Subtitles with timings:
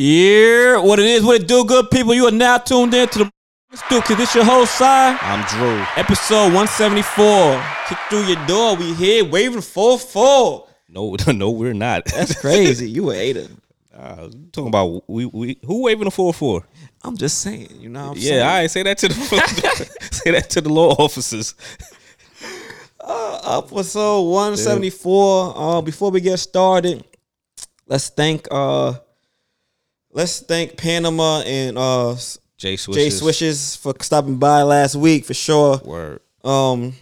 [0.00, 2.14] Yeah, what it is, what it do, good people.
[2.14, 3.30] You are now tuned in to the
[3.90, 4.84] cause this your host, Si.
[4.84, 5.84] I'm Drew.
[5.96, 7.60] Episode 174.
[7.88, 10.68] Kick through your door, we here waving 4-4.
[10.90, 12.04] No, no, we're not.
[12.04, 12.88] That's crazy.
[12.88, 13.48] you a hater.
[13.92, 16.64] Uh, talking about we, we who waving the four four?
[17.02, 18.42] I'm just saying, you know what I'm Yeah, saying?
[18.42, 18.70] all right.
[18.70, 19.14] Say that to the
[20.12, 21.56] say that to the law officers.
[23.00, 25.54] Uh episode 174.
[25.56, 27.04] Uh, before we get started,
[27.88, 28.92] let's thank uh
[30.12, 32.16] let's thank Panama and uh
[32.56, 33.02] Jay Swishes.
[33.02, 35.78] Jay Swishes for stopping by last week for sure.
[35.84, 36.20] Word.
[36.44, 36.94] Um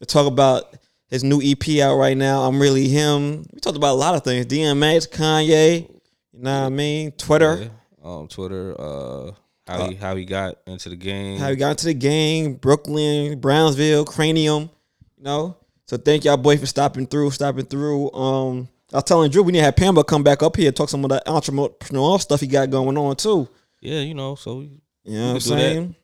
[0.00, 0.74] to talk about
[1.08, 2.42] his new EP out right now.
[2.42, 3.44] I'm really him.
[3.52, 4.46] We talked about a lot of things.
[4.46, 5.88] DMX, Kanye,
[6.32, 7.12] you know what I mean?
[7.12, 7.62] Twitter.
[7.62, 7.68] Yeah.
[8.02, 8.74] Um, Twitter.
[8.78, 9.30] Uh,
[9.66, 11.38] how he how he got into the game.
[11.38, 14.68] How he got into the game, Brooklyn, Brownsville, Cranium,
[15.16, 15.56] you know.
[15.86, 18.12] So thank y'all boy for stopping through, stopping through.
[18.12, 20.88] Um I was telling Drew we need to have Pamba come back up here talk
[20.88, 23.48] some of the entrepreneurial stuff he got going on too.
[23.80, 24.36] yeah, you know.
[24.36, 24.70] So You
[25.04, 25.40] know what I'm that.
[25.42, 25.94] saying?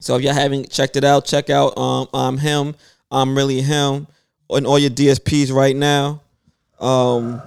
[0.00, 2.74] So if y'all haven't checked it out, check out um I'm him,
[3.10, 4.06] I'm really him
[4.48, 6.22] on all your DSPs right now.
[6.80, 7.42] Um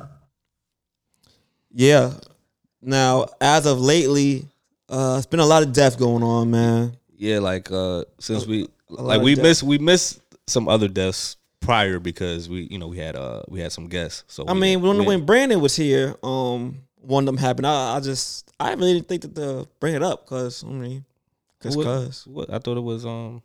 [1.73, 2.13] yeah.
[2.81, 4.45] Now, as of lately,
[4.89, 6.97] uh it's been a lot of death going on, man.
[7.15, 9.43] yeah, like uh, since we like we death.
[9.43, 13.61] missed we missed some other deaths prior because we you know we had uh we
[13.61, 14.23] had some guests.
[14.27, 17.65] So I mean, when when Brandon was here, um one of them happened.
[17.67, 21.05] I, I just I really didn't think that to bring it up because I mean,
[21.59, 22.27] cause, what, 'cause.
[22.27, 23.41] what I thought it was um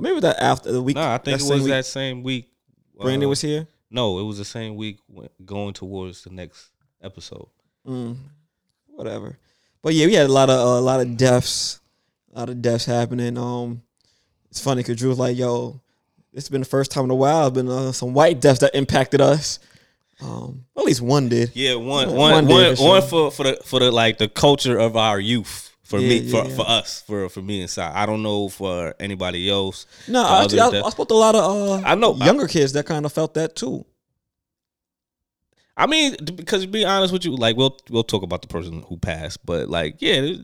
[0.00, 0.96] maybe that after the week.
[0.96, 2.50] no I think it was week that same week.
[2.98, 3.66] Brandon uh, was here.
[3.90, 4.98] No, it was the same week
[5.44, 6.70] going towards the next
[7.02, 7.48] episode.
[7.86, 8.16] Mm,
[8.86, 9.38] whatever.
[9.82, 11.80] But yeah, we had a lot of uh, a lot of deaths,
[12.34, 13.36] a lot of deaths happening.
[13.38, 13.82] Um,
[14.50, 15.80] it's funny because Drew was like, "Yo,
[16.32, 17.46] this has been the first time in a while.
[17.48, 19.58] It's been uh, some white deaths that impacted us.
[20.22, 21.50] Um, at least one did.
[21.54, 24.28] Yeah, one One one day one for one for for the for the like the
[24.28, 25.68] culture of our youth.
[25.82, 26.56] For Yeah, me, yeah, for, yeah.
[26.56, 27.80] for us, for for me Si.
[27.80, 29.86] I don't know for anybody else.
[30.06, 32.14] No, actually, I, I spoke to a lot of uh, I know.
[32.14, 33.84] younger kids that kind of felt that too.
[35.76, 38.82] I mean, because to be honest with you, like we'll we'll talk about the person
[38.88, 40.34] who passed, but like yeah,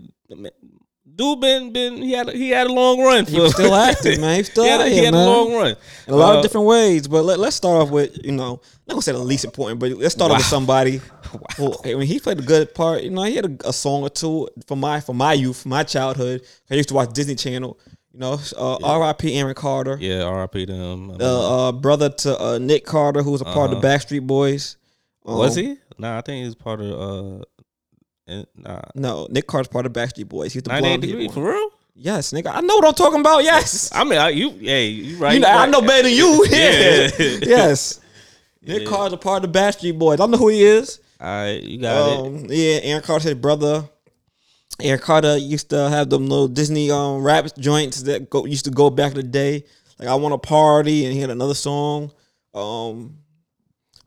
[1.15, 3.25] dude been been he had a- he had a long run.
[3.27, 4.37] He was still active, man.
[4.39, 5.27] He still he had, out he had man.
[5.27, 7.09] a long run in a lot Uh, of different ways.
[7.09, 9.93] But let, let's start off with you know, not gonna say the least important, but
[9.93, 10.51] let's start off with Wow.
[10.51, 11.01] somebody.
[11.57, 13.03] Who, I mean, he played a good part.
[13.03, 15.69] You know, he had a, a song or two for my for my youth, for
[15.69, 16.43] my childhood.
[16.71, 17.79] I used to watch Disney Channel.
[18.13, 19.39] You know, uh, R.I.P.
[19.39, 20.65] Aaron Carter, Yeah, R.I.P.
[20.67, 21.11] to him.
[21.11, 24.79] Uh, uh, brother to uh, Nick Carter, who was a part of the Backstreet Boys.
[25.27, 25.77] Um, was he?
[25.99, 27.45] Nah, I think he was part of.
[28.29, 30.53] Nah, No, Nick Carter's part of Backstreet Boys.
[30.53, 31.71] He's the blonde 98 headed degrees for real.
[31.95, 33.43] Yes, nigga, I know what I'm talking about.
[33.45, 35.35] Yes, I mean, I, you, hey, you right?
[35.35, 36.45] you know, you I know better than you.
[36.51, 37.09] Yeah.
[37.19, 38.01] Yes.
[38.63, 38.89] Nick Yeah.
[38.89, 40.21] Carter's a part of the Backstreet Boys.
[40.21, 41.01] I know who he is.
[41.21, 42.27] All right, you got it.
[42.27, 43.89] Um, yeah, Aaron Carter's his brother.
[44.83, 48.71] Aaron Carter used to have them little Disney um rap joints that go used to
[48.71, 49.65] go back in the day.
[49.99, 52.13] Like I want a party, and he had another song.
[52.53, 53.17] Um,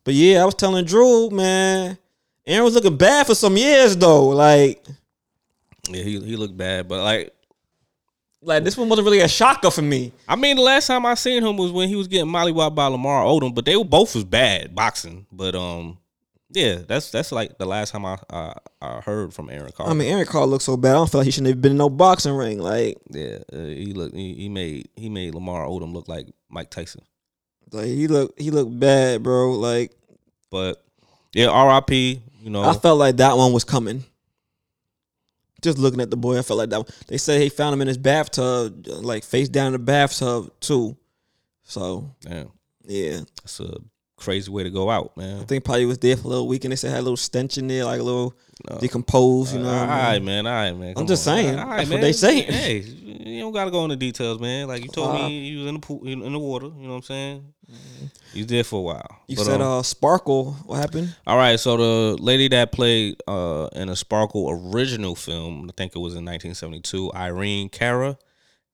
[0.04, 1.98] but yeah, I was telling Drew, man,
[2.50, 4.28] Aaron was looking bad for some years though.
[4.28, 4.84] Like,
[5.88, 7.32] Yeah, he he looked bad, but like,
[8.42, 10.12] like this one wasn't really a shocker for me.
[10.28, 12.86] I mean, the last time I seen him was when he was getting mollywopped by
[12.86, 15.26] Lamar Odom, but they were both was bad boxing.
[15.30, 15.98] But um,
[16.50, 19.92] yeah, that's that's like the last time I I, I heard from Aaron Carter.
[19.92, 20.90] I mean, Aaron Carter looked so bad.
[20.90, 22.58] I don't feel like he shouldn't have been in no boxing ring.
[22.58, 26.70] Like, yeah, uh, he looked he, he made he made Lamar Odom look like Mike
[26.70, 27.02] Tyson.
[27.70, 29.52] like he looked he looked bad, bro.
[29.52, 29.92] Like
[30.50, 30.82] But
[31.32, 32.22] yeah, R.I.P.
[32.40, 34.04] You know, I felt like that one was coming.
[35.62, 36.78] Just looking at the boy, I felt like that.
[36.78, 36.88] One.
[37.06, 40.96] They said he found him in his bathtub, like face down in the bathtub too.
[41.64, 42.50] So damn,
[42.86, 43.76] yeah, that's a
[44.20, 45.40] crazy way to go out, man.
[45.40, 47.16] I think probably was there for a little week, and they said had a little
[47.16, 48.34] stench in there, like a little
[48.78, 49.54] decomposed.
[49.54, 50.24] You know, all what I mean?
[50.26, 50.46] man.
[50.46, 50.94] All right, man.
[50.94, 51.36] Come I'm just on.
[51.36, 51.58] saying.
[51.58, 52.52] All right, That's what they saying.
[52.52, 54.68] Hey, you don't gotta go into details, man.
[54.68, 56.66] Like you told Uh, me, you was in the pool, in the water.
[56.66, 57.52] You know what I'm saying?
[58.32, 59.18] You did for a while.
[59.28, 60.52] You But, said um, uh Sparkle.
[60.66, 61.14] What happened?
[61.26, 61.58] all right.
[61.58, 66.14] So the lady that played uh in a Sparkle original film, I think it was
[66.14, 68.18] in 1972, Irene Cara,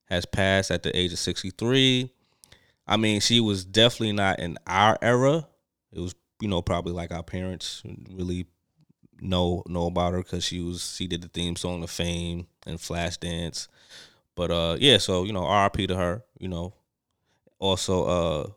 [0.06, 2.10] has passed at the age of 63.
[2.86, 5.46] I mean, she was definitely not in our era.
[5.92, 8.46] It was, you know, probably like our parents really
[9.20, 12.78] know know about her because she was she did the theme song to Fame and
[12.78, 13.68] Flashdance.
[14.34, 15.86] But uh, yeah, so you know, R.I.P.
[15.88, 16.22] to her.
[16.38, 16.74] You know,
[17.58, 18.50] also uh,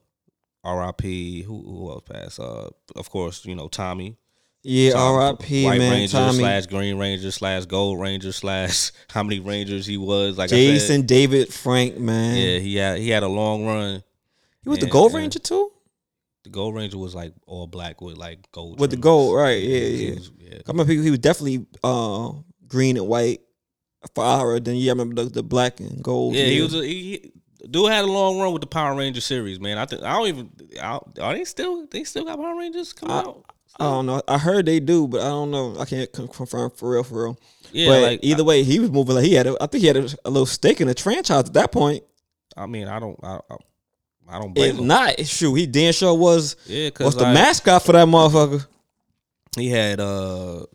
[0.63, 1.43] R.I.P.
[1.43, 2.39] Who who else passed?
[2.39, 4.17] Uh, of course, you know Tommy.
[4.61, 5.65] Yeah, Tom- R.I.P.
[5.65, 9.97] White man, Ranger Tommy, slash Green Ranger slash Gold Ranger slash how many Rangers he
[9.97, 10.37] was.
[10.37, 12.35] Like I said, Jason David Frank, man.
[12.35, 14.03] yeah, he had he had a long run.
[14.63, 15.13] He was the Gold.
[15.13, 15.71] Ranger too.
[16.44, 19.61] the Gold Ranger was like all black with like gold with the gold, right?
[19.61, 20.13] Yeah, yeah.
[20.15, 20.56] was- yeah.
[20.56, 22.31] I remember he, he was definitely uh,
[22.67, 23.41] green and white
[24.15, 24.59] for Ara.
[24.59, 26.35] Then yeah, I remember the, the black and gold.
[26.35, 26.73] Yeah, he was.
[26.75, 27.31] A, he,
[27.69, 29.77] dude had a long run with the Power Ranger series, man.
[29.77, 30.51] I think I don't even.
[30.81, 31.85] I, are they still?
[31.88, 33.45] They still got Power Rangers coming I- out?
[33.79, 34.21] I don't know.
[34.27, 35.77] I heard they do, but I don't know.
[35.79, 37.39] I can't confirm for real, for real.
[37.71, 39.45] Yeah, but like either way, he was moving like he had.
[39.47, 42.03] A, I think he had a, a little stake in the franchise at that point.
[42.57, 43.17] I, I mean, I don't.
[43.23, 43.39] I,
[44.29, 44.87] I, don't blame If him.
[44.87, 45.53] not, it's true.
[45.55, 48.65] He damn sure was yeah, was because the mascot for that motherfucker.
[49.57, 50.65] he had uh,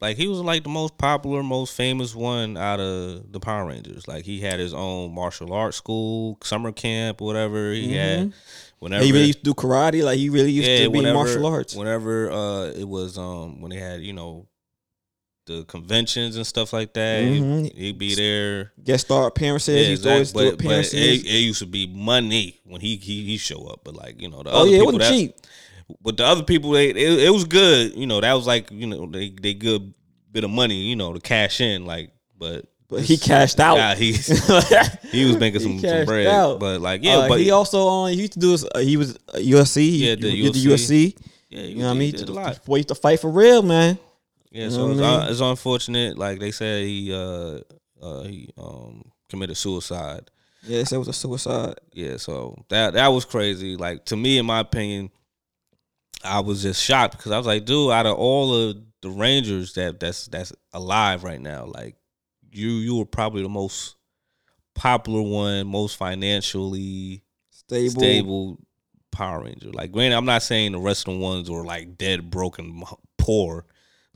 [0.00, 4.06] like he was like the most popular, most famous one out of the Power Rangers.
[4.08, 7.72] Like he had his own martial arts school, summer camp, whatever.
[7.72, 8.32] He had
[8.78, 9.06] whenever Mm-hmm.
[9.06, 10.02] He really used to do karate.
[10.04, 11.74] Like he really used to be whenever- martial arts.
[11.74, 14.46] Whenever uh, it was um when they had you know
[15.46, 17.72] the conventions and stuff like that, Mhm.
[17.76, 18.72] he'd, be there.
[18.82, 19.88] Guest star appearances.
[19.88, 22.96] Yeah, to always exact- do but, but it, it used to be money when he
[22.96, 23.80] he he show up.
[23.84, 25.36] But like you know the oh other yeah, it wasn't cheap.
[26.02, 27.94] but the other people they it, it was good.
[27.94, 29.94] You know that was like you know they they good
[30.32, 30.74] bit of money.
[30.82, 32.66] You know to cash in like but.
[32.88, 33.98] But he cashed out.
[33.98, 34.12] He
[35.10, 36.60] he was making some, some bread, out.
[36.60, 38.96] but like yeah, Uh, but he also um, he used to do his, uh, he
[38.96, 39.76] was uh, USC.
[39.80, 40.64] He, Yeah, the he did the.
[40.66, 41.16] UFC.
[41.50, 42.12] yeah, You know what I mean?
[42.12, 42.64] he did a lot.
[42.64, 43.98] Boy used to fight for real, man.
[44.56, 46.16] Yeah, so it's, un- it's unfortunate.
[46.16, 47.60] Like they said, he uh
[48.02, 50.30] uh he um committed suicide.
[50.62, 51.74] Yeah, they said it was a suicide.
[51.92, 53.76] Yeah, so that that was crazy.
[53.76, 55.10] Like to me, in my opinion,
[56.24, 59.74] I was just shocked because I was like, dude, out of all of the Rangers
[59.74, 61.96] that that's that's alive right now, like
[62.50, 63.96] you you were probably the most
[64.74, 68.00] popular one, most financially Stable.
[68.00, 68.58] stable
[69.10, 69.70] Power Ranger.
[69.70, 72.82] Like, granted, I'm not saying the rest of the ones were like dead, broken,
[73.18, 73.66] poor,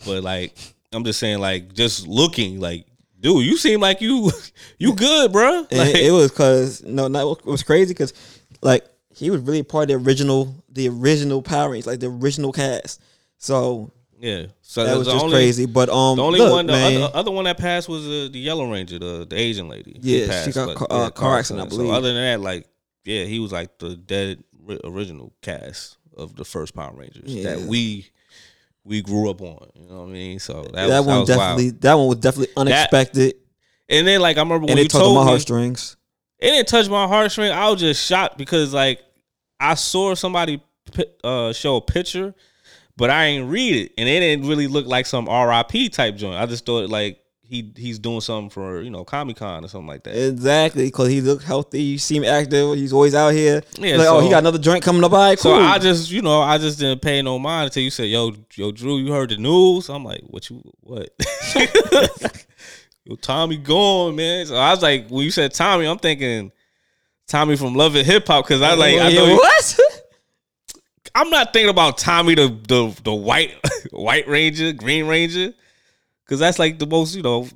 [0.04, 0.56] but like,
[0.92, 2.86] I'm just saying, like, just looking, like,
[3.20, 4.30] dude, you seem like you,
[4.78, 5.66] you good, bro.
[5.70, 8.12] Like, it, it was cause no, no, it was crazy because
[8.62, 12.52] like he was really part of the original, the original Power Rangers, like the original
[12.52, 13.00] cast.
[13.38, 14.46] So yeah.
[14.60, 15.66] So that was just only, crazy.
[15.66, 18.38] But um, The only look, one, the other, other one that passed was uh, the
[18.38, 19.96] Yellow Ranger, the the Asian lady.
[20.00, 22.66] Yeah, she got but, ca- uh, car accident, I So other than that, like,
[23.04, 24.44] yeah, he was like the dead
[24.84, 28.10] original cast of the first Power Rangers that we
[28.84, 29.68] we grew up on.
[29.74, 30.38] You know what I mean?
[30.38, 31.26] So that, that, was, one wild.
[31.26, 33.34] definitely, that one was definitely unexpected,
[33.88, 35.96] And then like I remember when and you it on told my me, heartstrings.
[36.38, 37.50] it didn't touch my heartstring.
[37.52, 39.00] I was just shocked because like
[39.58, 40.62] I saw somebody
[41.24, 42.34] uh, show a picture,
[42.96, 46.36] but I ain't read it, and it didn't really look like some RIP type joint.
[46.36, 47.20] I just thought like
[47.50, 50.14] he he's doing something for you know Comic Con or something like that.
[50.14, 51.82] Exactly, because he looked healthy.
[51.82, 52.76] You seem active.
[52.76, 53.62] He's always out here.
[53.76, 55.12] Yeah, like, oh, he got another joint coming up.
[55.12, 55.52] All right, So.
[55.54, 58.70] I just, you know, I just didn't pay no mind until you said, "Yo, yo,
[58.70, 61.10] Drew, you heard the news?" I'm like, "What you what?"
[63.04, 64.46] yo, Tommy gone, man.
[64.46, 66.52] So I was like, when you said Tommy, I'm thinking
[67.26, 69.80] Tommy from Love and Hip Hop because I like, I Yeah, know, you- what?
[71.14, 73.54] I'm not thinking about Tommy the the the white
[73.90, 75.52] white Ranger, Green Ranger,
[76.30, 77.48] because that's like the most, you know.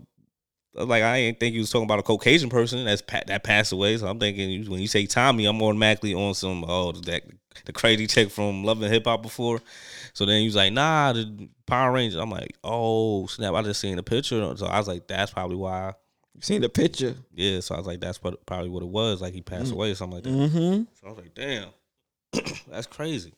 [0.77, 3.71] Like I ain't think you was talking about a Caucasian person that's pa- that passed
[3.71, 3.97] away.
[3.97, 7.23] So I'm thinking when you say Tommy, I'm automatically on some oh that
[7.65, 9.61] the crazy chick from Love and Hip Hop before.
[10.15, 12.19] So then he was like, nah, the Power Ranger.
[12.19, 13.55] I'm like, oh snap!
[13.55, 15.93] I just seen the picture, so I was like, that's probably why.
[16.35, 17.15] You seen the picture.
[17.33, 19.23] Yeah, so I was like, that's what probably what it was.
[19.23, 20.31] Like he passed away or something like that.
[20.31, 20.83] Mm-hmm.
[20.95, 21.69] So I was like, damn,
[22.69, 23.33] that's crazy.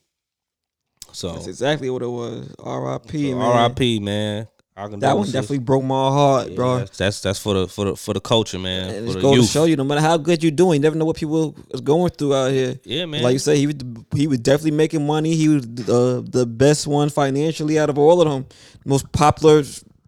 [1.13, 2.55] So, That's exactly what it was.
[2.59, 3.31] R.I.P.
[3.31, 3.47] so man.
[3.47, 4.01] R.I.P.
[4.01, 4.49] Man.
[4.77, 6.79] That one definitely broke my heart, Yeah, bro.
[6.81, 8.91] That's, that's that's for the for the for the culture, man.
[8.95, 11.07] And it's going to show you, no matter how good you're doing, you never know
[11.07, 12.79] what people is going through out here.
[12.85, 13.23] Yeah, man.
[13.23, 13.77] Like you said, he was
[14.15, 15.35] he was definitely making money.
[15.35, 18.45] He was the uh, the best one financially out of all of them.
[18.85, 19.63] Most popular,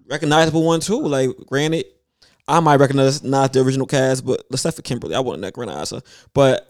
[0.07, 1.01] recognizable one too.
[1.01, 1.87] Like granted,
[2.47, 6.03] I might recognize not the original cast, but except for Kimberly, I wouldn't recognize her.
[6.35, 6.68] But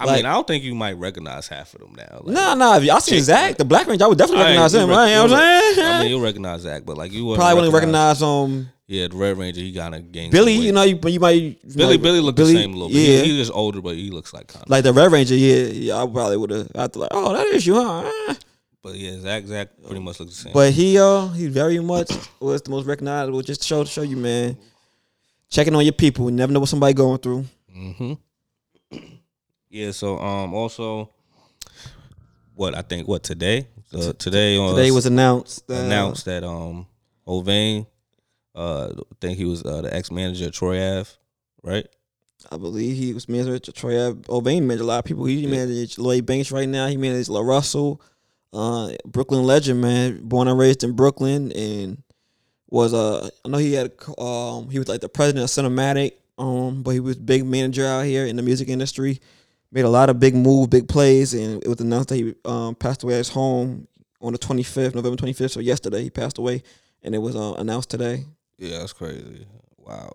[0.00, 2.22] I like- mean, I don't think you might recognize half of them now.
[2.24, 2.76] Like, nah, nah.
[2.78, 4.88] If I seen Zach, the Black Ranger, I would definitely recognize him.
[4.88, 5.08] rec- Right?
[5.10, 5.86] You know what I'm saying?
[5.86, 9.36] I mean, you'll recognize Zach, but like you Probably wouldn't recognize um Yeah, the Red
[9.38, 10.54] Ranger, he kind of gained Billy.
[10.54, 12.96] You know, you, you might Billy like, Billy looked Billy- the same a little bit.
[12.96, 14.70] Yeah, He, he's just older, but he looks like kind of.
[14.70, 15.34] like the Red Ranger.
[15.36, 15.96] Yeah, yeah.
[16.02, 16.70] I probably would have.
[16.74, 18.34] I like, oh, that is you, huh?
[18.82, 20.52] But yeah, Zach Zach pretty much looks the same.
[20.54, 23.42] But he uh he very much was the most recognizable.
[23.42, 24.56] Just to show to show you, man.
[25.50, 26.30] Checking on your people.
[26.30, 27.44] You never know what somebody going through.
[27.72, 28.14] hmm
[29.70, 29.92] Yeah.
[29.92, 31.10] So um also,
[32.54, 35.66] what I think what today uh, today on Today was announced.
[35.68, 36.86] That, announced that um
[37.26, 37.86] Ovane,
[38.54, 41.10] uh, I think he was uh, the ex manager of Troy Ave,
[41.62, 41.86] right?
[42.50, 45.24] I believe he was manager to Troy O'Bain managed a lot of people.
[45.26, 46.86] He managed Lloyd Banks right now.
[46.86, 48.00] He managed La Russell,
[48.52, 50.20] uh, Brooklyn legend, man.
[50.26, 52.02] Born and raised in Brooklyn, and
[52.68, 56.82] was uh, I know he had um, he was like the president of Cinematic, um,
[56.82, 59.20] but he was big manager out here in the music industry.
[59.72, 62.74] Made a lot of big move, big plays, and it was announced that he um,
[62.74, 63.86] passed away at his home
[64.20, 65.50] on the 25th, November 25th.
[65.50, 66.62] So yesterday he passed away,
[67.02, 68.24] and it was uh, announced today.
[68.58, 69.46] Yeah, that's crazy.
[69.78, 70.12] Wow.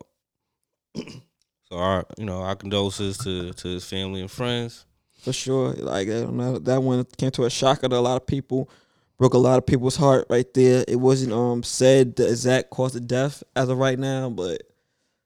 [0.96, 4.86] so our, you know, our condolences to to his family and friends.
[5.22, 8.70] For sure, like that, that one came to a shocker to a lot of people,
[9.18, 10.86] broke a lot of people's heart right there.
[10.88, 14.62] It wasn't um said the exact cause of death as of right now, but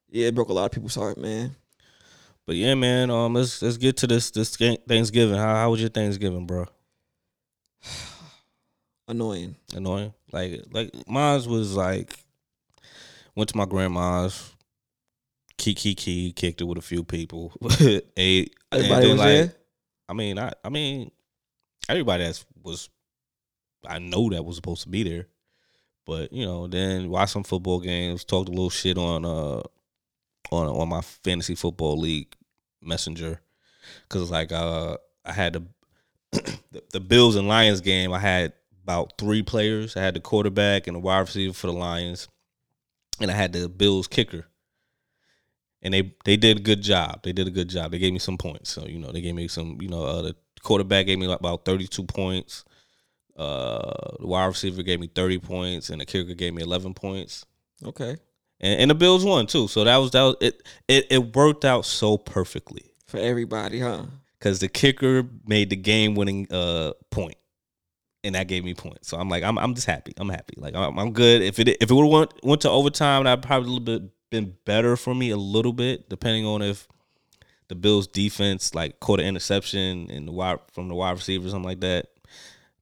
[0.09, 1.55] yeah, it broke a lot of people's heart, man.
[2.50, 5.36] But yeah, man, um, let's let's get to this this Thanksgiving.
[5.36, 6.65] How how was your Thanksgiving, bro?
[9.08, 9.56] Annoying.
[9.75, 10.15] Annoying.
[10.32, 12.12] Like like mine was like
[13.36, 14.51] went to my grandma's.
[15.60, 17.53] Key key kicked it with a few people.
[18.18, 18.56] Ate.
[18.72, 19.53] Everybody was like, there.
[20.08, 21.12] I mean, I I mean,
[21.88, 22.89] everybody that was,
[23.86, 25.27] I know that was supposed to be there,
[26.03, 29.62] but you know, then watch some football games, talked a little shit on uh
[30.51, 32.36] on on my fantasy football league
[32.81, 33.41] messenger
[34.03, 35.63] because it's like uh I had the,
[36.71, 38.13] the the Bills and Lions game.
[38.13, 39.95] I had about three players.
[39.95, 42.27] I had the quarterback and the wide receiver for the Lions,
[43.19, 44.45] and I had the Bills kicker.
[45.81, 47.24] And they they did a good job.
[47.24, 47.91] They did a good job.
[47.91, 48.69] They gave me some points.
[48.69, 49.77] So you know they gave me some.
[49.81, 52.65] You know uh, the quarterback gave me about thirty two points.
[53.38, 57.45] Uh, the wide receiver gave me thirty points, and the kicker gave me eleven points.
[57.86, 58.17] Okay
[58.60, 59.68] and, and the Bills won too.
[59.68, 60.63] So that was that was it.
[60.88, 64.06] It it worked out so perfectly for everybody, huh?
[64.38, 67.38] Because the kicker made the game winning uh point,
[68.24, 69.08] and that gave me points.
[69.08, 70.13] So I'm like, I'm I'm just happy.
[70.18, 70.56] I'm happy.
[70.58, 71.42] Like I'm, I'm good.
[71.42, 74.12] If it if it would have went went to overtime, that probably a little bit
[74.30, 76.88] been better for me a little bit, depending on if
[77.68, 81.68] the Bills defense like caught an interception and the wide from the wide receiver, something
[81.68, 82.08] like that.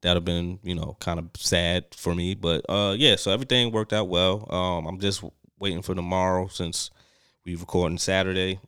[0.02, 2.36] That'd have been, you know, kind of sad for me.
[2.36, 4.48] But uh yeah, so everything worked out well.
[4.50, 5.24] Um I'm just
[5.60, 6.90] waiting for tomorrow since
[7.46, 8.60] we recording Saturday,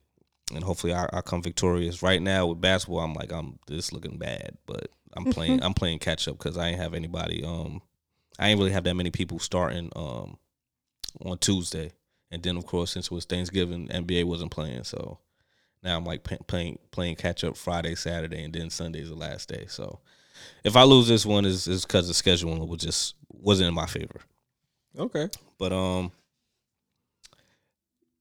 [0.53, 2.01] and hopefully I, I come victorious.
[2.01, 5.99] Right now with basketball, I'm like I'm this looking bad, but I'm playing I'm playing
[5.99, 7.43] catch up because I ain't have anybody.
[7.43, 7.81] Um,
[8.37, 10.37] I ain't really have that many people starting um
[11.25, 11.91] on Tuesday,
[12.31, 15.19] and then of course since it was Thanksgiving, NBA wasn't playing, so
[15.83, 19.65] now I'm like playing playing catch up Friday, Saturday, and then Sunday's the last day.
[19.67, 19.99] So
[20.63, 23.85] if I lose this one, is is because the scheduling was just wasn't in my
[23.85, 24.21] favor.
[24.97, 26.11] Okay, but um,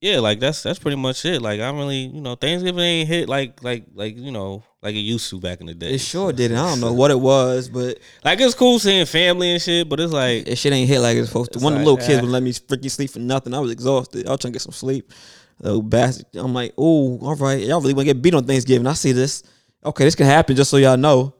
[0.00, 1.42] yeah, like that's that's pretty much it.
[1.42, 5.00] Like I'm really, you know, Thanksgiving ain't hit like like like you know like it
[5.00, 5.94] used to back in the day.
[5.94, 6.56] It sure didn't.
[6.56, 9.88] I don't know what it was, but like it's cool seeing family and shit.
[9.88, 11.58] But it's like it shit ain't hit like it's supposed to.
[11.58, 13.54] One like, of the little kids would let me freaking sleep for nothing.
[13.54, 14.28] I was exhausted.
[14.28, 15.12] I was trying to get some sleep.
[15.60, 16.26] Little bastard.
[16.34, 18.86] I'm like, oh, all right, y'all really want to get beat on Thanksgiving?
[18.86, 19.42] I see this.
[19.84, 20.54] Okay, this can happen.
[20.54, 21.34] Just so y'all know,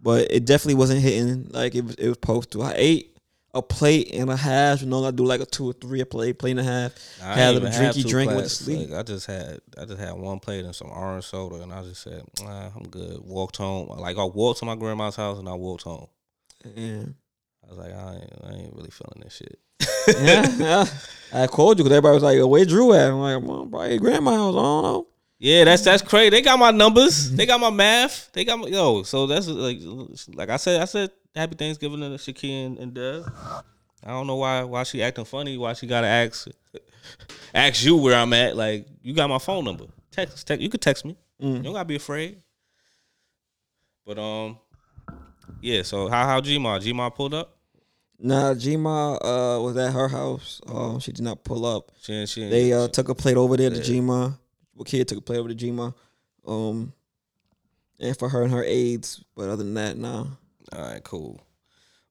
[0.00, 1.94] but it definitely wasn't hitting like it was.
[1.96, 2.62] It was supposed to.
[2.62, 3.13] I ate
[3.54, 4.82] a plate and a half.
[4.82, 6.92] You know, I do like a two or three a plate, plate and a half.
[7.22, 8.90] I had a drinky drink with sleep.
[8.90, 11.82] Like, I just had I just had one plate and some orange soda, and I
[11.82, 13.20] just said, nah, I'm good.
[13.22, 13.88] Walked home.
[13.88, 16.08] Like I walked to my grandma's house and I walked home.
[16.64, 17.04] Yeah.
[17.64, 19.58] I was like, I ain't, I ain't really feeling this shit.
[20.20, 20.86] yeah, yeah.
[21.32, 24.34] I called you because everybody was like, "Where Drew at?" I'm like, "Well, probably grandma's
[24.34, 25.06] house." I don't know.
[25.44, 26.30] Yeah, that's that's crazy.
[26.30, 27.30] They got my numbers.
[27.30, 28.32] They got my math.
[28.32, 29.02] They got my yo.
[29.02, 29.76] So that's like
[30.32, 30.80] like I said.
[30.80, 33.26] I said Happy Thanksgiving to Shaki and, and Dev.
[34.02, 35.58] I don't know why why she acting funny.
[35.58, 36.48] Why she gotta ask
[37.54, 38.56] ask you where I'm at.
[38.56, 39.84] Like you got my phone number.
[40.10, 40.62] Text, text.
[40.62, 41.14] You could text me.
[41.42, 41.56] Mm.
[41.56, 42.40] You don't gotta be afraid.
[44.06, 44.56] But um,
[45.60, 45.82] yeah.
[45.82, 47.54] So how how Gma Gma pulled up?
[48.18, 50.62] Nah, Gma uh was at her house.
[50.66, 51.90] Um, she did not pull up.
[52.00, 54.00] She, she they uh she, took a plate over there to yeah.
[54.00, 54.38] Gma.
[54.82, 55.94] Kid took a play over to Gma.
[56.46, 56.92] Um,
[58.00, 59.22] and for her and her aides.
[59.36, 60.26] But other than that, nah.
[60.72, 61.40] All right, cool.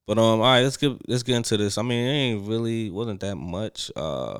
[0.05, 1.77] But um, all right, let's get let's get into this.
[1.77, 3.91] I mean, it ain't really wasn't that much.
[3.95, 4.39] Uh,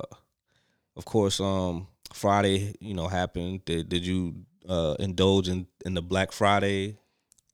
[0.96, 3.64] of course, um, Friday, you know, happened.
[3.64, 4.34] Did did you
[4.68, 6.96] uh indulge in in the Black Friday?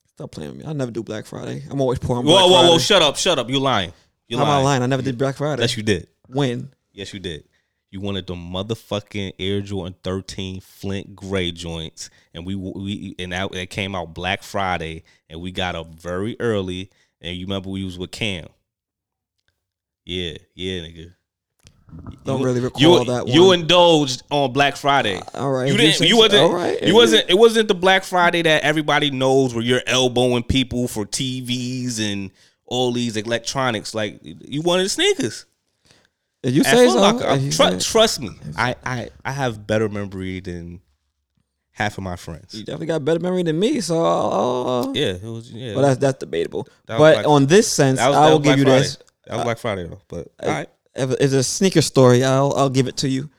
[0.07, 0.65] Stop playing with me.
[0.69, 1.63] I never do Black Friday.
[1.69, 2.69] I'm always poor on Black whoa, whoa, Friday.
[2.69, 2.79] whoa!
[2.79, 3.49] Shut up, shut up!
[3.49, 3.93] You lying?
[4.27, 4.49] You lying?
[4.49, 4.83] am I lying?
[4.83, 5.61] I never did Black Friday.
[5.61, 6.07] Yes, you did.
[6.27, 6.73] When?
[6.91, 7.45] Yes, you did.
[7.91, 13.51] You wanted the motherfucking Air Jordan 13 Flint Gray joints, and we we and that,
[13.51, 16.89] that came out Black Friday, and we got up very early.
[17.19, 18.47] And you remember we was with Cam.
[20.05, 21.13] Yeah, yeah, nigga.
[22.23, 23.33] Don't you, really recall you, that one.
[23.33, 25.17] You indulged on Black Friday.
[25.17, 25.69] Uh, all right.
[25.69, 26.07] You didn't.
[26.07, 26.43] You wasn't.
[26.43, 26.81] All right.
[26.81, 27.29] You wasn't.
[27.29, 32.31] It wasn't the Black Friday that everybody knows where you're elbowing people for TVs and
[32.65, 33.93] all these electronics.
[33.93, 35.45] Like you wanted sneakers.
[36.43, 37.35] Did you say so?
[37.35, 40.81] You tr- trust me, I, I I have better memory than
[41.71, 42.53] half of my friends.
[42.53, 45.75] You definitely got better memory than me, so uh, yeah, it was yeah.
[45.75, 46.67] But that's that's debatable.
[46.85, 48.79] That but Black, on this sense, was, I will give you Friday.
[48.79, 48.97] this.
[49.27, 50.01] That was Black Friday though.
[50.07, 53.29] But all right, if it's a sneaker story, I'll I'll give it to you.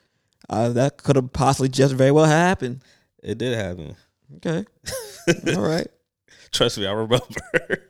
[0.49, 2.83] Uh, that could have possibly just very well happened.
[3.21, 3.95] It did happen.
[4.37, 4.65] Okay.
[5.55, 5.87] All right.
[6.51, 7.25] Trust me, I remember.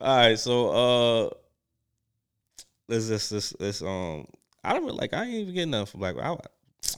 [0.00, 1.30] All right, so uh
[2.88, 4.26] let's just this this um
[4.64, 6.36] I don't really like I ain't even getting enough Black I,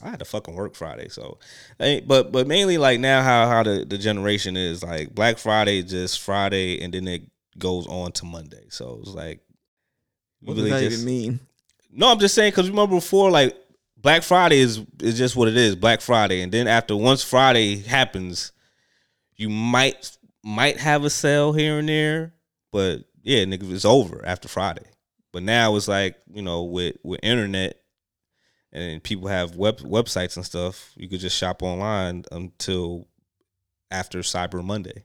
[0.03, 1.37] I had to fucking work Friday, so
[1.77, 6.21] but but mainly like now how how the, the generation is like Black Friday just
[6.21, 7.23] Friday and then it
[7.57, 8.65] goes on to Monday.
[8.69, 9.41] So it's like
[10.41, 11.39] What does that even mean?
[11.91, 13.55] No, I'm just saying because remember before like
[13.97, 17.77] Black Friday is is just what it is, Black Friday, and then after once Friday
[17.77, 18.51] happens,
[19.35, 22.33] you might might have a sale here and there,
[22.71, 24.85] but yeah, nigga, it's over after Friday.
[25.31, 27.81] But now it's like you know with with internet
[28.73, 33.07] and people have web websites and stuff, you could just shop online until
[33.89, 35.03] after Cyber Monday.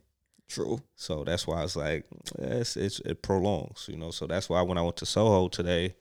[0.48, 0.80] True.
[0.94, 2.06] So that's why it's like
[2.38, 4.10] it's, it's it prolongs, you know.
[4.10, 5.96] So that's why when I went to Soho today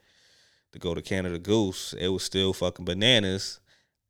[0.72, 3.60] to go to Canada Goose, it was still fucking bananas.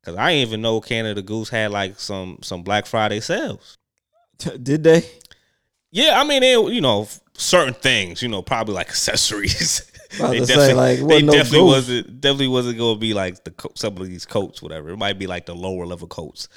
[0.04, 3.78] Cause I didn't even know Canada Goose had like some some Black Friday sales.
[4.62, 5.04] Did they?
[5.92, 9.90] Yeah, I mean, they, you know, certain things, you know, probably like accessories.
[10.18, 11.68] They definitely, say, like, they wasn't no definitely Goose.
[11.76, 14.90] wasn't definitely wasn't going to be like the some of these coats, whatever.
[14.90, 16.48] It might be like the lower level coats,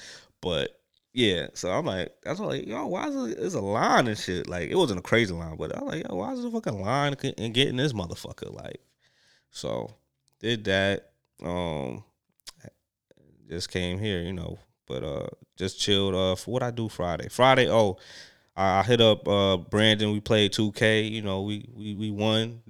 [0.41, 0.81] but
[1.13, 1.49] yeah.
[1.55, 4.49] So I'm like, that's like, yo, why is it, it's a line and shit?
[4.49, 6.51] Like, it wasn't a crazy line, but I was like, yo, why is it a
[6.51, 8.55] fucking line and getting this motherfucker?
[8.55, 8.81] Like,
[9.51, 9.95] so
[10.41, 11.11] did that.
[11.43, 12.05] Um,
[13.49, 16.15] just came here, you know, but uh, just chilled.
[16.15, 17.29] Uh, for what I do Friday.
[17.29, 17.97] Friday, oh,
[18.57, 20.13] I I hit up uh Brandon.
[20.13, 21.11] We played 2K.
[21.11, 22.61] You know, we we we won.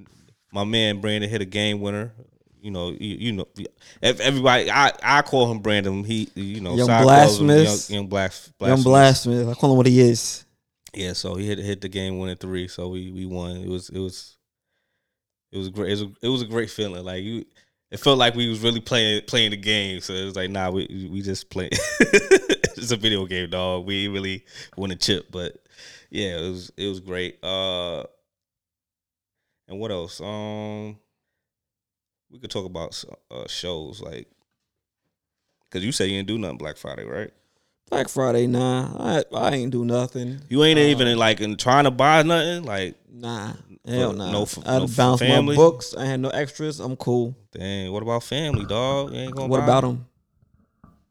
[0.52, 2.12] My man Brandon hit a game winner.
[2.60, 3.46] You know, you, you know,
[4.02, 4.70] ev- everybody.
[4.70, 6.02] I I call him Brandon.
[6.02, 7.90] He, you know, Young Side calls him Blasphemous.
[7.90, 9.46] young, young black, Young blasphemous.
[9.48, 10.44] I call him what he is.
[10.94, 12.66] Yeah, so he hit hit the game winning three.
[12.66, 13.58] So we we won.
[13.58, 14.36] It was it was
[15.52, 15.88] it was great.
[15.88, 17.04] It was a, it was a great feeling.
[17.04, 17.44] Like you,
[17.90, 20.00] it felt like we was really playing playing the game.
[20.00, 21.68] So it was like, nah, we we just play.
[22.00, 23.86] it's a video game, dog.
[23.86, 24.44] We really
[24.76, 25.56] won a chip, but
[26.10, 27.38] yeah, it was it was great.
[27.42, 28.04] Uh,
[29.68, 30.20] and what else?
[30.20, 30.98] Um,
[32.30, 34.28] we could talk about uh, shows like
[35.64, 37.30] because you say you didn't do nothing Black Friday, right?
[37.90, 38.94] Black Friday, nah.
[38.98, 40.40] I I ain't do nothing.
[40.48, 42.64] You ain't Uh, even like in trying to buy nothing.
[42.64, 43.54] Like, Nah.
[43.86, 44.42] Hell no nah.
[44.42, 45.94] f- I no bounced my books.
[45.96, 46.78] I had no extras.
[46.80, 47.34] I'm cool.
[47.52, 49.12] dang, what about family, dog?
[49.14, 49.48] You ain't gonna.
[49.48, 50.06] What about them?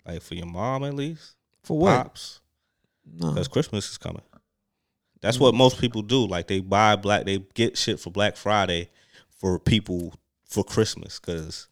[0.05, 2.03] Like for your mom at least, For what?
[2.03, 2.39] pops,
[3.05, 3.31] No.
[3.31, 4.21] because Christmas is coming.
[5.21, 6.25] That's what most people do.
[6.25, 8.89] Like they buy black, they get shit for Black Friday
[9.29, 10.13] for people
[10.45, 11.19] for Christmas.
[11.19, 11.67] Cause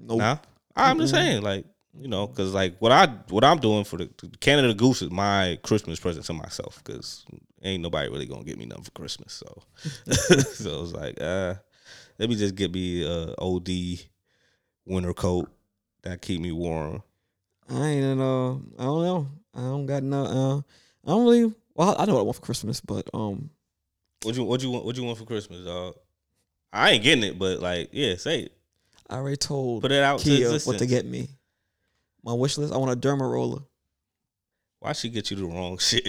[0.00, 0.18] Nope.
[0.18, 0.36] nah,
[0.76, 1.64] I'm just saying, like
[1.98, 4.08] you know, cause like what I what I'm doing for the
[4.40, 6.82] Canada Goose is my Christmas present to myself.
[6.84, 7.24] Cause
[7.62, 9.32] ain't nobody really gonna get me nothing for Christmas.
[9.32, 9.62] So
[10.12, 11.54] so it's like, uh,
[12.18, 13.68] let me just get me a OD
[14.86, 15.48] winter coat
[16.02, 17.02] that keep me warm.
[17.68, 19.28] I ain't in, uh I don't know.
[19.54, 20.56] I don't got no uh
[21.06, 23.50] I don't really well I know what I want for Christmas, but um
[24.22, 25.94] What you what you want what you want for Christmas, dog?
[26.72, 28.52] I ain't getting it, but like, yeah, say it.
[29.08, 31.28] I already told Put it out to Kia what to get me.
[32.24, 33.60] My wish list, I want a derma roller.
[34.80, 36.04] Why she get you the wrong shit?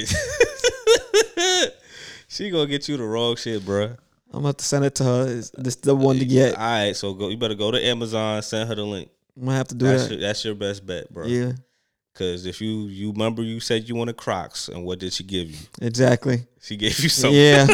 [2.27, 3.97] she gonna get you the wrong shit, bruh.
[4.31, 5.27] I'm gonna have to send it to her.
[5.27, 6.55] Is this the one to get?
[6.57, 7.29] All right, so go.
[7.29, 8.41] You better go to Amazon.
[8.41, 9.09] Send her the link.
[9.37, 10.11] I'm gonna have to do That's that.
[10.11, 11.25] your, that's your best bet, bro.
[11.25, 11.51] Yeah,
[12.15, 15.49] Cause if you you remember you said you wanted Crocs, and what did she give
[15.51, 15.57] you?
[15.81, 16.45] exactly.
[16.61, 17.33] She gave you some.
[17.33, 17.67] Yeah.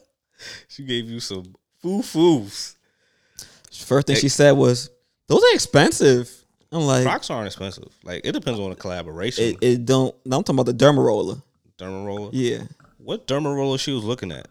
[0.68, 2.76] she gave you some foo foos.
[3.84, 4.90] First thing she said was,
[5.26, 6.30] "Those are expensive."
[6.72, 7.88] I'm like, Crocs aren't expensive.
[8.02, 9.44] Like it depends on the collaboration.
[9.44, 10.14] it, it don't.
[10.24, 11.36] No, I'm talking about the derma roller.
[11.78, 12.30] derma roller.
[12.32, 12.62] Yeah,
[12.98, 14.48] What derma roller she was looking at?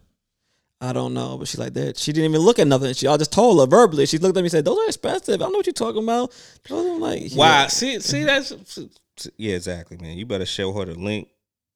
[0.79, 1.97] I don't know, but she like that.
[1.97, 2.93] She didn't even look at nothing.
[2.93, 4.05] She, I just told her verbally.
[4.05, 6.03] She looked at me and said, "Those are expensive." I don't know what you're talking
[6.03, 6.31] about.
[6.69, 7.61] Those are like, Wow.
[7.61, 7.67] yeah.
[7.67, 8.53] See, see, that's
[9.37, 10.17] yeah, exactly, man.
[10.17, 11.29] You better show her the link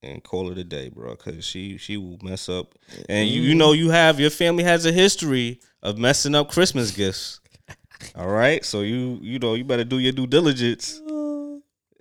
[0.03, 2.73] and call it a day, bro, because she she will mess up.
[3.07, 6.91] And you you know you have your family has a history of messing up Christmas
[6.91, 7.39] gifts.
[8.15, 10.99] All right, so you you know you better do your due diligence.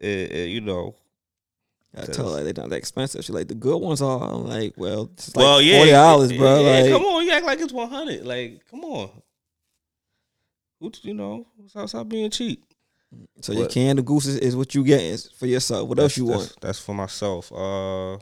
[0.03, 0.95] Eh, you know,
[1.97, 3.25] I told her they're not that expensive.
[3.25, 4.23] She like the good ones are.
[4.23, 6.61] I'm like, well, it's like well, yeah, forty dollars, bro.
[6.61, 8.25] yeah, like, come on, you act like it's one hundred.
[8.25, 9.11] Like, come on.
[11.03, 12.65] You know, stop being cheap.
[13.41, 13.73] So your What?
[13.73, 15.89] canned goose is, is what you get is for yourself.
[15.89, 16.55] What else you want?
[16.61, 17.53] That's for myself.
[17.53, 18.19] Uh,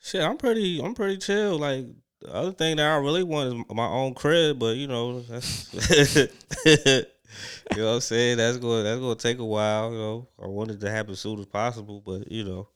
[0.00, 0.80] shit, I'm pretty.
[0.82, 1.58] I'm pretty chill.
[1.58, 1.86] Like
[2.20, 5.72] the other thing that I really want is my own crib, but you know, that's
[6.66, 8.38] you know what I'm saying.
[8.38, 8.84] That's going.
[8.84, 9.92] That's going to take a while.
[9.92, 12.68] You know, I want it to happen as soon as possible, but you know,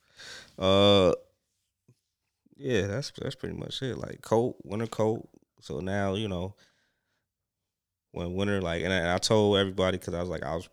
[0.58, 1.14] uh,
[2.56, 3.98] yeah, that's that's pretty much it.
[3.98, 5.28] Like coat, winter coat.
[5.60, 6.54] So now you know.
[8.14, 10.68] When winter, like, and I, I told everybody because I was like, I was,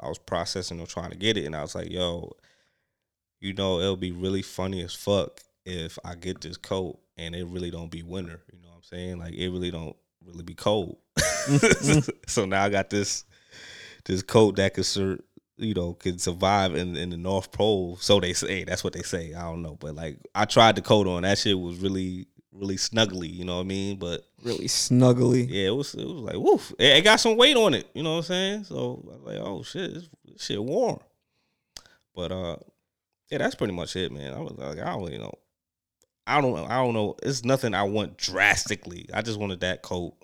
[0.00, 2.36] I was processing or trying to get it, and I was like, yo,
[3.40, 7.46] you know, it'll be really funny as fuck if I get this coat and it
[7.46, 8.40] really don't be winter.
[8.52, 9.18] You know what I'm saying?
[9.18, 10.96] Like it really don't really be cold.
[11.18, 12.10] Mm-hmm.
[12.26, 13.24] so now I got this
[14.04, 15.18] this coat that could sur-
[15.56, 17.96] you know could survive in in the North Pole.
[17.96, 19.34] So they say that's what they say.
[19.34, 21.22] I don't know, but like I tried the coat on.
[21.22, 23.32] That shit was really really snuggly.
[23.32, 23.98] You know what I mean?
[23.98, 25.46] But Really snuggly.
[25.48, 26.72] yeah, it was it was like woof.
[26.78, 27.88] It, it got some weight on it.
[27.94, 28.64] You know what I'm saying?
[28.64, 30.98] So I was like, oh shit, this, this shit warm.
[32.14, 32.56] But uh,
[33.30, 34.34] yeah, that's pretty much it, man.
[34.34, 35.34] I was like, I don't really know.
[36.26, 37.16] I don't I don't know.
[37.22, 39.08] It's nothing I want drastically.
[39.12, 40.14] I just wanted that coat,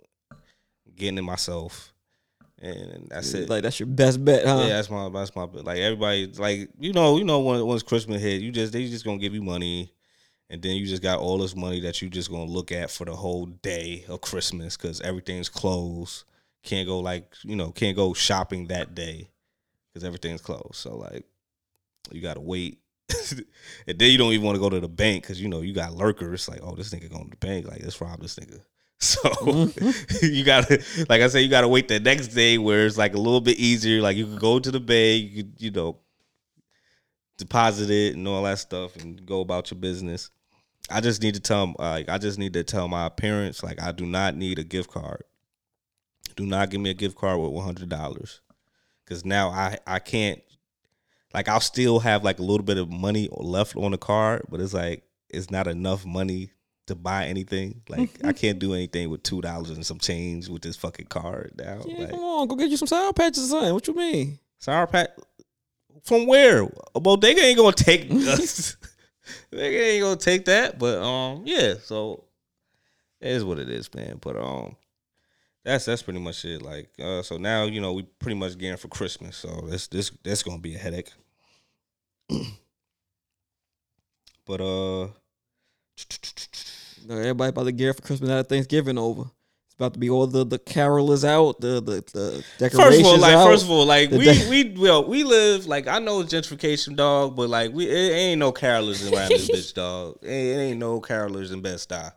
[0.94, 1.92] getting it myself,
[2.60, 3.48] and that's it.
[3.48, 4.64] Like that's your best bet, huh?
[4.66, 5.64] Yeah, that's my that's my bet.
[5.64, 9.04] like everybody like you know you know when once Christmas hit you just they just
[9.04, 9.92] gonna give you money,
[10.48, 13.04] and then you just got all this money that you just gonna look at for
[13.04, 16.24] the whole day of Christmas because everything's closed.
[16.62, 19.30] Can't go like you know can't go shopping that day
[19.92, 20.74] because everything's closed.
[20.74, 21.24] So like
[22.10, 22.78] you gotta wait.
[23.86, 25.72] and then you don't even want to go to the bank because you know you
[25.72, 28.60] got lurkers like oh this nigga going to the bank like let's rob this nigga
[28.98, 30.26] so mm-hmm.
[30.34, 33.18] you gotta like I said you gotta wait the next day where it's like a
[33.18, 35.98] little bit easier like you could go to the bank you could you know
[37.38, 40.30] deposit it and all that stuff and go about your business
[40.90, 43.92] I just need to tell like I just need to tell my parents like I
[43.92, 45.22] do not need a gift card
[46.36, 48.40] do not give me a gift card with one hundred dollars
[49.04, 50.40] because now I I can't
[51.34, 54.60] like I'll still have like a little bit of money left on the card, but
[54.60, 56.50] it's like it's not enough money
[56.86, 57.82] to buy anything.
[57.88, 61.52] Like I can't do anything with two dollars and some change with this fucking card
[61.58, 61.82] now.
[61.84, 63.74] Yeah, like come on, go get you some sour patches or something.
[63.74, 64.38] What you mean?
[64.58, 65.10] sour patch
[66.02, 66.68] from where?
[66.94, 68.76] A bodega ain't gonna take us.
[69.50, 70.78] They ain't gonna take that.
[70.78, 71.74] But um, yeah.
[71.82, 72.24] So
[73.20, 74.18] it is what it is, man.
[74.20, 74.76] But um,
[75.64, 76.62] that's that's pretty much it.
[76.62, 79.36] Like uh, so now you know we pretty much getting for Christmas.
[79.36, 81.12] So this this that's gonna be a headache.
[84.46, 85.08] but uh,
[87.08, 89.24] Everybody about to gear for Christmas now that Thanksgiving over.
[89.78, 93.18] About to be all the the carolers out, the the, the decorations First of all,
[93.18, 93.46] like out.
[93.46, 96.96] first of all, like The we de- we well we live like I know gentrification,
[96.96, 100.18] dog, but like we it ain't no carolers around this bitch, dog.
[100.22, 102.10] It ain't, it ain't no carolers in Bed-Stuy.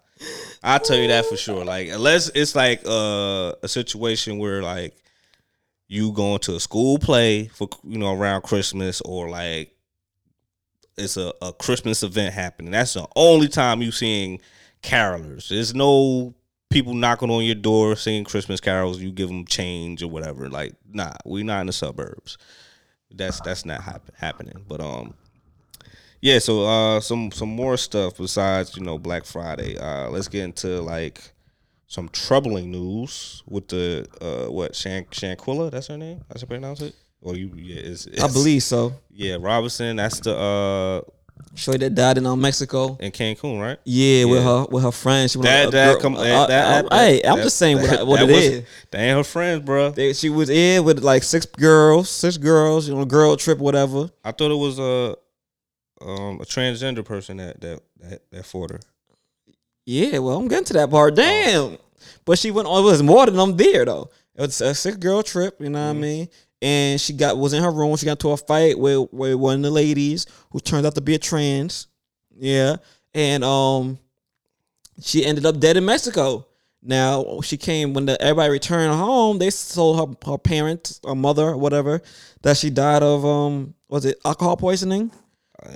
[0.63, 1.65] I tell you that for sure.
[1.65, 4.95] Like unless it's like uh, a situation where like
[5.89, 9.75] you going to a school play for you know around Christmas or like
[10.97, 12.71] it's a, a Christmas event happening.
[12.71, 14.39] That's the only time you seeing
[14.81, 15.49] carolers.
[15.49, 16.35] There's no
[16.69, 18.99] people knocking on your door singing Christmas carols.
[18.99, 20.49] You give them change or whatever.
[20.49, 22.37] Like, nah, we're not in the suburbs.
[23.11, 24.65] That's that's not hap- happening.
[24.67, 25.15] But um,
[26.21, 26.39] yeah.
[26.39, 29.77] So uh, some some more stuff besides you know Black Friday.
[29.77, 31.33] Uh, let's get into like
[31.87, 35.71] some troubling news with the uh what Shan Shanquella.
[35.71, 36.21] That's her name.
[36.29, 36.95] That's should pronounce it.
[37.21, 38.93] Or you yeah, it's, I believe so.
[39.09, 39.97] yeah, Robinson.
[39.97, 41.01] That's the uh
[41.55, 42.95] Shorty that died in um, Mexico.
[43.01, 43.77] in Cancun, right?
[43.83, 45.33] Yeah, with her with her friends.
[45.33, 48.07] She That a that girl- come uh, that, that, uh, Hey, I'm just saying what,
[48.07, 48.63] what it was- is.
[48.91, 49.91] They ain't her friends, bro.
[49.91, 54.09] They, she was in with like six girls, six girls, you know, girl trip, whatever.
[54.23, 55.17] I thought it was a
[56.01, 58.79] um a transgender person that that that, that fought her.
[59.85, 61.15] Yeah, well, I'm getting to that part.
[61.15, 61.77] Damn.
[62.25, 62.83] But she went on.
[62.83, 64.09] It was more than I'm there though.
[64.35, 65.57] It was a six girl trip.
[65.59, 66.29] You know what I mean?
[66.61, 67.95] And she got was in her room.
[67.95, 71.01] She got into a fight with with one of the ladies who turned out to
[71.01, 71.87] be a trans.
[72.37, 72.77] Yeah,
[73.13, 73.99] and um,
[75.01, 76.45] she ended up dead in Mexico.
[76.81, 79.37] Now she came when the, everybody returned home.
[79.37, 82.01] They told her her parents, her mother, whatever,
[82.41, 85.11] that she died of um was it alcohol poisoning?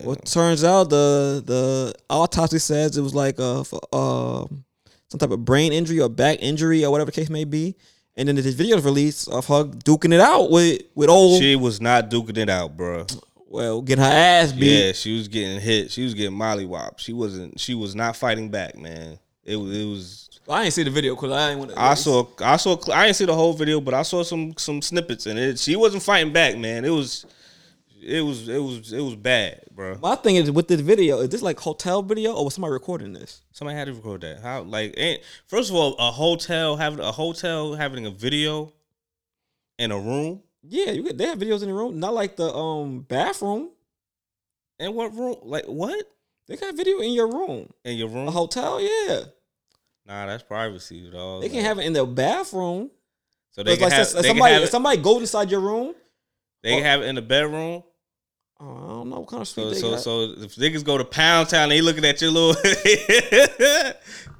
[0.03, 4.63] Well, turns out the the autopsy says it was like a f- um
[5.09, 7.75] some type of brain injury or back injury or whatever the case may be.
[8.15, 11.55] And then this video is released of her duking it out with with old She
[11.55, 13.07] was not duking it out, bro.
[13.47, 14.85] well getting her ass beat.
[14.85, 15.89] Yeah, she was getting hit.
[15.91, 16.99] She was getting mollywopped.
[16.99, 17.59] She wasn't.
[17.59, 19.17] She was not fighting back, man.
[19.43, 19.77] It was.
[19.77, 20.29] It was.
[20.47, 21.79] I ain't see the video because I to.
[21.79, 22.27] I saw.
[22.39, 22.77] I saw.
[22.91, 25.57] I didn't see the whole video, but I saw some some snippets, and it.
[25.57, 26.85] She wasn't fighting back, man.
[26.85, 27.25] It was.
[28.05, 28.49] It was.
[28.49, 28.91] It was.
[28.91, 29.97] It was bad, bro.
[30.01, 33.13] My thing is with this video, is this like hotel video or was somebody recording
[33.13, 33.41] this?
[33.51, 34.41] Somebody had to record that.
[34.41, 34.61] How?
[34.61, 38.73] Like, ain't first of all, a hotel having a hotel having a video
[39.79, 40.41] in a room.
[40.61, 43.69] Yeah, you get they have videos in the room, not like the um bathroom.
[44.79, 45.37] In what room?
[45.43, 46.05] Like what?
[46.47, 47.71] They got video in your room.
[47.85, 48.27] In your room?
[48.27, 49.21] A hotel, yeah.
[50.05, 51.41] Nah, that's privacy, dog.
[51.41, 52.91] They can have it in their bathroom.
[53.51, 54.07] So they can like have.
[54.07, 54.71] They can somebody have if it.
[54.71, 55.95] somebody goes inside your room.
[56.61, 57.83] They can have it in the bedroom.
[58.65, 59.99] Oh, I don't know what kind of suite So they so got.
[59.99, 62.55] so if niggas go to Pound Town, they looking at your little.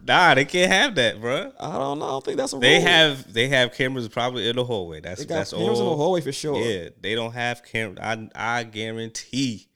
[0.08, 1.52] nah, they can't have that, bro.
[1.60, 2.06] I don't know.
[2.06, 2.88] I don't think that's a They rule.
[2.88, 5.02] have they have cameras probably in the hallway.
[5.02, 5.86] That's They got that's cameras all.
[5.88, 6.58] in the hallway for sure.
[6.58, 7.98] Yeah, they don't have camera.
[8.02, 9.68] I I guarantee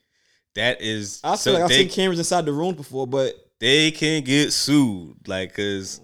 [0.54, 3.90] that is I feel so like I've seen cameras inside the rooms before, but they
[3.90, 5.28] can get sued.
[5.28, 6.00] Like, cause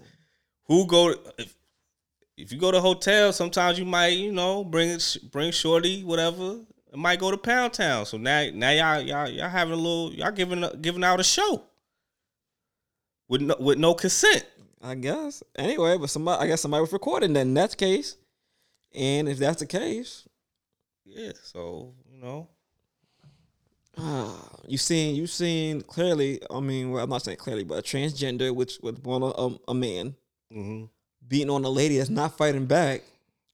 [0.65, 1.55] who go if,
[2.37, 6.59] if you go to hotel, sometimes you might you know bring it bring shorty whatever.
[6.95, 8.05] It might go to Pound Town.
[8.05, 11.61] So now now y'all y'all y'all having a little y'all giving giving out a show
[13.27, 14.45] with no, with no consent.
[14.81, 15.97] I guess anyway.
[15.97, 18.15] But somebody, I guess somebody was recording that in that case,
[18.93, 20.25] and if that's the case,
[21.03, 21.33] Yeah.
[21.43, 22.47] So you know.
[23.97, 26.39] Ah, you seen you seen clearly.
[26.49, 29.73] I mean, well, I'm not saying clearly, but a transgender, which with one a, a
[29.73, 30.15] man
[30.49, 30.85] hmm
[31.27, 33.01] beating on a lady that's not fighting back,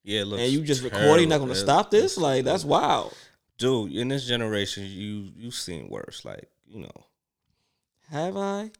[0.03, 0.21] Yeah.
[0.21, 2.17] And you just recording, not going to stop this.
[2.17, 3.15] Like that's wild.
[3.57, 3.91] Dude.
[3.93, 6.23] In this generation, you you've seen worse.
[6.25, 7.05] Like you know.
[8.09, 8.71] Have I?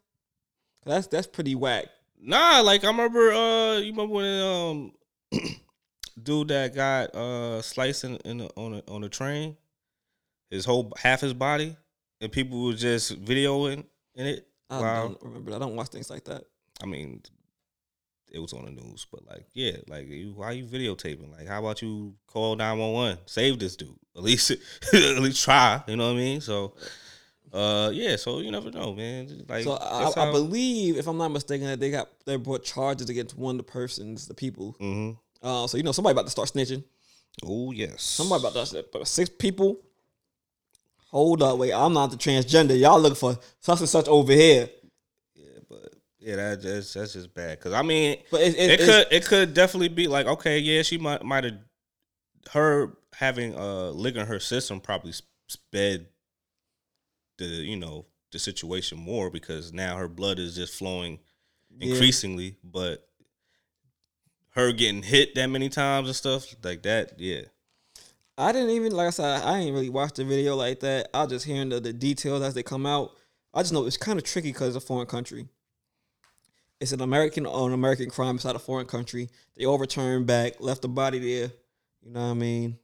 [0.86, 1.86] That's that's pretty whack.
[2.20, 4.92] Nah, like I remember uh you remember when um
[6.22, 9.58] dude that got uh sliced in, in the, on a on a train,
[10.50, 11.76] his whole half his body,
[12.20, 14.48] and people were just videoing in it.
[14.70, 15.08] I Wow.
[15.08, 15.56] don't remember.
[15.56, 16.44] I don't watch things like that.
[16.82, 17.22] I mean,
[18.32, 21.32] it was on the news, but like, yeah, like you, why you videotaping?
[21.38, 23.96] Like, how about you call nine one one, save this dude?
[24.16, 25.82] At least, at least try.
[25.88, 26.42] You know what I mean?
[26.42, 26.74] So,
[27.54, 28.18] uh, yeah.
[28.18, 29.46] So you never know, man.
[29.48, 32.66] Like, So I, that's I believe, if I'm not mistaken, that they got they brought
[32.66, 34.76] charges against one of the persons, the people.
[34.82, 35.18] Mhm.
[35.42, 36.84] Uh, so you know somebody about to start snitching.
[37.44, 38.04] Oh yes.
[38.04, 39.80] Somebody about to but six people.
[41.12, 41.74] Hold up, wait.
[41.74, 42.78] I'm not the transgender.
[42.80, 44.70] Y'all looking for such and such over here.
[46.22, 47.60] Yeah, that, that's that's just bad.
[47.60, 50.84] Cause I mean, But it, it, it could it could definitely be like okay, yeah,
[50.84, 51.58] she might might have
[52.52, 55.14] her having uh liquor in her system probably
[55.48, 56.08] sped
[57.38, 61.20] the you know the situation more because now her blood is just flowing
[61.80, 61.92] Yeah.
[61.94, 63.08] increasingly, but
[64.52, 67.42] her getting hit that many times and stuff like that, yeah.
[68.38, 69.44] I didn't even like I said.
[69.44, 71.10] I ain't really watched the video like that.
[71.14, 73.12] I was just hearing the, the details as they come out.
[73.54, 75.48] I just know it's kind of tricky because it's a foreign country.
[76.82, 79.30] It's an American on American crime inside a foreign country.
[79.56, 81.52] They overturned back, left the body there.
[82.02, 82.78] You know what I mean?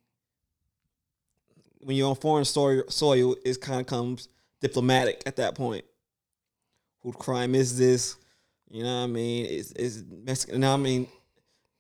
[1.80, 4.30] When you're on foreign soil, soil it kind of comes
[4.62, 5.84] diplomatic at that point.
[7.02, 8.18] Whose crime is this?
[8.70, 9.46] You know what I mean?
[9.48, 10.56] Is is Mexican?
[10.56, 11.08] You know what I mean?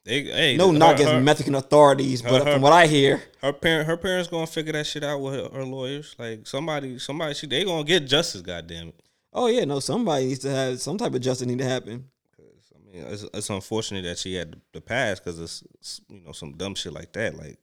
[0.05, 3.21] They, hey, No, her- not against her, Mexican authorities, but her- from what I hear,
[3.41, 6.15] her parent her parents gonna figure that shit out with her, her lawyers.
[6.17, 9.01] Like somebody somebody she they gonna get justice, goddamn it.
[9.37, 9.79] Oh yeah, no.
[9.79, 12.05] Somebody needs to have some type of justice need to happen.
[12.39, 16.31] I mean, it's, it's unfortunate that she had the past because it's, it's, you know
[16.31, 17.37] some dumb shit like that.
[17.37, 17.59] Like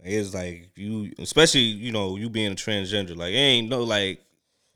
[0.00, 3.14] it's like you, especially you know you being a transgender.
[3.14, 4.22] Like ain't no like,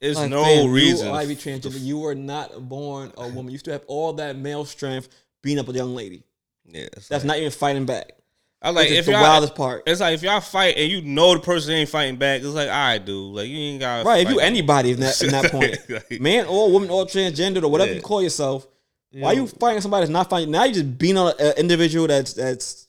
[0.01, 1.09] it's Like, no fam, reason.
[1.09, 1.81] You are be transgender.
[1.81, 3.51] You were not born a woman.
[3.51, 5.09] You still have all that male strength
[5.41, 6.25] beating up a young lady.
[6.67, 8.13] yeah, That's like, not even fighting back.
[8.61, 9.23] I like if the y'all.
[9.23, 9.85] wildest part.
[9.87, 12.41] It's like if y'all fight and you know the person ain't fighting back.
[12.41, 13.35] It's like, all right, dude.
[13.35, 14.27] Like you ain't got Right.
[14.27, 17.69] If you anybody in that in that point, Like- man or woman or transgender or
[17.69, 17.97] whatever Yeah.
[17.97, 18.67] you call yourself,
[19.13, 20.51] why you fighting somebody that's not fighting?
[20.51, 22.89] Now you just beating on an individual that's that's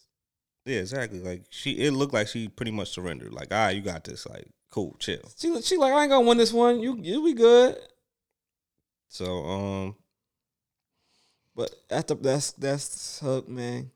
[0.65, 1.19] Yeah, exactly.
[1.19, 3.31] Like she, it looked like she pretty much surrendered.
[3.33, 4.25] Like, ah, you got this.
[4.27, 5.21] Like, cool, chill.
[5.37, 6.79] she she like I ain't gonna win this one.
[6.79, 7.77] You you be good.
[9.07, 9.95] So, um,
[11.55, 13.91] But that's the, that's that's hook, man.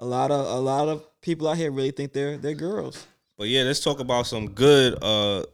[0.00, 3.06] A lot of a lot of people out here really think they're they're girls.
[3.38, 4.98] but yeah, let's talk about some good.
[5.02, 5.44] uh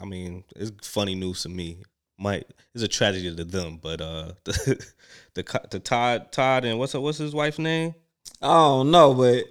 [0.00, 1.78] I mean, it's funny news to me.
[2.18, 4.86] Might it's a tragedy to them, but uh the
[5.34, 7.94] the, the Todd Todd and what's what's his wife's name?
[8.42, 9.44] I don't know, but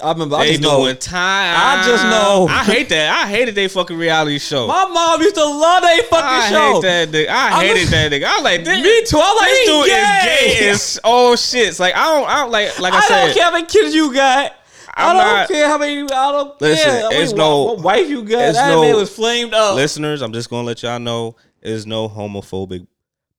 [0.00, 1.54] I remember I they just know doing time.
[1.56, 2.48] I just know.
[2.50, 3.24] I hate that.
[3.24, 4.66] I hated they fucking reality show.
[4.66, 6.72] my mom used to love that fucking I show.
[6.74, 7.28] hate that nigga.
[7.28, 8.24] I I hated that nigga.
[8.24, 9.18] I was like, this, Me too.
[9.22, 10.50] I like this dude gay.
[10.50, 11.78] is gay as all shits.
[11.78, 13.26] Like I don't, I don't like, like I, I, said.
[13.26, 14.56] don't care how many kids you got.
[14.94, 16.02] I I'm don't not- care how many.
[16.02, 17.06] I don't Listen, care.
[17.06, 18.40] I it's no- what, what wife you got.
[18.48, 19.76] it's That no- man was flamed up.
[19.76, 22.86] listeners, I'm just gonna let y'all know there's no homophobic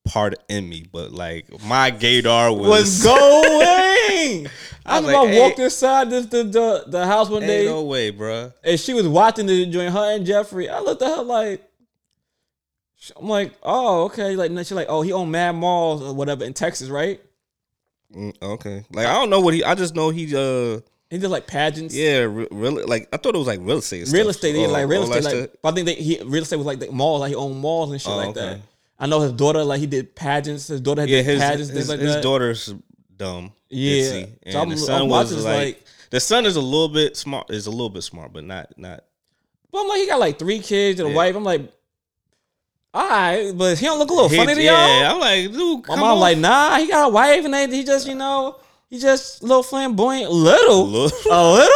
[0.05, 4.47] part in me, but like my gaydar was, was going.
[4.85, 5.41] I was remember like, I hey.
[5.41, 8.53] walked inside this, the, the the house one day, no way, bruh.
[8.63, 9.93] and she was watching the joint.
[9.93, 10.67] Her and Jeffrey.
[10.69, 11.63] I looked at her like,
[13.17, 14.35] I'm like, oh okay.
[14.35, 17.21] Like she's like, oh he owned Mad Malls or whatever in Texas, right?
[18.15, 19.63] Mm, okay, like I don't know what he.
[19.63, 20.25] I just know he.
[20.35, 21.95] uh He did like pageants.
[21.95, 22.83] Yeah, re- really.
[22.83, 24.07] Like I thought it was like real estate.
[24.11, 24.35] real stuff.
[24.35, 25.23] estate, yeah, Oh, like real estate.
[25.41, 27.57] Like, but I think they, he real estate was like the malls, like he owned
[27.59, 28.59] malls and shit Oh, like that.
[28.99, 30.67] I know his daughter, like he did pageants.
[30.67, 32.23] His daughter had yeah, did his pageants, his, things like his that.
[32.23, 32.73] daughter's
[33.17, 33.51] dumb.
[33.69, 33.93] Yeah.
[34.03, 36.89] ditzy, So and I'm- the I'm son was like, like- the son is a little
[36.89, 37.49] bit smart.
[37.49, 39.03] Is a little bit smart, but not not.
[39.71, 41.17] But I'm like, he got like three kids and a Yeah.
[41.17, 41.35] wife.
[41.35, 41.71] I'm like,
[42.93, 45.15] all right, but he don't look a little He- funny to yeah, y'all.
[45.15, 46.19] I'm like, dude, My mom on.
[46.19, 48.57] like, nah, he got a wife and they, he just, you know,
[48.89, 51.13] he just a little flamboyant, little, Look.
[51.31, 51.73] a little.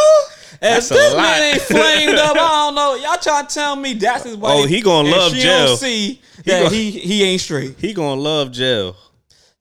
[0.52, 1.22] If That's a this lot.
[1.22, 2.94] man ain't flamed up, I don't know.
[2.96, 4.52] Y'all trying to tell me that's his oh, wife?
[4.54, 5.76] Oh, he gonna love jail.
[5.76, 7.76] See that gon- he he ain't straight.
[7.78, 8.96] He gonna love jail.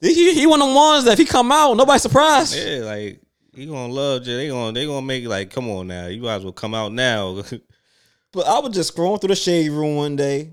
[0.02, 2.56] He he one of the ones that if he come out, nobody surprised.
[2.56, 3.22] Yeah, like
[3.56, 4.38] he gonna love jail.
[4.38, 6.74] They gonna they gonna make it like, come on now, you might as well come
[6.74, 7.42] out now.
[8.34, 10.52] But I was just scrolling through the shade room one day,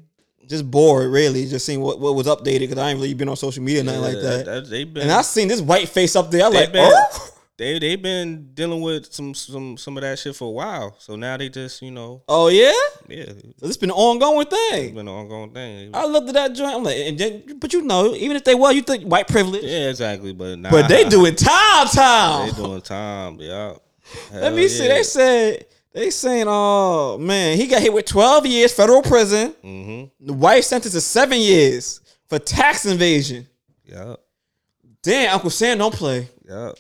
[0.49, 3.37] just bored, really, just seeing what, what was updated because I ain't really been on
[3.37, 4.67] social media or nothing like that.
[4.71, 6.45] they been And I seen this white face up there.
[6.45, 10.35] I like, been oh, they they've been dealing with some some some of that shit
[10.35, 10.97] for a while.
[10.99, 12.73] So now they just you know oh yeah.
[13.09, 14.95] yeah, it's So been an ongoing thing.
[14.95, 15.90] been an ongoing thing.
[15.95, 16.75] I looked at that joint.
[16.75, 19.62] I'm like, and then, but you know, even if they were, you think white privilege,
[19.64, 20.33] yeah, exactly.
[20.33, 22.49] But nah, but they doing time, time.
[22.49, 23.38] They doing time.
[23.40, 23.75] Yeah.
[24.33, 24.87] Let me see.
[24.88, 29.55] They said they saying, oh man, he got hit with 12 years federal prison.
[29.64, 30.27] Mm-hmm.
[30.27, 33.47] The wife sentenced to seven years for tax invasion.
[33.85, 34.17] Yeah.
[35.03, 36.29] Damn, Uncle Sam don't play.
[36.49, 36.73] Yeah.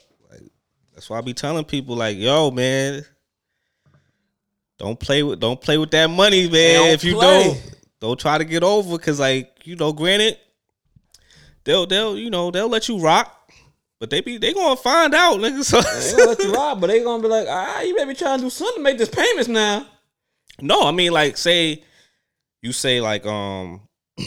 [0.94, 3.04] That's why I be telling people like, yo, man,
[4.78, 6.92] don't play with don't play with that money, man.
[6.92, 7.44] If you play.
[7.44, 10.38] don't don't try to get over cause like, you know, granted,
[11.64, 13.30] they'll they'll, you know, they'll let you rock.
[13.98, 15.64] But they be they gonna find out, nigga.
[15.64, 18.14] So They gonna let you rob, but they gonna be like, ah, you better be
[18.14, 19.86] trying to do something to make this payments now.
[20.60, 21.82] No, I mean like say
[22.62, 23.80] you say like um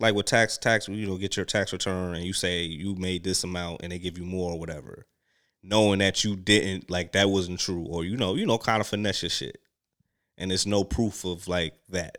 [0.00, 3.24] like with tax tax you know get your tax return and you say you made
[3.24, 5.06] this amount and they give you more or whatever,
[5.62, 8.86] knowing that you didn't like that wasn't true or you know you know kind of
[8.86, 9.58] finesse your shit,
[10.38, 12.18] and there's no proof of like that.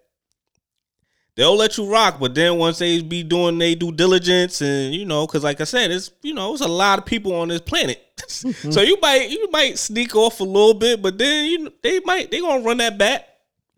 [1.36, 5.06] They'll let you rock, but then once they be doing they due diligence and you
[5.06, 7.62] know, because like I said, it's you know it's a lot of people on this
[7.62, 11.99] planet, so you might you might sneak off a little bit, but then you they
[12.01, 13.27] might they gonna run that back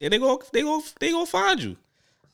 [0.02, 1.78] and they gonna they gonna they gonna find you.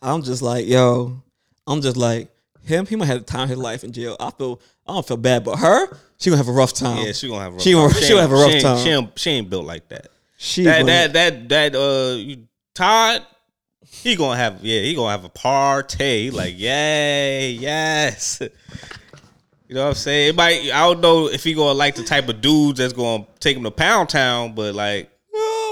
[0.02, 1.22] I'm just like, yo,
[1.68, 2.30] I'm just like
[2.64, 2.86] him.
[2.86, 4.18] He might have the time of his life in jail.
[4.20, 7.06] I feel, I don't feel bad, but her, she gonna have a rough time.
[7.06, 8.02] Yeah, she gonna have a rough She gonna- time.
[8.02, 8.78] she gonna have a ain't- rough she time.
[8.86, 10.08] She ain't, she ain't built like that.
[10.38, 12.42] she That that that that uh
[12.74, 13.26] Todd,
[13.90, 18.40] he gonna have yeah he gonna have a party like yay yes.
[19.68, 20.30] You know what I'm saying?
[20.30, 23.26] It might I don't know if he gonna like the type of dudes that's gonna
[23.40, 25.10] take him to Pound Town, but like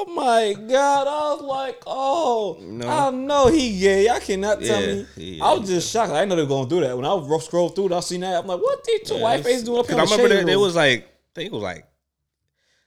[0.01, 1.07] Oh my god!
[1.07, 2.87] I was like, oh, No.
[2.87, 4.07] I know he gay.
[4.09, 5.05] I cannot tell Yeah, me.
[5.15, 6.11] he- I was just shocked.
[6.11, 6.95] I didn't know they were gonna do that.
[6.95, 8.39] When I was scroll through, it, I seen that.
[8.41, 9.97] I'm like, what these two white faces doing up here?
[9.97, 11.85] I remember that, there was like, I think it was like,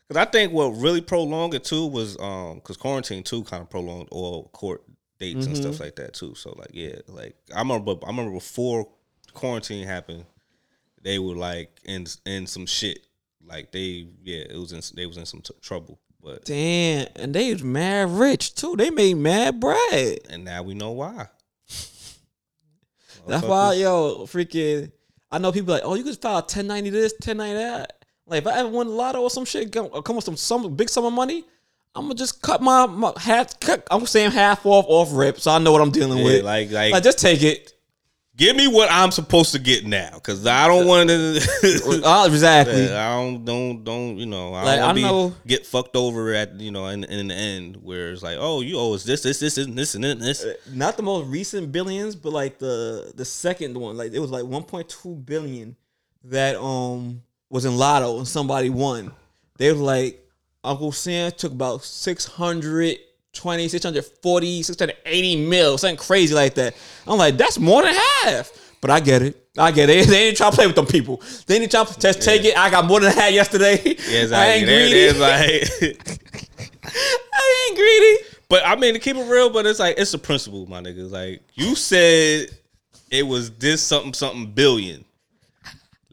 [0.09, 3.71] because I think what really prolonged it too was um because quarantine too kind of
[3.71, 4.83] prolonged all court
[5.19, 5.63] dates and Mm-hmm.
[5.71, 6.35] stuff like that too.
[6.35, 8.89] So like yeah, like I remember I remember before
[9.35, 10.25] quarantine happened,
[11.03, 13.07] they were like in in some shit.
[13.45, 15.99] Like they yeah, it was in they was in some t- trouble.
[16.23, 18.77] But Damn, and they was mad rich too.
[18.77, 20.21] They made mad bread.
[20.31, 21.27] and now we know why.
[23.27, 24.91] That's why, yo, freaking.
[25.31, 28.05] I know people like, oh, you could file 1090 this, 1090 that.
[28.27, 30.37] Like, if I ever win the lotto or some shit, come uh, come with some
[30.37, 31.45] some big sum of money,
[31.95, 33.59] I'm gonna just cut my, my half.
[33.61, 36.45] Cut, I'm saying half off off rip, so I know what I'm dealing Yeah, with.
[36.45, 37.72] like like like, just take it.
[38.37, 42.03] Give me what I'm supposed to get now, because I don't want to.
[42.05, 42.93] Uh, exactly.
[42.93, 46.59] I don't don't don't you know I Like, don't be, know- get fucked over at
[46.61, 49.41] you know in, in the end where it's like oh you owe us this this
[49.41, 53.77] this and this and this Not the most recent billions, but like the the second
[53.77, 53.97] one.
[53.97, 55.77] Like it was like 1.2 billion
[56.25, 59.13] that um was in lotto and somebody won.
[59.59, 60.19] They was like
[60.65, 61.83] Uncle Sam took about
[63.35, 66.75] 620, 640, 680 mil, something crazy like that.
[67.07, 68.53] I'm like, that's more than half.
[68.83, 69.39] But I get it.
[69.57, 70.07] I get it.
[70.09, 71.23] They didn't try to play with them people.
[71.47, 72.57] They didn't try to just take it.
[72.59, 73.81] I got more than half yesterday.
[73.85, 73.93] yeah
[74.23, 75.19] exactly I ain't There- greedy.
[75.19, 75.99] like
[76.85, 78.35] I ain't greedy.
[78.49, 81.11] but I mean to keep it real but it's like it's a principle my niggas
[81.11, 82.49] like you said
[83.11, 85.05] it was this something something billion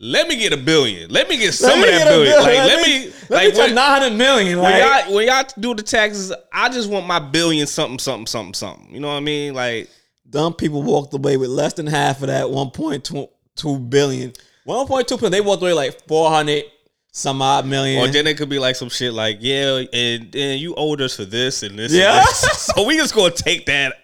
[0.02, 2.46] let me get a billion let me get some of that get a billion like
[2.46, 4.60] let, Let me, me like take when, 900 million.
[4.60, 8.28] when Like, y'all when y'all do the taxes I just want my billion something something
[8.28, 9.90] something something you know what I mean like
[10.30, 14.32] dumb people walked away with less than half of that 1.2 billion.
[14.68, 15.32] 1.2 billion.
[15.32, 16.64] They walked away like 400
[17.12, 18.00] some odd million.
[18.00, 21.16] Or then it could be like some shit like, yeah, and, and you owed us
[21.16, 21.92] for this and this.
[21.92, 22.18] Yeah.
[22.18, 22.62] And this.
[22.76, 23.96] so we just gonna take that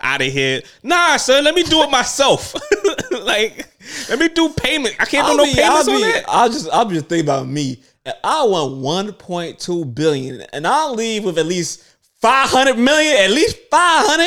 [0.00, 0.60] out of here.
[0.82, 2.54] Nah, son, let me do it myself.
[3.22, 3.69] like,
[4.08, 4.96] let me do payment.
[4.98, 6.24] I can't do I'll no be, payments I'll on be, that.
[6.28, 7.82] I'll just, I'll just think about me.
[8.24, 11.84] I want 1.2 billion, and I'll leave with at least
[12.20, 14.26] 500 million, at least 500.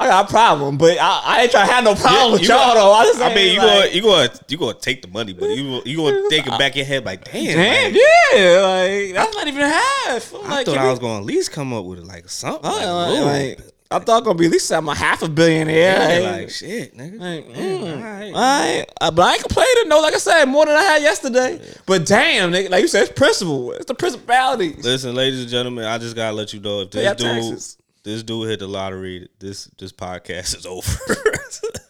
[0.00, 2.48] I got a problem, but I, I ain't trying to have no problem with You
[2.48, 2.92] y'all though.
[2.92, 5.50] I, just I mean, you like, gonna you gonna you gonna take the money, but
[5.50, 8.02] you you gonna think it back in your head like, damn, damn, like,
[8.34, 10.34] yeah, like that's not even half.
[10.34, 12.68] I'm I like, thought I we- was gonna at least come up with like something.
[12.68, 15.96] I- Like, like, I thought gonna be at least I'm a half a billionaire.
[16.20, 17.20] Yeah, Like, like shit, nigga.
[17.20, 18.32] like, Yeah, mm, alright.
[18.34, 19.88] I ain't, uh, but I ain't complaining.
[19.88, 21.60] No, like I said, more than I had yesterday.
[21.86, 23.72] But damn, nigga, like you said, it's principle.
[23.72, 24.74] It's the principality.
[24.82, 27.78] Listen, ladies and gentlemen, I just gotta let you know if this dude, taxes.
[28.02, 30.90] this dude hit the lottery, this this podcast is over.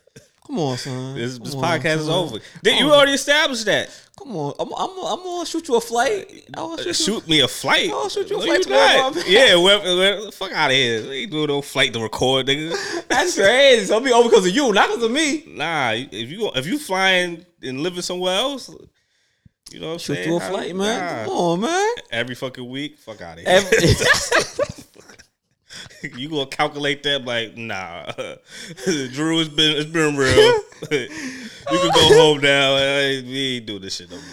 [0.53, 1.15] Come on, son.
[1.15, 2.39] this this on, podcast is over.
[2.63, 3.89] You already established that.
[4.19, 6.45] Come on, I'm, I'm, I'm gonna shoot you a flight.
[6.55, 6.95] I will shoot.
[6.95, 7.89] Shoot me a flight.
[7.89, 9.15] I'll shoot you a flight you tomorrow, not.
[9.15, 9.25] man.
[9.27, 11.09] Yeah, fuck out of here.
[11.09, 13.09] We doing no flight to record, nigga.
[13.09, 13.87] That's crazy.
[13.87, 15.43] So it'll be over because of you, not because of me.
[15.47, 18.69] Nah, if you if you flying and living somewhere else,
[19.71, 20.29] you know what I'm Shoot saying?
[20.29, 21.01] you a flight, man.
[21.01, 21.25] nah.
[21.25, 21.95] Come on, man.
[22.11, 23.57] Every fucking week, fuck out of here.
[23.57, 23.89] Every-
[26.17, 28.05] you gonna calculate that like nah
[29.13, 30.35] drew it's been it's been real
[30.91, 34.25] you can go home now Hey, we ain't doing this shit no more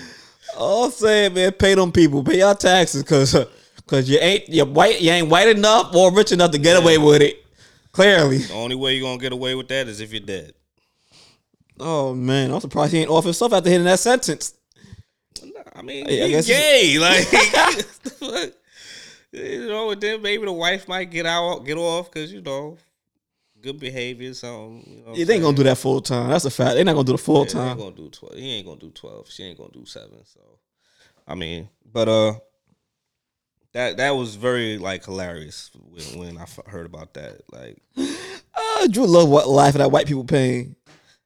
[0.58, 3.36] All I'm saying, man, pay them people, pay your taxes, cause,
[3.88, 6.98] cause you ain't you white, you ain't white enough or rich enough to get away
[6.98, 7.46] with it.
[7.92, 8.40] Clearly.
[8.40, 10.54] the only way you're gonna get away with that is if you're dead
[11.80, 14.54] Oh man, I'm surprised he ain't off himself after hitting that sentence.
[15.74, 18.59] I mean Hey, I he's gay like the fuck?
[19.32, 22.78] You know and then maybe the wife might get out get off because you know
[23.62, 26.30] good behavior something you know Yeah, they ain't gonna do that full time.
[26.30, 26.76] That's a fact.
[26.76, 27.78] They're not gonna do the full Yeah, time.
[27.78, 28.36] gonna do twelve.
[28.36, 29.30] He ain't gonna do twelve.
[29.30, 30.24] She ain't gonna do seven.
[30.26, 30.40] So,
[31.28, 32.34] I mean, but uh,
[33.74, 37.42] that that was very like hilarious when, when I f- heard about that.
[37.52, 40.76] Like, Uh, Drew love what life that white people pain.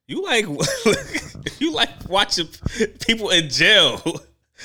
[0.07, 0.45] you like
[1.59, 2.47] you like watching
[3.07, 4.01] people in jail.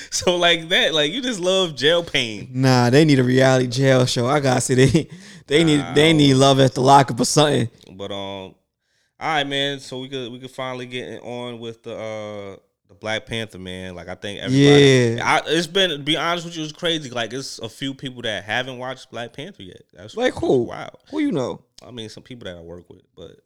[0.11, 2.51] So like that, like you just love jail pain.
[2.53, 4.27] Nah, they need a reality jail show.
[4.27, 5.09] I gotta say they
[5.47, 7.69] they need they need love at the lockup or something.
[7.93, 8.55] But um, all
[9.21, 9.81] right, man.
[9.81, 12.57] So we could we could finally get on with the uh
[12.89, 13.95] the Black Panther man.
[13.95, 15.17] Like I think everybody.
[15.17, 15.23] Yeah.
[15.25, 17.11] I, it's been to be honest with you, it's crazy.
[17.11, 19.83] Like it's a few people that haven't watched Black Panther yet.
[19.93, 20.65] That's Like who?
[20.65, 20.91] Wow.
[21.11, 21.63] Who you know?
[21.87, 23.41] I mean, some people that I work with, but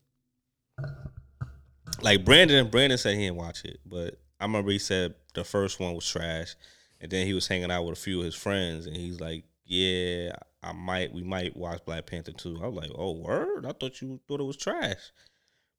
[2.00, 2.68] like Brandon.
[2.68, 6.08] Brandon said he didn't watch it, but I remember he said the first one was
[6.08, 6.56] trash,
[7.00, 9.44] and then he was hanging out with a few of his friends, and he's like,
[9.64, 10.32] "Yeah,
[10.62, 13.64] I might, we might watch Black Panther too." I was like, "Oh, word!
[13.64, 15.12] I thought you thought it was trash,"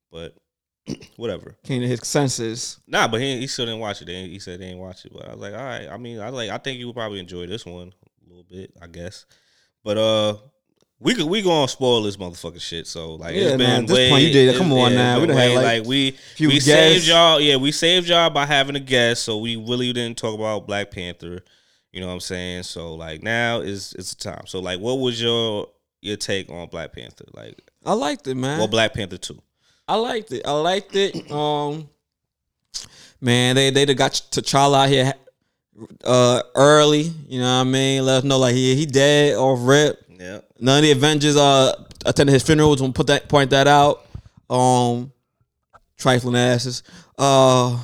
[0.10, 0.38] but
[1.18, 1.58] whatever.
[1.66, 2.80] Came to his senses.
[2.88, 4.08] Nah, but he he still didn't watch it.
[4.08, 5.90] He he said he didn't watch it, but I was like, all right.
[5.90, 6.50] I mean, I like.
[6.50, 7.92] I think you would probably enjoy this one
[8.26, 9.26] a little bit, I guess.
[9.84, 10.38] But uh,
[11.04, 12.88] we could we gonna spoil this motherfucking shit.
[12.88, 14.58] So like, Yeah, it's nah, been at this way, point, you did it.
[14.58, 15.20] Come on now.
[15.20, 16.68] We done had, like, like we few we guests.
[16.68, 17.40] saved y'all.
[17.42, 19.24] Yeah, we saved y'all by having a guest.
[19.24, 21.44] So we really didn't talk about Black Panther.
[21.92, 22.64] You know what I'm saying?
[22.64, 24.48] So like now is it's the time.
[24.48, 25.68] So like, what was your
[26.02, 27.26] your take on Black Panther?
[27.34, 28.58] Like, I liked it, man.
[28.58, 29.42] well, Black Panther two.
[29.88, 30.44] I liked it.
[30.46, 31.30] I liked it.
[31.30, 31.90] Um,
[33.20, 35.14] man, they they got T'Challa out here
[36.04, 37.12] uh early.
[37.28, 38.06] You know what I mean?
[38.06, 40.00] Let us know like he he dead or rip.
[40.24, 40.40] Yeah.
[40.60, 41.74] None of the Avengers uh
[42.06, 42.70] attended his funeral.
[42.72, 44.06] Was gonna put that point that out.
[44.50, 45.12] Um,
[45.98, 46.84] trifling asses.
[47.18, 47.80] Uh,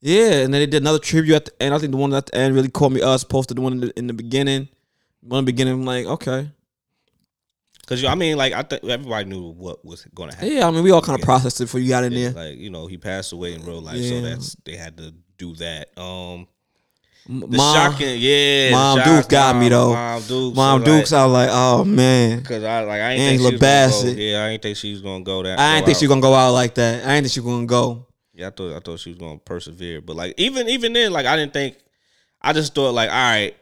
[0.00, 1.74] yeah, and then they did another tribute at the end.
[1.74, 3.02] I think the one at the end really caught me.
[3.02, 4.68] Us posted the one in the, in the beginning.
[5.20, 6.50] One in the beginning, I'm like, okay,
[7.86, 10.52] Cause you, I mean, like I think everybody knew what was going to happen.
[10.52, 10.66] yeah.
[10.66, 12.30] I mean, we all kind of processed it before you got in there.
[12.30, 14.20] Like you know, he passed away in real life, so Yeah.
[14.20, 15.98] that's they had to do that.
[15.98, 16.46] Um,
[17.28, 19.92] the Mom, shocking, yeah, Mom shock- Dukes got me, though.
[19.92, 23.10] Mom Dukes, Mom so, Dukes, like, I was like, oh man, Cause I like I
[23.12, 24.16] ain't Angela think Bassett.
[24.16, 24.22] go.
[24.22, 25.58] Yeah, I ain't think she was gonna go that.
[25.58, 26.00] I ain't think out.
[26.00, 27.06] she gonna go out like that.
[27.06, 28.06] I ain't think she gonna go.
[28.34, 31.26] Yeah, I thought I thought she was gonna persevere, but like even even then, like
[31.26, 31.76] I didn't think.
[32.42, 33.54] I just thought like, all right,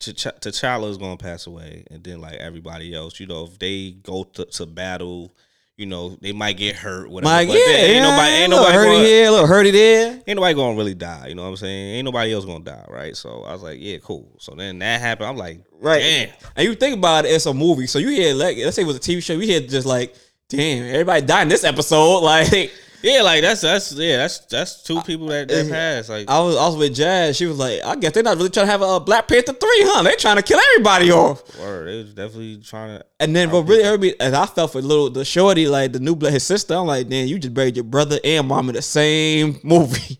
[0.00, 3.90] T'Ch- T'Challa is gonna pass away, and then like everybody else, you know, if they
[4.02, 5.34] go to, to battle,
[5.82, 7.10] you know, they might get hurt.
[7.10, 7.34] Whatever.
[7.34, 10.22] Mike, but yeah, ain't yeah, nobody, ain't nobody, hurty gonna, here, little hurty there.
[10.26, 11.26] ain't nobody gonna really die.
[11.26, 11.96] You know what I'm saying?
[11.96, 13.16] Ain't nobody else gonna die, right?
[13.16, 14.30] So I was like, yeah, cool.
[14.38, 15.28] So then that happened.
[15.28, 15.98] I'm like, Right.
[15.98, 16.28] damn.
[16.54, 17.88] And you think about it, it's a movie.
[17.88, 20.14] So you hear like let's say it was a TV show, you hear just like,
[20.48, 22.20] damn, everybody died in this episode.
[22.22, 22.70] Like
[23.02, 26.08] Yeah, like that's that's yeah, that's that's two people that, that Uh, passed.
[26.08, 27.36] Like I was I was with Jazz.
[27.36, 29.58] She was like, I guess they're not really trying to have a Black Panther 3,
[29.60, 30.02] huh?
[30.02, 31.58] They're trying to kill everybody off.
[31.58, 34.72] word, they was definitely trying to And then what really hurt me as I felt
[34.72, 37.54] for little the shorty, like the new blood his sister, I'm like, damn, you just
[37.54, 40.18] buried your brother and mom in the same movie.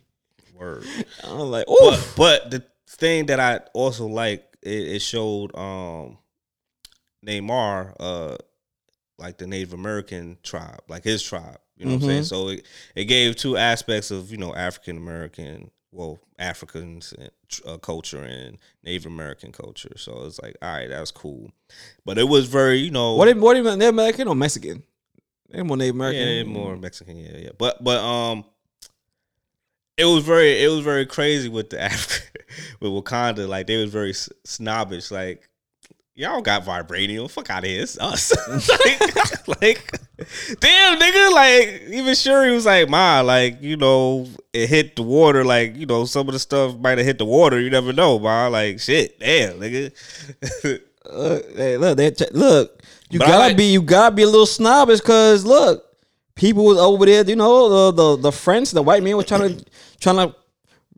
[0.59, 0.85] word.
[1.25, 6.19] I'm like, oh but but the thing that I also like it, it showed um
[7.25, 8.37] Namor uh
[9.19, 11.59] like the Native American tribe, like his tribe.
[11.83, 12.23] You know what I'm saying?
[12.23, 12.29] Mhm.
[12.29, 17.13] So it, it gave two aspects of you know African American, well Africans
[17.67, 19.93] uh, culture and Native American culture.
[19.97, 21.51] So it's like, all right, that's cool.
[22.05, 24.83] But it was very you know what what they Native American or Mexican?
[25.49, 26.21] They're more Native American.
[26.29, 27.17] yeah, more Mexican.
[27.17, 27.51] Yeah, yeah.
[27.59, 28.45] But but um,
[29.97, 32.27] it was very it was very crazy with the Africa
[32.81, 33.49] with Wakanda.
[33.49, 34.15] Like they was very
[34.45, 35.11] snobbish.
[35.11, 35.49] Like
[36.15, 37.31] y'all got vibranium.
[37.31, 37.83] Fuck out of here.
[37.83, 38.33] It's us.
[38.69, 40.01] like, like,
[40.61, 41.33] damn, nigga.
[41.33, 45.45] Like, even sure he was like, ma, like, you know, it hit the water.
[45.45, 47.61] Like, you know, some of the stuff might have hit the water.
[47.61, 48.49] You never know, ma.
[48.49, 49.93] Like, shit, damn, nigga.
[51.11, 52.81] Look, hey, look, they, look.
[53.11, 55.85] You But gotta like- be, you gotta be a little snobbish, cause look,
[56.37, 57.25] people was over there.
[57.29, 59.65] You know, the the, the French, the white man was trying to
[60.01, 60.35] trying to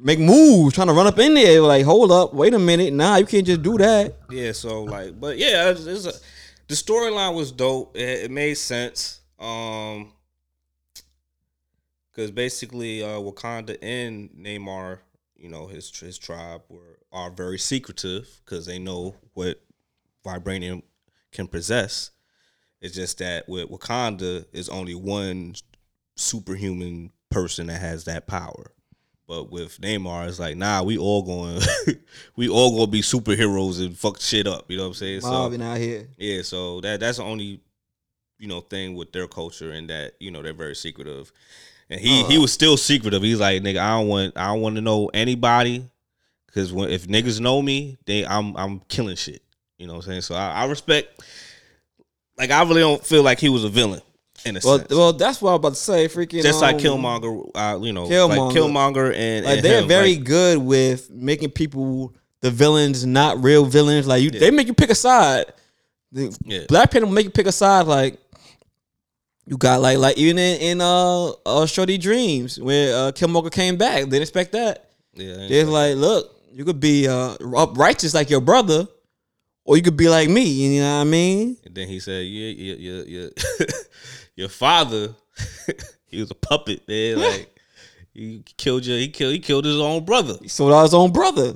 [0.04, 1.60] make moves, trying to run up in there.
[1.62, 4.14] Like, hold up, wait a minute, nah, you can't just do that.
[4.30, 6.12] yeah, so like, but yeah, it's, it's a,
[6.68, 7.96] the storyline was dope.
[7.96, 9.20] It, it made sense.
[9.40, 10.12] Um,
[12.12, 14.98] because basically, uh, Wakanda and Namor,
[15.36, 19.60] you know, his his tribe were are very secretive because they know what
[20.24, 20.82] vibranium
[21.32, 22.10] can possess.
[22.80, 25.54] It's just that with Wakanda is only one
[26.16, 28.73] superhuman person that has that power.
[29.26, 31.60] But with Namor, it's like, nah, we all going,
[32.36, 34.70] we all gonna be superheroes and fuck shit up.
[34.70, 35.20] You know what I'm saying?
[35.22, 36.08] So Marvin out here.
[36.18, 37.60] yeah, so that that's the only
[38.38, 41.32] you know thing with their culture and that you know they're very secretive.
[41.88, 42.42] And he he uh-huh.
[42.42, 43.22] was still secretive.
[43.22, 45.88] He's like, nigga, I don't want I don't want to know anybody
[46.46, 49.42] because when if niggas know me, they I'm I'm killing shit.
[49.78, 50.20] You know what I'm saying?
[50.22, 51.24] So I, I respect.
[52.36, 54.02] Like I really don't feel like he was a villain
[54.44, 54.90] in a Well, sense.
[54.90, 56.08] well, that's what I was about to say.
[56.08, 58.28] Freaking, Just like um, Killmonger, uh, you know, Killmonger.
[58.28, 63.06] like Killmonger and, Like and they're him, very like, good with making people the villains,
[63.06, 64.06] not real villains.
[64.06, 65.46] Like you, they make you pick a side.
[66.12, 66.64] The Yeah.
[66.68, 67.86] Black Panther will make you pick a side.
[67.86, 68.18] Like
[69.46, 73.76] you got like like even in, in uh, uh Shorty Dreams where uh, Killmonger came
[73.76, 74.90] back, they didn't expect that.
[75.14, 78.86] yeah, It's like, look, you could be uh righteous like your brother,
[79.64, 80.42] or you could be like me.
[80.42, 81.56] You know what I mean?
[81.64, 83.66] And then he said, "Yeah, yeah, yeah, yeah.
[84.36, 85.14] your father,
[86.06, 87.18] he was a puppet, man.
[87.24, 87.50] Like
[88.12, 90.36] he killed your, he killed, he killed his own brother.
[90.40, 91.54] He sold out his own brother.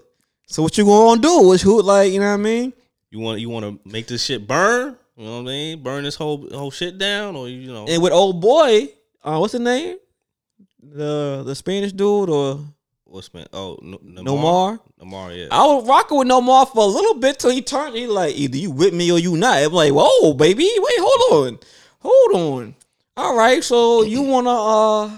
[0.48, 1.52] So what you gonna do?
[1.52, 2.72] Is who like you know what I mean?
[3.10, 4.96] You want, you want to make this shit burn?
[5.16, 5.82] You know what I mean?
[5.82, 7.86] Burn this whole whole shit down, or you know?
[7.86, 8.88] And with old boy,
[9.22, 9.98] uh, what's his name?
[10.82, 12.60] The the Spanish dude or
[13.08, 13.46] what's man?
[13.52, 14.80] Oh, no, Nomar?
[15.00, 15.48] Nomar, yeah.
[15.50, 17.96] I was rocking with Nomar for a little bit till he turned.
[17.96, 19.58] He like either you with me or you not.
[19.58, 21.58] I'm like, whoa, baby, wait, hold on,
[22.00, 22.74] hold on.
[23.16, 25.10] All right, so you wanna uh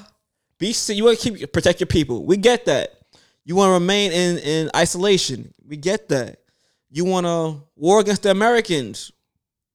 [0.58, 2.24] be you wanna keep protect your people.
[2.24, 3.00] We get that.
[3.44, 5.52] You wanna remain in in isolation.
[5.66, 6.38] We get that.
[6.90, 9.12] You wanna war against the Americans.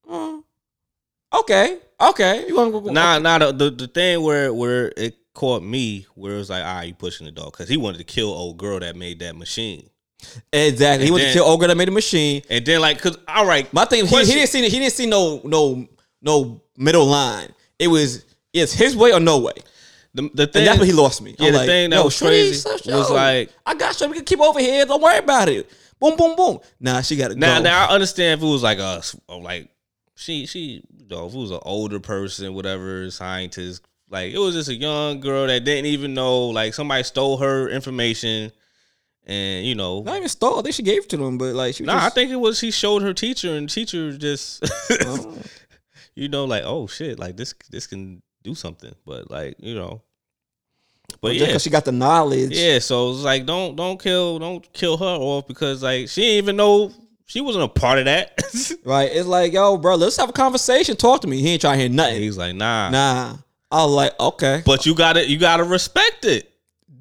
[0.10, 0.40] Uh,
[1.34, 2.48] okay, okay.
[2.48, 2.80] You wanna go?
[2.92, 3.38] Nah, nah.
[3.40, 6.94] The, the the thing where where it caught me, where it was like, ah, you
[6.96, 9.90] pushing the dog, because he wanted to kill old girl that made that machine,
[10.52, 11.06] Exactly.
[11.06, 12.42] He And wanted to then- kill Ogre that made a machine.
[12.50, 15.06] and then like, cause all right, My thing, he, he didn't see he didn't see
[15.06, 15.88] no no
[16.22, 17.54] no middle line.
[17.78, 19.54] It was it's his way or no way.
[20.16, 21.36] the the And that's when he lost me.
[21.38, 24.08] Yeah, I'm the like, thing that was crazy was yo, like- I got you.
[24.08, 24.86] We can keep over here.
[24.86, 25.70] Don't worry about it.
[26.00, 26.60] Boom, boom, boom.
[26.80, 27.64] Nah, she got to Now, go.
[27.66, 29.70] now I understand if it was like a like
[30.16, 34.56] she she you know if it was an older person, whatever scientist, like it was
[34.56, 38.52] just a young girl that didn't even know like somebody stole her information,
[39.26, 40.60] and you know, Not even stole.
[40.60, 42.60] I think she gave it to them, but like she nah, I think it was
[42.60, 44.64] she showed her teacher, and teacher just
[45.06, 45.38] Oh.
[46.16, 50.02] you know like oh shit, like this this can do something, but like you know,
[51.22, 51.48] but just yeah.
[51.48, 52.52] because she got the knowledge.
[52.52, 56.38] Yeah, so it's like don't don't kill don't kill her off because like she didn't
[56.38, 56.92] even know
[57.26, 58.42] she wasn't a part of that.
[58.86, 59.10] Right.
[59.12, 60.96] It's like, yo, bro, let's have a conversation.
[60.96, 61.42] Talk to me.
[61.42, 62.22] He ain't trying to hear nothing.
[62.22, 62.90] He's like, nah.
[62.90, 63.38] Nah.
[63.76, 64.64] I was like, okay.
[64.66, 66.50] But you gotta you gotta respect it.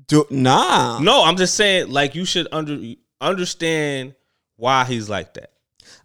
[0.09, 0.99] Do, nah.
[0.99, 2.77] No, I'm just saying, like you should under
[3.21, 4.17] understand
[4.57, 5.53] why he's like that.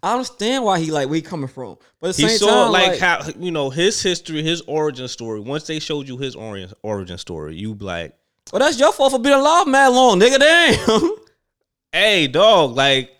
[0.00, 1.76] I understand why he like where he coming from.
[2.00, 5.08] But at the He same saw time, like, how you know his history, his origin
[5.08, 5.40] story.
[5.40, 8.14] Once they showed you his origin origin story, you be like,
[8.52, 10.38] well, that's your fault for being alive mad long, nigga.
[10.38, 11.10] Damn.
[11.92, 13.10] hey, dog, like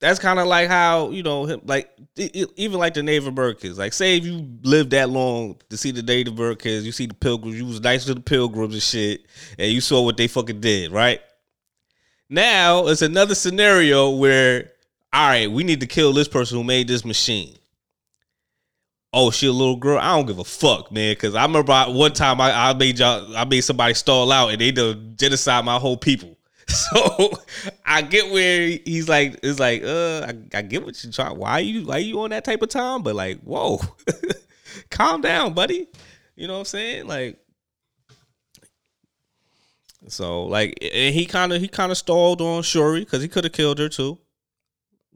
[0.00, 3.78] that's kind of like how you know him, like even like the Native Americans.
[3.78, 7.14] Like, say if you lived that long to see the Native Americans, you see the
[7.14, 9.26] Pilgrims, you was nice to the Pilgrims and shit,
[9.58, 11.20] and you saw what they fucking did, right?
[12.30, 14.72] Now it's another scenario where,
[15.12, 17.56] all right, we need to kill this person who made this machine.
[19.12, 19.98] Oh, she a little girl.
[19.98, 21.16] I don't give a fuck, man.
[21.16, 24.50] Cause I remember I, one time I, I made y'all, I made somebody stall out
[24.52, 26.38] and they done genocide my whole people.
[26.92, 27.32] So
[27.84, 31.36] I get where he's like, it's like, uh, I, I get what you're trying.
[31.36, 33.02] Why you, why you on that type of time?
[33.02, 33.80] But like, whoa,
[34.90, 35.88] calm down, buddy.
[36.36, 37.06] You know what I'm saying?
[37.06, 37.38] Like,
[40.08, 43.44] so like, and he kind of, he kind of stalled on Shuri because he could
[43.44, 44.18] have killed her too.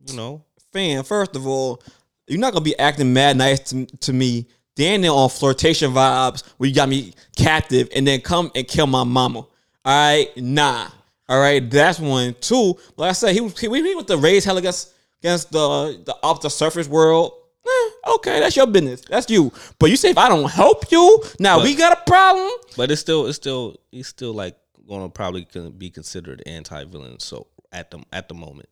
[0.07, 1.83] You know, Fam, first of all,
[2.27, 4.47] you're not gonna be acting mad nice to, to me,
[4.77, 9.05] then on flirtation vibes where you got me captive and then come and kill my
[9.05, 9.39] mama.
[9.39, 9.49] All
[9.85, 10.89] right, nah.
[11.29, 12.35] All right, that's one.
[12.41, 16.03] Two, like I said, he was he, he went to raise hell against against the
[16.05, 17.33] the off the surface world.
[17.67, 19.01] Eh, okay, that's your business.
[19.09, 19.51] That's you.
[19.79, 22.51] But you say if I don't help you, now But- we got a problem.
[22.77, 24.57] But it's still it's still he's still like
[24.87, 25.47] gonna probably
[25.79, 27.21] be considered anti-villain.
[27.21, 28.69] So at the at the moment,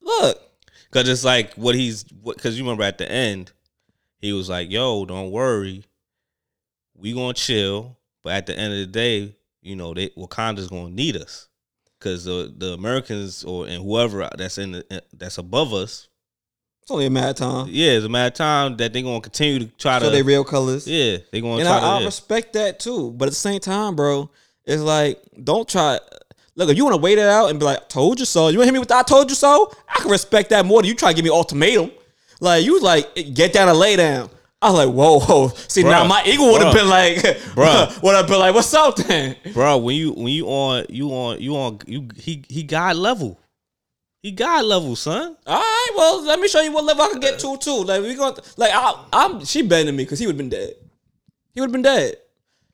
[0.00, 0.40] Look,
[0.90, 3.52] because it's like what he's because you remember at the end,
[4.20, 5.84] he was like, "Yo, don't worry,
[6.94, 10.90] we gonna chill." But at the end of the day, you know, they Wakanda's gonna
[10.90, 11.48] need us
[12.06, 16.08] because the the Americans or and whoever that's in the that's above us,
[16.82, 17.66] it's only a matter of time.
[17.68, 20.22] yeah, it's a matter of time that they're gonna continue to try So to they
[20.22, 20.86] real colors.
[20.86, 22.04] yeah they gonna and try I, I yeah.
[22.06, 23.10] respect that too.
[23.12, 24.30] But at the same time, bro,
[24.64, 25.98] it's like don't try.
[26.54, 28.56] Look, if you want to wait it out and be like, "Told you so," you
[28.58, 30.88] want to hit me with "I told you so." I can respect that more than
[30.88, 31.90] you try to give me ultimatum.
[32.40, 34.30] Like you like, "Get down and lay down."
[34.62, 37.16] I was like, "Whoa, whoa!" See now my ego would have been like,
[37.54, 38.02] bruh.
[38.02, 39.76] would have been like, "What's up then?" bro.
[39.78, 43.38] When you when you on you on you on you he he God level,
[44.22, 45.36] he God level, son.
[45.46, 47.84] All right, well, let me show you what level I can get to too.
[47.84, 50.48] Like we going like I, I'm she better than me because he would have been
[50.48, 50.72] dead.
[51.52, 52.16] He would have been dead.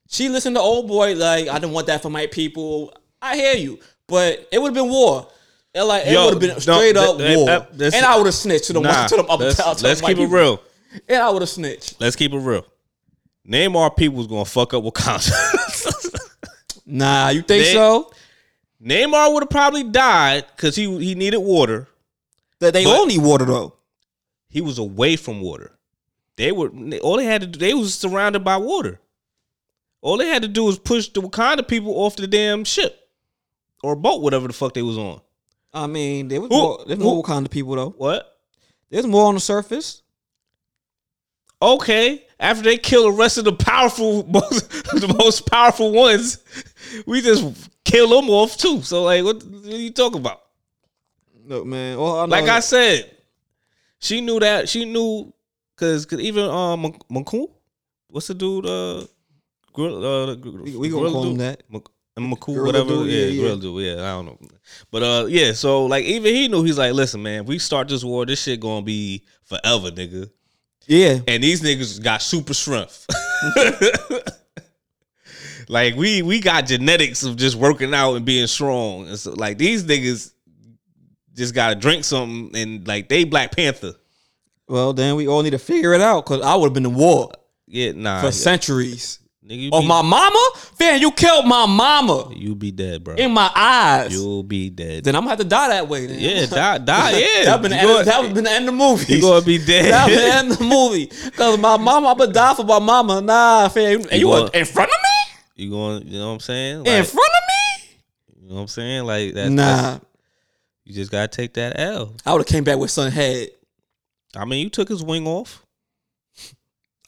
[0.09, 2.95] She listened to old boy like I didn't want that for my people.
[3.21, 5.29] I hear you, but it would have been war.
[5.75, 8.35] And like it would have been no, straight up th- war, and I would have
[8.35, 10.63] snitched to the Nah, to them upper let's, to the let's keep it real.
[11.09, 12.01] And I would have snitched.
[12.01, 12.65] Let's keep it real.
[13.49, 15.31] Namor people was gonna fuck up Wakanda.
[16.85, 18.11] Nah, you think They- so?
[18.85, 21.89] Namor would have probably died because he he needed water.
[22.59, 23.75] That they But- all need water though.
[24.49, 25.79] He was away from water.
[26.37, 26.71] They were
[27.03, 27.59] all they had to do.
[27.59, 29.01] They was surrounded by water.
[30.01, 32.99] All they had to do was push the Wakanda people off the damn ship
[33.85, 35.21] or boat, whatever the fuck they was on.
[35.73, 37.91] I mean, there was Who- more, there's who- more Wakanda people though.
[37.97, 38.29] What?
[38.91, 40.02] There's more on the surface.
[41.63, 42.25] Okay.
[42.41, 46.39] After they kill the rest of the powerful, most, the most powerful ones,
[47.07, 48.83] we just kill them off too.
[48.83, 50.41] So like, what, what are you talking about?
[51.47, 51.93] Look, man.
[51.95, 53.11] I know Like I said,
[54.01, 54.69] she knew that.
[54.69, 55.33] She knew
[55.75, 57.51] because even um McCool,
[58.09, 58.67] what's the dude?
[58.67, 59.05] Uh,
[59.73, 61.63] grill, uh We- we gonna call him that.
[62.19, 62.89] McCool, whatever.
[62.91, 63.41] dude, yeah, yeah.
[63.41, 63.83] Gorilla dude.
[63.85, 64.39] Yeah, I don't know.
[64.91, 65.53] But uh, yeah.
[65.53, 68.43] So like, even he knew he's like, listen, man, if we start this war, this
[68.43, 70.29] shit gonna be forever, nigga.
[70.87, 71.19] Yeah.
[71.27, 73.07] And these niggas got super strength.
[75.69, 79.09] like we we got genetics of just working out and being strong.
[79.09, 80.33] And so like these niggas
[81.35, 83.95] just gotta drink something and like they Black Panther.
[84.69, 86.95] Well, then we all need to figure it out because I would have been in
[86.95, 87.31] war
[87.67, 88.21] Yeah, nah.
[88.21, 88.31] for yeah.
[88.33, 89.19] centuries.
[89.45, 93.17] Nigga, you Of be, my mama, fam, you killed my mama you be dead, bro.
[93.17, 94.13] in my eyes.
[94.13, 95.03] You'll be dead.
[95.03, 96.07] then I'm gonna have to die that way.
[96.07, 96.19] Then.
[96.21, 97.11] yeah, die, die.
[97.19, 99.15] Yeah, that been the end, gonna- that would been the end of the movie.
[99.17, 99.93] You gonna be dead.
[99.93, 101.07] that been the end of the movie.
[101.37, 103.21] Cause my mama, I'm gonna die for my mama.
[103.21, 105.65] Nah, fam, you, you gonna- in front of me?
[105.65, 106.07] you going?
[106.07, 106.87] You know what I'm saying?
[106.87, 107.89] in front of me?
[108.43, 109.05] you know what I'm saying?
[109.05, 109.51] Like that.
[109.51, 110.01] Nah, that's-
[110.85, 112.15] You just gotta take that L.
[112.25, 113.49] I would have came back with son head.
[114.37, 115.67] I mean, you took his wing off.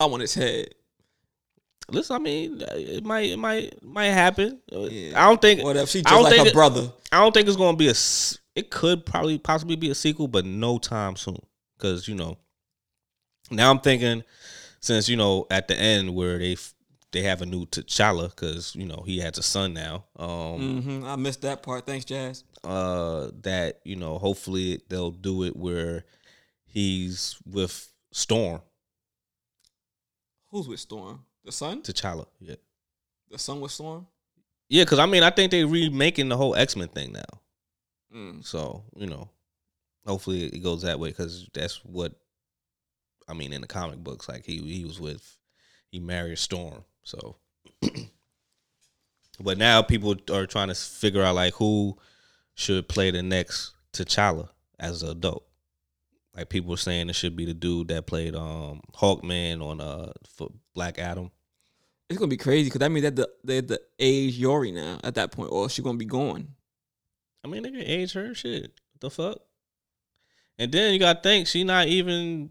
[0.00, 0.74] I want his head.
[1.90, 4.60] Listen, I mean, it might, it might, it might happen.
[4.70, 5.22] Yeah.
[5.22, 5.62] I don't think.
[5.62, 6.90] What if she just like her it- brother?
[7.12, 7.94] I don't think it's gonna be a.
[8.54, 11.40] It could probably possibly be a sequel, but no time soon.
[11.76, 12.38] Because you know,
[13.50, 14.24] now I'm thinking,
[14.80, 16.56] since you know, at the end where they
[17.12, 20.04] they have a new T'Challa, because you know he has a son now.
[20.16, 21.86] Um, hmm I missed that part.
[21.86, 22.44] Thanks, Jazz.
[22.64, 26.04] uh, that you know, hopefully they'll do it where
[26.64, 28.60] he's with Storm
[30.50, 31.24] Who's with Storm?
[31.44, 31.82] The Sun?
[31.82, 32.26] T'Challa.
[32.40, 32.56] Yeah,
[33.30, 34.06] The Sun with Storm?
[34.68, 34.84] yeah.
[34.84, 37.40] Because I mean, I think they're remaking the whole X Men thing now.
[38.14, 38.44] Mm.
[38.46, 39.28] So you know,
[40.06, 42.12] hopefully it goes that way because that's what
[43.28, 44.28] I mean in the comic books.
[44.28, 45.36] Like he he was with
[45.90, 46.84] he married Storm.
[47.02, 47.36] So,
[49.40, 51.98] but now people are trying to figure out like who
[52.54, 55.44] should play the next T'Challa as an adult.
[56.36, 60.12] Like people are saying it should be the dude that played um Hawkman on uh
[60.28, 61.30] for Black Adam.
[62.10, 65.14] It's gonna be crazy because that means that the they're the age Yori now at
[65.14, 66.48] that point, or she gonna be gone.
[67.44, 68.72] I mean, they can age her shit.
[68.92, 69.38] What the fuck?
[70.58, 72.50] And then you gotta think she not even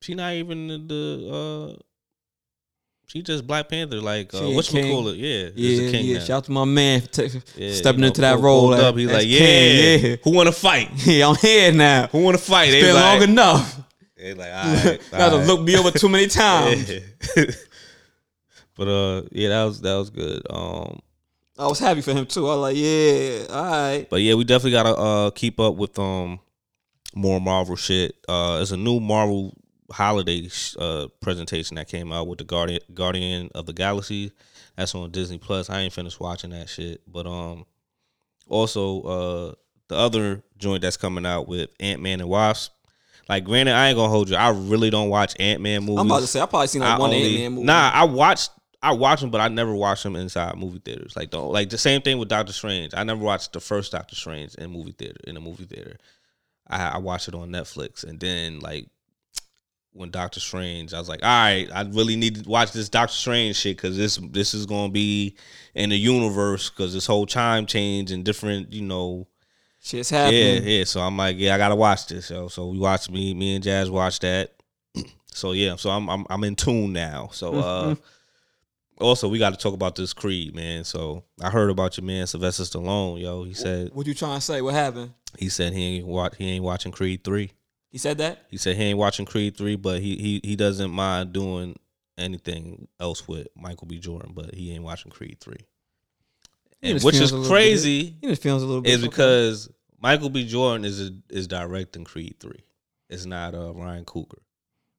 [0.00, 1.82] she not even the, the uh
[3.08, 4.92] she just Black Panther like uh ain't what you king.
[4.92, 5.16] call it?
[5.16, 6.18] Yeah, Yeah, king yeah.
[6.18, 6.24] now.
[6.24, 8.72] Shout out to my man for t- Yeah, stepping you know, into that role.
[8.74, 8.96] up.
[8.96, 10.90] He's like, yeah, king, yeah, Who wanna fight?
[11.06, 11.28] yeah.
[11.28, 12.06] I'm here now.
[12.08, 12.68] Who wanna fight?
[12.72, 13.80] It's been like, long enough.
[14.16, 15.46] They like, all right, Got to all right.
[15.46, 16.90] look me over too many times.
[16.90, 17.44] Yeah.
[18.76, 20.42] but uh, yeah, that was that was good.
[20.50, 21.00] Um,
[21.58, 22.46] I was happy for him too.
[22.48, 24.06] I was like, yeah, all right.
[24.08, 26.38] But yeah, we definitely gotta uh keep up with um
[27.14, 28.14] more Marvel shit.
[28.28, 29.56] Uh, there's a new Marvel
[29.90, 34.32] holiday uh presentation that came out with the Guardian Guardian of the Galaxy.
[34.76, 35.70] That's on Disney Plus.
[35.70, 37.64] I ain't finished watching that shit, but um,
[38.48, 39.54] also uh
[39.88, 42.72] the other joint that's coming out with Ant Man and Wasp.
[43.28, 44.36] Like, granted, I ain't gonna hold you.
[44.36, 45.98] I really don't watch Ant Man movies.
[45.98, 47.66] I'm about to say I probably seen like I one Ant Man movie.
[47.66, 48.50] Nah, I watched
[48.82, 51.16] I watch them, but I never watched them inside movie theaters.
[51.16, 52.92] Like the like the same thing with Doctor Strange.
[52.96, 55.96] I never watched the first Doctor Strange in movie theater in a movie theater.
[56.68, 58.88] I, I watched it on Netflix, and then like
[59.92, 63.14] when Doctor Strange, I was like, all right, I really need to watch this Doctor
[63.14, 65.36] Strange shit because this this is gonna be
[65.74, 69.26] in the universe because this whole time change and different, you know,
[69.80, 70.62] Shit's happening.
[70.62, 70.78] yeah.
[70.78, 70.84] Yeah.
[70.84, 72.30] So I'm like, yeah, I gotta watch this.
[72.30, 72.48] Yo.
[72.48, 74.54] So we watched me, me and Jazz watched that.
[75.26, 77.30] so yeah, so I'm I'm I'm in tune now.
[77.32, 77.94] So uh
[79.00, 80.84] also we got to talk about this Creed, man.
[80.84, 83.44] So I heard about your man Sylvester Stallone, yo.
[83.44, 84.60] He said What you trying to say?
[84.62, 85.12] What happened?
[85.38, 87.52] he said he ain't watch he ain't watching Creed three.
[87.90, 88.46] He said that.
[88.50, 91.78] He said he ain't watching Creed three, but he he he doesn't mind doing
[92.18, 93.98] anything else with Michael B.
[93.98, 95.66] Jordan, but he ain't watching Creed three.
[96.82, 98.92] And which is crazy He just feels a little bit.
[98.92, 99.08] is okay.
[99.08, 99.68] because
[100.00, 100.46] Michael B.
[100.46, 102.62] Jordan is is directing Creed three.
[103.08, 104.40] It's not uh Ryan Coogler.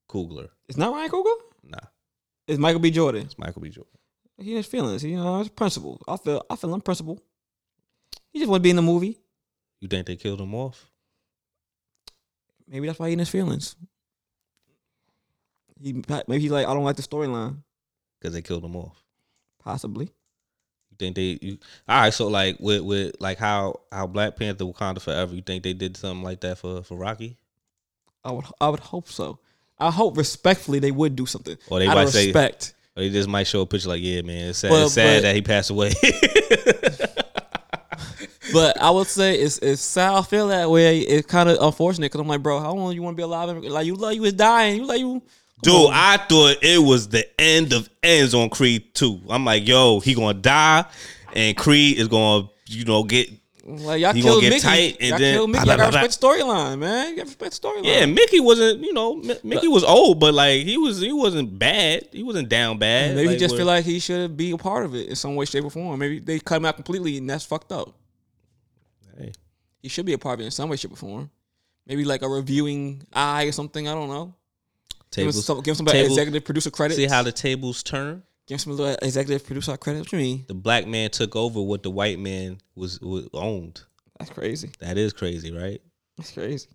[0.10, 0.50] Coogler.
[0.68, 1.36] it's not Ryan Coogler.
[1.64, 1.78] Nah,
[2.48, 2.90] It's Michael B.
[2.90, 3.24] Jordan.
[3.26, 3.70] it's Michael B.
[3.70, 3.94] Jordan.
[4.40, 5.04] He has feelings.
[5.04, 6.02] You know, it's principle.
[6.08, 6.44] I feel.
[6.50, 7.20] I feel on principle.
[8.32, 9.20] He just want to be in the movie.
[9.82, 10.89] You think they killed him off?
[12.70, 13.76] Maybe that's why he in his feelings.
[15.82, 15.94] He
[16.28, 17.58] maybe he's like, I don't like the storyline.
[18.20, 19.02] Because they killed him off.
[19.64, 20.06] Possibly.
[20.06, 21.40] You think they?
[21.42, 21.58] You,
[21.88, 22.14] all right.
[22.14, 25.34] So like with with like how how Black Panther Wakanda Forever.
[25.36, 27.38] You think they did something like that for for Rocky?
[28.24, 28.46] I would.
[28.60, 29.40] I would hope so.
[29.78, 31.58] I hope respectfully they would do something.
[31.70, 32.74] Or they Out might of say- respect.
[32.98, 35.18] Or they just might show a picture like, yeah, man, it's sad, Well, it's sad
[35.18, 35.92] but- that he passed away.
[38.54, 40.14] But I would say it's it's sad.
[40.14, 41.00] I feel that way.
[41.00, 43.50] It's kind of unfortunate because I'm like, bro, how long you want to be alive?
[43.64, 44.78] Like you, like you was dying.
[44.78, 45.22] You like you.
[45.62, 49.24] Dude, I thought it was the end of ends on Creed 2.
[49.30, 50.86] I'm like, yo, he gonna die,
[51.34, 53.30] and Creed is gonna, you know, get
[53.66, 54.62] Like y'all He gonna killed get Mickey.
[54.62, 55.64] tight and y'all then- killed Mickey.
[55.66, 56.02] blah, gotta blah, blah.
[56.08, 57.10] respect storyline, man.
[57.10, 57.84] You gotta respect storyline.
[57.84, 62.08] Yeah, Mickey wasn't, you know, Mickey was old, but like he was, he wasn't bad.
[62.14, 63.16] He wasn't down bad.
[63.16, 65.16] Maybe like, he just where- feel like he should be a part of it in
[65.18, 66.00] some way, shape, or form.
[66.00, 67.94] Maybe they cut him out completely, and that's fucked up.
[69.82, 71.30] He should be a part of it in some way, shape, or form.
[71.86, 73.88] Maybe like a reviewing eye or something.
[73.88, 74.36] I don't know.
[75.12, 76.96] Give him some, give him some table- executive producer credit.
[76.96, 78.22] See how the tables turn.
[78.46, 80.00] give him some little executive producer credit.
[80.00, 80.46] What do you mean?
[80.48, 83.82] The black man took over what the white man was, was owned.
[84.20, 84.72] That's crazy.
[84.80, 85.82] That is crazy, right?
[86.18, 86.68] That's crazy.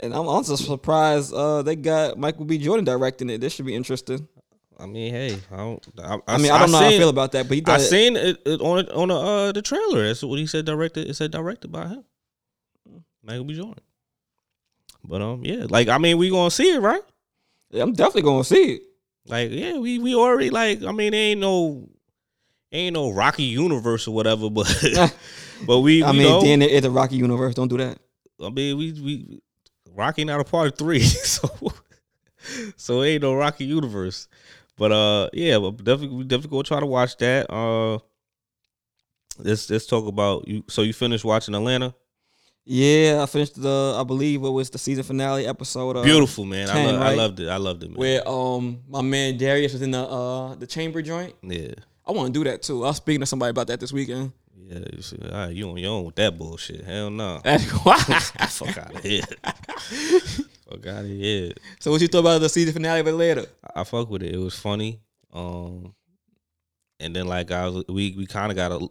[0.00, 2.58] And I'm also surprised uh, they got Michael B.
[2.58, 3.40] Jordan directing it.
[3.40, 4.28] This should be interesting.
[4.78, 5.86] I mean, hey, I don't.
[5.98, 7.80] I, I, mean, I don't know how I feel about that, but he I it.
[7.80, 10.06] seen it, it on on the uh, the trailer.
[10.06, 10.66] That's what he said.
[10.66, 11.08] Directed.
[11.08, 12.04] It said directed by him,
[13.22, 13.54] Michael B.
[13.54, 13.82] Jordan.
[15.02, 17.00] But um, yeah, like I mean, we gonna see it, right?
[17.70, 18.82] Yeah, I'm definitely gonna see it.
[19.26, 20.82] Like, yeah, we we already like.
[20.82, 21.88] I mean, ain't no,
[22.70, 24.66] ain't no Rocky universe or whatever, but
[25.66, 26.02] but we.
[26.02, 27.54] I we mean, know, then it- it's a Rocky universe.
[27.54, 27.98] Don't do that.
[28.44, 29.40] I mean, we we
[29.94, 31.48] Rocky not a part of three, so
[32.76, 34.28] so it ain't no Rocky universe.
[34.76, 37.50] But uh, yeah, but definitely definitely go try to watch that.
[37.50, 37.98] Uh,
[39.38, 40.64] let's let's talk about you.
[40.68, 41.94] So you finished watching Atlanta?
[42.68, 43.96] Yeah, I finished the.
[43.96, 45.96] I believe it was the season finale episode.
[45.96, 46.68] Uh, Beautiful, man.
[46.68, 47.48] I, 10, lo- I loved it.
[47.48, 47.96] I loved it, man.
[47.96, 51.34] Where um my man Darius was in the uh the chamber joint.
[51.42, 51.68] yeah,
[52.06, 52.84] I want to do that too.
[52.84, 54.32] I was speaking to somebody about that this weekend.
[54.56, 54.80] yeah.
[54.92, 56.84] You, see, all right, you on your own with that bullshit?
[56.84, 57.40] Hell no.
[57.44, 57.96] That's why.
[58.00, 59.22] Fuck out of here.
[60.76, 61.52] Fuck out of here.
[61.80, 63.46] so what you thought about the season finale of Atlanta?
[63.74, 64.34] I fuck with it.
[64.34, 65.00] It was funny.
[65.32, 65.94] Um,
[67.00, 68.88] and then like I was, we we kind of got a,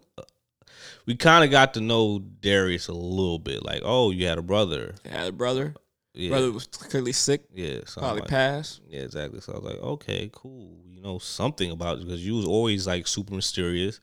[1.06, 3.64] we kind of got to know Darius a little bit.
[3.64, 4.94] Like, oh, you had a brother.
[5.08, 5.74] Had a brother.
[6.14, 7.44] Yeah, Brother was clearly sick.
[7.52, 7.80] yeah.
[7.84, 8.80] So Probably like- passed.
[8.88, 9.40] Yeah, exactly.
[9.42, 10.80] So I was like, okay, cool.
[10.88, 14.00] You know something about because you was always like super mysterious.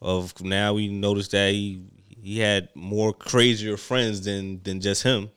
[0.00, 5.30] Of now we noticed that he he had more crazier friends than than just him.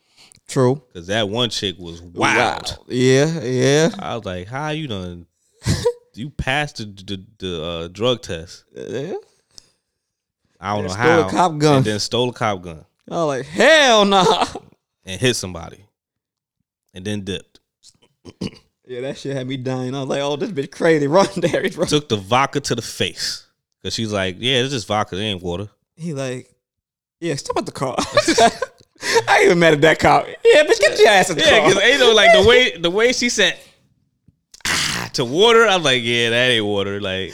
[0.48, 0.82] True.
[0.94, 2.78] Cause that one chick was wild.
[2.88, 3.90] Yeah, yeah.
[3.98, 5.26] I was like, how you done?
[6.14, 8.64] you passed the the, the uh, drug test.
[8.74, 9.14] yeah.
[10.60, 11.28] I don't And know stole a how.
[11.28, 11.76] cop gun.
[11.78, 14.44] And then stole a cop gun I was like, hell no.
[15.04, 15.84] and hit somebody,
[16.94, 17.60] and then dipped.
[18.88, 19.96] Yeah, that shit had me dying.
[19.96, 21.06] I was like, oh, this bitch crazy.
[21.08, 21.88] Run, Darius, run.
[21.88, 23.44] Took the vodka to the face
[23.82, 25.68] because she's like, yeah, this is vodka, it ain't water.
[25.96, 26.54] He like,
[27.18, 27.96] yeah, stop out the car.
[29.28, 30.26] I ain't even mad at that cop.
[30.44, 31.68] Yeah, bitch, get your ass in the Yeah, car.
[31.68, 33.56] because you know, like the way the way she said
[34.66, 37.00] ah, to water, I'm like, yeah, that ain't water.
[37.00, 37.32] Like,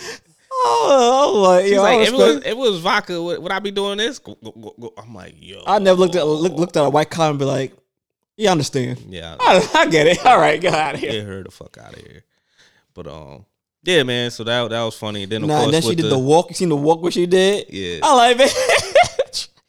[0.64, 4.18] Oh, like, yo, like, it was, it was vodka, would, would I be doing this?
[4.20, 4.92] Go, go, go, go.
[4.96, 7.44] I'm like, yo, I never looked at look, looked at a white car and be
[7.44, 7.72] like,
[8.36, 8.98] yeah, I understand.
[9.08, 10.24] yeah, I, I get it.
[10.24, 11.10] All right, get out of here.
[11.12, 12.22] get her the fuck out of here.
[12.94, 13.44] But um,
[13.82, 14.30] yeah, man.
[14.30, 15.24] So that that was funny.
[15.24, 16.50] Then of Nah, course and then she did the, walk.
[16.50, 17.66] You seen the walk what she did?
[17.70, 17.98] yeah.
[18.02, 18.91] I like, bitch.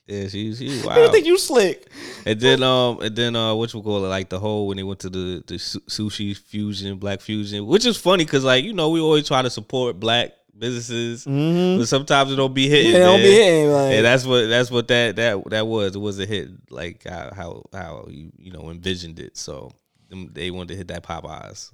[0.08, 1.12] Yeah, she she Why do you wow.
[1.14, 1.88] think you slick?
[2.26, 4.84] And then um and then uh what you call it like the whole when they
[4.84, 8.90] went to the the sushi fusion black fusion which is funny because like you know
[8.90, 13.00] we always try to support black businesses but sometimes it don't be hitting Mm-hmm.
[13.00, 16.00] Yeah, don't be hitting, like- and that's what that's what that that that was it
[16.00, 19.72] was a hit like how how, how you you know envisioned it so
[20.10, 21.74] they wanted to hit that Popeyes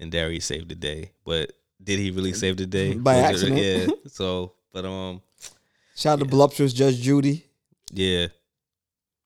[0.00, 1.52] and Darius saved the day but
[1.82, 3.58] did he really save the day By accident.
[3.60, 5.20] yeah so but um
[5.94, 7.44] Shout out to voluptuous Judge Judy.
[7.92, 8.28] Yeah,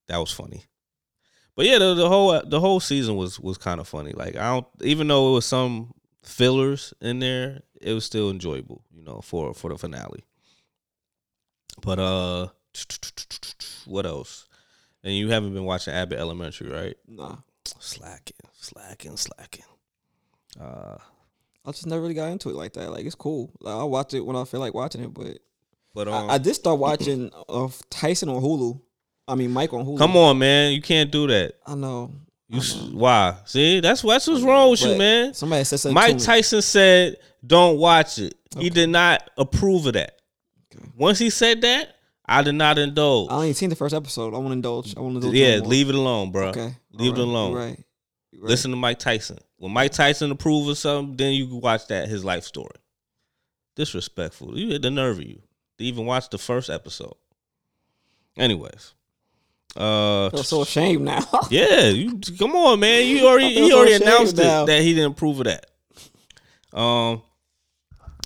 [0.08, 0.64] that was funny.
[1.54, 4.12] But yeah, the, the whole the whole season was was kind of funny.
[4.12, 5.92] Like I don't, even though it was some
[6.22, 8.82] fillers in there, it was still enjoyable.
[8.90, 10.24] You know, for for the finale.
[11.82, 12.48] But uh,
[13.86, 14.46] what else?
[15.04, 16.96] And you haven't been watching Abbott Elementary, right?
[17.08, 19.64] Nah, Slacking, slacking, slacking.
[20.60, 20.96] Uh,
[21.64, 22.90] I just never really got into it like that.
[22.90, 23.52] Like it's cool.
[23.60, 25.14] Like, I'll watch it when I feel like watching it.
[25.14, 25.38] But
[25.94, 28.80] but um, I, I did start watching of Tyson on Hulu.
[29.28, 29.98] I mean Mike on Hulu.
[29.98, 31.54] come on, man, you can't do that.
[31.66, 32.10] I know.
[32.48, 33.36] You s why?
[33.46, 35.34] See, that's that's what's wrong with you, But man.
[35.34, 35.94] Somebody said something.
[35.94, 36.20] Mike to me.
[36.20, 37.16] Tyson said,
[37.46, 40.20] "Don't watch it." He did not approve of that.
[40.96, 43.30] Once he said that, I did not indulge.
[43.30, 44.34] I only seen the first episode.
[44.34, 44.96] I want to indulge.
[44.96, 45.34] I want to indulge.
[45.34, 45.68] yeah, more.
[45.68, 46.48] leave it alone, bro.
[46.48, 46.74] Okay.
[46.92, 47.50] leave it Alright, alone.
[47.52, 47.84] you Right.
[48.34, 48.50] Right.
[48.50, 49.38] Listen to Mike Tyson.
[49.56, 52.74] When Mike Tyson approves of something, then you can watch that his life story.
[53.76, 54.58] Disrespectful.
[54.58, 55.40] You had the nerve of you
[55.78, 57.14] to even watch the first episode.
[58.36, 58.94] Anyways,
[59.76, 61.20] uh, I feel so ashamed now.
[61.50, 63.06] Yeah, you come on, man.
[63.06, 65.66] You already he already announced it that he didn't approve of that.
[66.76, 67.22] Um.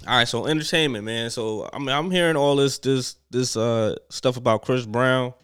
[0.06, 1.30] All right, so entertainment, man.
[1.30, 5.34] So I mean, I'm hearing all this this this uh stuff about Chris Brown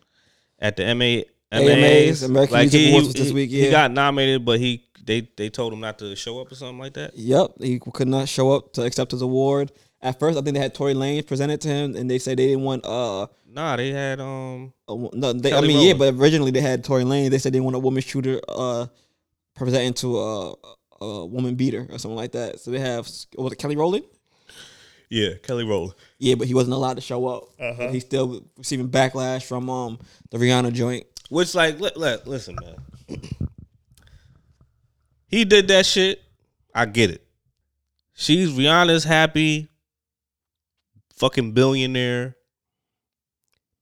[0.61, 1.23] at the MA
[1.53, 5.73] AMAs, American Music he, Awards this week, he got nominated, but he they they told
[5.73, 7.17] him not to show up or something like that.
[7.17, 9.73] Yep, he could not show up to accept his award.
[10.03, 12.49] At first, I think they had Tory Lanez presented to him, and they said they
[12.49, 12.85] didn't want.
[12.85, 14.73] Uh, Nah, they had um.
[14.89, 17.29] no, they, I mean, yeah, but originally they had Tory Lanez.
[17.29, 18.87] They said they want a woman shooter uh,
[19.55, 20.55] presenting to a,
[21.03, 22.61] a woman beater or something like that.
[22.61, 24.05] So they have was it Kelly Rowland?
[25.11, 25.93] Yeah, Kelly Rowland.
[26.19, 27.45] Yeah, but he wasn't allowed to show up.
[27.61, 27.91] Uh-huh.
[27.91, 29.99] He's still receiving backlash from um
[30.31, 31.05] the Rihanna joint.
[31.29, 33.21] Which like let, li- listen, man.
[35.27, 36.23] he did that shit.
[36.75, 37.27] I get it.
[38.15, 39.69] She's Rihanna's happy.
[41.17, 42.37] Fucking billionaire.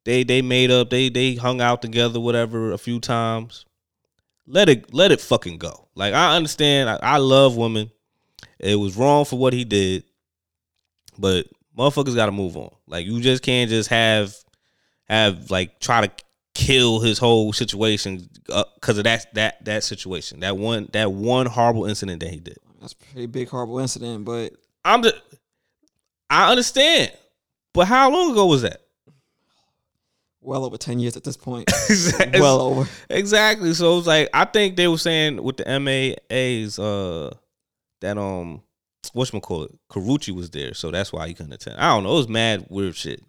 [0.04, 0.90] They they made up.
[0.90, 3.66] They they hung out together, whatever, a few times.
[4.46, 5.88] Let it let it fucking go.
[5.94, 6.88] Like I understand.
[6.88, 7.90] I, I love women.
[8.58, 10.04] It was wrong for what he did,
[11.18, 12.70] but motherfuckers got to move on.
[12.86, 14.34] Like you just can't just have
[15.08, 16.24] have like try to
[16.54, 20.40] kill his whole situation uh, because of that that that situation.
[20.40, 22.58] That one that one horrible incident that he did.
[22.80, 24.52] That's a pretty big horrible incident, but
[24.84, 25.16] I'm just
[26.30, 27.12] I understand,
[27.74, 28.80] but how long ago was that?
[30.42, 31.68] well over ten years at this point.
[31.90, 32.88] It's- well over.
[33.10, 33.74] Exactly.
[33.74, 37.34] So it's like I think they were saying with the MAAs uh
[38.00, 38.62] that um
[39.14, 41.76] whatchamacallit, Karrueche was there, so that's why he couldn't attend.
[41.78, 42.12] I don't know.
[42.12, 43.22] It was mad weird shit.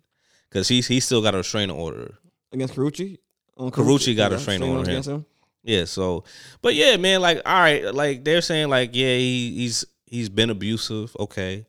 [0.51, 2.15] Cause he's he still got a restraining order.
[2.51, 3.17] against Karrueche.
[3.57, 5.25] On Karrueche got a yeah, restraining restraining order against him.
[5.63, 6.23] Yeah, so
[6.61, 10.49] but yeah, man, like all right, like they're saying like yeah, he, he's he's been
[10.49, 11.65] abusive, okay.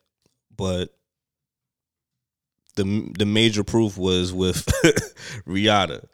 [0.56, 0.94] But
[2.76, 4.66] the the major proof was with
[5.46, 6.04] Rihanna.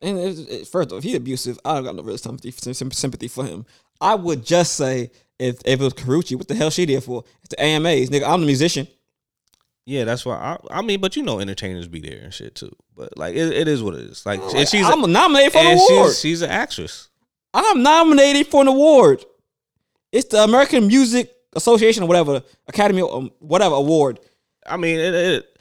[0.00, 3.44] And it, first off, if he's abusive, I don't got no real sympathy sympathy for
[3.44, 3.64] him.
[4.00, 7.24] I would just say if, if it was Karrueche, what the hell she there for?
[7.40, 8.28] It's the AMAs, nigga.
[8.28, 8.88] I'm the musician.
[9.84, 12.74] Yeah, that's why I, I mean, but you know, entertainers be there and shit too.
[12.96, 14.24] But like, it, it is what it is.
[14.24, 16.08] Like, and she's I'm nominated for an award.
[16.10, 17.08] she's, she's an actress.
[17.54, 19.24] I'm nominated for an award.
[20.12, 24.20] It's the American Music Association or whatever, Academy, um, whatever award.
[24.66, 25.51] I mean, it, it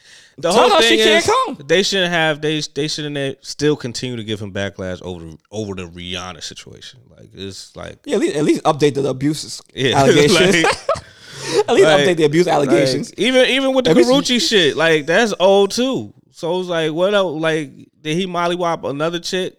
[0.41, 1.67] the Tell whole her thing she can't is come.
[1.67, 5.83] they shouldn't have they they shouldn't still continue to give him backlash over over the
[5.87, 6.99] Rihanna situation.
[7.09, 10.63] Like it's like Yeah, at least, at least update the abuse yeah, allegations.
[10.63, 10.65] like-
[11.67, 13.09] at least like- update the abuse allegations.
[13.11, 16.13] Like, even even with the At Karrueche shit, like that's old too.
[16.31, 17.39] So it's like, what else?
[17.39, 17.71] Like,
[18.01, 19.57] did he mollywop another chick?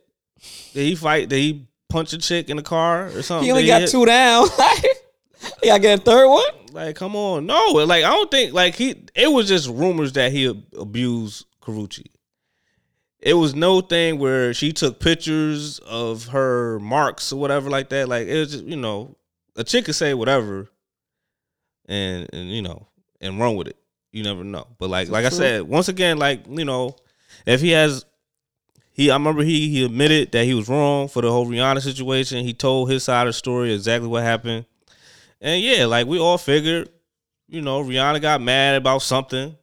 [0.74, 1.28] Did he fight?
[1.28, 3.44] Did he punch a chick in the car or something?
[3.44, 4.48] he only Did got hit- two down.
[5.68, 6.42] got get a third one.
[6.72, 7.66] Like, come on, no.
[7.72, 9.04] Like, I don't think like he.
[9.14, 10.46] It was just rumors that he
[10.78, 12.06] abused Karrueche.
[13.20, 18.08] It was no thing where she took pictures of her marks or whatever like that.
[18.08, 19.16] Like, it was just you know,
[19.56, 20.68] a chick could say whatever,
[21.86, 22.88] and and you know,
[23.20, 23.76] and run with it.
[24.10, 24.66] You never know.
[24.78, 26.96] But like like I said, once again, like you know,
[27.46, 28.04] if he has.
[28.94, 32.44] He, I remember he he admitted that he was wrong for the whole Rihanna situation.
[32.44, 34.66] He told his side of the story, exactly what happened.
[35.42, 36.88] And yeah, like we all figured,
[37.48, 39.56] you know, Rihanna got mad about something.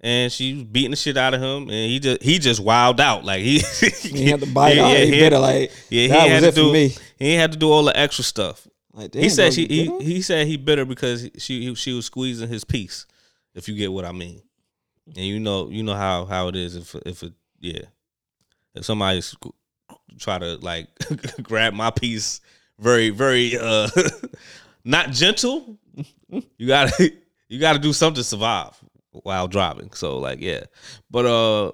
[0.00, 3.00] and she was beating the shit out of him, and he just he just wilded
[3.00, 3.60] out like he
[4.02, 4.96] He had to bite out.
[4.96, 6.94] He better like yeah, that he was had it to do for me.
[7.18, 8.66] he had to do all the extra stuff.
[8.92, 12.64] Like, he said she he, he said he bitter because she she was squeezing his
[12.64, 13.06] piece.
[13.54, 14.42] If you get what I mean,
[15.06, 17.82] and you know you know how how it is if if it yeah
[18.74, 19.22] if somebody
[20.18, 20.88] try to like
[21.42, 22.40] grab my piece
[22.78, 23.88] very very uh
[24.84, 25.78] not gentle,
[26.58, 27.12] you gotta
[27.48, 28.76] you gotta do something to survive
[29.10, 29.92] while driving.
[29.92, 30.64] So like yeah,
[31.10, 31.72] but uh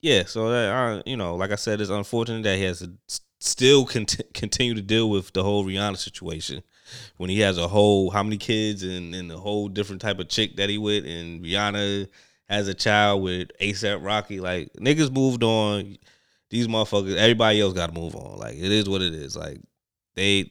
[0.00, 2.92] yeah, so that, uh, you know, like I said, it's unfortunate that he has to
[3.40, 6.62] still cont- continue to deal with the whole Rihanna situation
[7.16, 10.28] when he has a whole how many kids and, and a whole different type of
[10.28, 12.08] chick that he with, and Rihanna
[12.48, 14.40] has a child with ASAP Rocky.
[14.40, 15.96] Like niggas moved on.
[16.50, 18.38] These motherfuckers, everybody else got to move on.
[18.38, 19.36] Like it is what it is.
[19.36, 19.58] Like
[20.18, 20.50] they,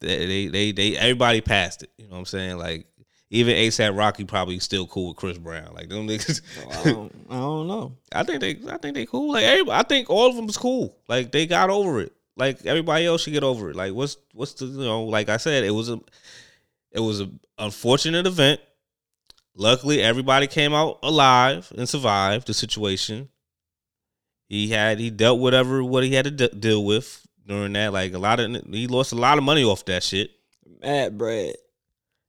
[0.00, 1.90] they, they, they, everybody passed it.
[1.96, 2.58] You know what I'm saying?
[2.58, 2.86] Like
[3.30, 5.72] even ASAP Rocky probably still cool with Chris Brown.
[5.74, 6.42] Like them niggas.
[6.70, 7.96] I don't, I don't know.
[8.12, 9.32] I think they I think they cool.
[9.32, 10.96] Like I think all of them is cool.
[11.08, 12.12] Like they got over it.
[12.36, 13.76] Like everybody else should get over it.
[13.76, 16.00] Like what's what's the you know like I said it was a
[16.92, 18.60] it was a unfortunate event.
[19.56, 23.28] Luckily everybody came out alive and survived the situation.
[24.48, 27.92] He had he dealt whatever what he had to de- deal with during that.
[27.92, 30.30] Like a lot of he lost a lot of money off that shit.
[30.82, 31.54] Mad bread.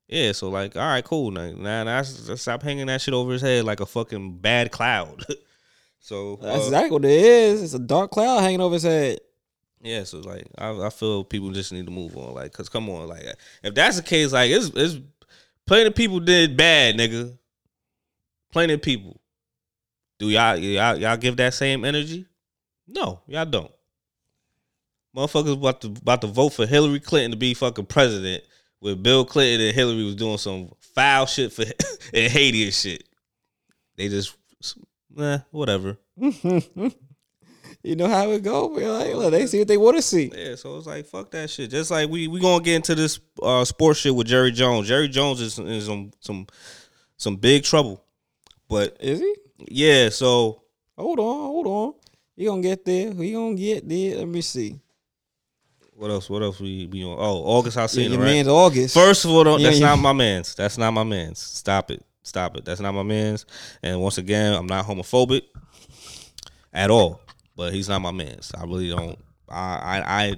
[0.08, 1.32] Yeah, so like, all right, cool.
[1.32, 5.26] Now, now, now stop hanging that shit over his head like a fucking bad cloud.
[6.00, 7.62] so That's uh, exactly what it is.
[7.62, 9.20] It's a dark cloud hanging over his head.
[9.82, 12.34] Yeah, so like I, I feel people just need to move on.
[12.34, 13.24] Like, cause come on, like
[13.64, 14.98] if that's the case, like it's it's
[15.66, 17.38] plenty of people did bad, nigga.
[18.52, 19.20] Plenty of people.
[20.20, 22.26] Do y'all y'all y'all give that same energy?
[22.88, 23.72] No, y'all don't.
[25.18, 28.44] Motherfuckers about to about to vote for Hillary Clinton to be fucking president
[28.82, 31.64] with Bill Clinton and Hillary was doing some foul shit for
[32.14, 33.04] and Haiti and shit.
[33.96, 34.36] They just
[35.20, 35.98] eh, whatever.
[37.84, 38.70] You know how it go.
[38.70, 38.90] man.
[38.90, 40.30] Like, look, they see what they want to see.
[40.36, 41.70] Yeah, so it's like fuck that shit.
[41.70, 44.88] Just like we we gonna get into this uh sports shit with Jerry Jones.
[44.90, 46.48] Jerry Jones is in some some
[47.16, 48.04] some big trouble.
[48.68, 49.36] But Is he?
[49.70, 50.64] yeah, so
[50.98, 51.94] Hold on, hold on.
[52.36, 53.14] He gonna get there.
[53.14, 54.18] He gonna get there.
[54.18, 54.80] Let me see.
[55.98, 56.30] What else?
[56.30, 57.18] What else we be on?
[57.20, 58.26] Oh, August Yeah, Alsina, your right?
[58.26, 58.94] man's August.
[58.94, 59.88] First of all, don't, Yeah, that's yeah.
[59.88, 60.54] not my man's.
[60.54, 61.40] That's not my man's.
[61.40, 62.06] Stop it.
[62.22, 62.66] Stop it.
[62.66, 63.46] That's not my man's.
[63.82, 65.42] And once again, I'm not homophobic
[66.74, 67.22] at all.
[67.56, 68.52] But he's not my man's.
[68.56, 69.18] I really don't.
[69.50, 69.56] I
[70.06, 70.36] I I,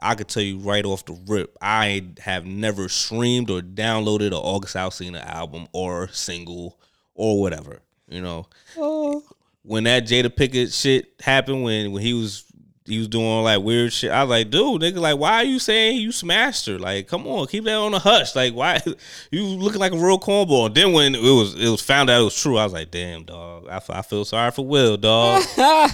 [0.00, 1.56] I could tell you right off the rip.
[1.60, 6.78] I have never streamed or downloaded an August Alsina album or single
[7.14, 7.80] or whatever.
[8.08, 8.46] You know,
[8.78, 9.22] Oh,
[9.62, 12.44] when that Jada Pinkett shit happened, when when he was
[12.84, 15.58] he was doing like weird shit, I was like, dude, nigga, like, why are you
[15.58, 16.78] saying you smashed her?
[16.78, 18.34] Like, come on, keep that on the hush.
[18.34, 18.80] Like, why
[19.30, 20.66] you looking like a real cornball?
[20.66, 22.90] And then when it was it was found out it was true, I was like,
[22.90, 25.42] damn, dog, I, I feel sorry for Will, dog.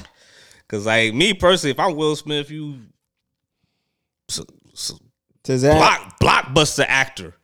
[0.68, 2.78] Cause like me personally, if I'm Will Smith, you
[4.30, 4.40] s-
[4.72, 5.00] s-
[5.44, 6.18] to that.
[6.18, 7.34] block blockbuster actor.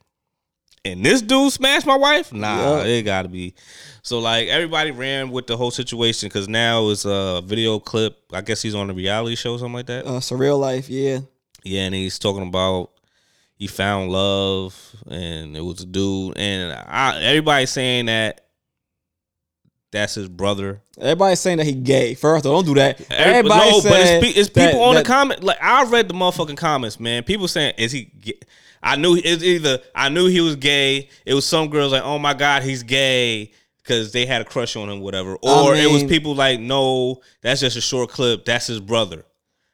[0.86, 2.32] And this dude smashed my wife?
[2.32, 2.86] Nah, Yup.
[2.86, 3.54] it gotta be.
[4.02, 8.18] So like everybody ran with the whole situation because now it's a video clip.
[8.32, 10.04] I guess he's on a reality show, or something like that.
[10.06, 10.90] Uh, surreal life.
[10.90, 11.20] Yeah.
[11.62, 12.90] Yeah, and he's talking about
[13.56, 14.76] he found love
[15.08, 16.36] and it was a dude.
[16.36, 18.42] And I, everybody's saying that
[19.90, 20.82] that's his brother.
[20.98, 22.14] Everybody's saying that he gay.
[22.14, 23.00] First, don't do that.
[23.10, 25.42] Every- Everybody no, but it's, it's that- people on that- the comment.
[25.44, 27.22] Like I read the motherfucking comments, man.
[27.22, 28.34] People saying, "Is he?" Gay?
[28.84, 31.08] I knew it's either I knew he was gay.
[31.24, 33.50] It was some girls like, "Oh my god, he's gay."
[33.82, 37.60] Because they had a crush on him, whatever, or it was people like, "No, that's
[37.60, 38.44] just a short clip.
[38.44, 39.24] That's his brother."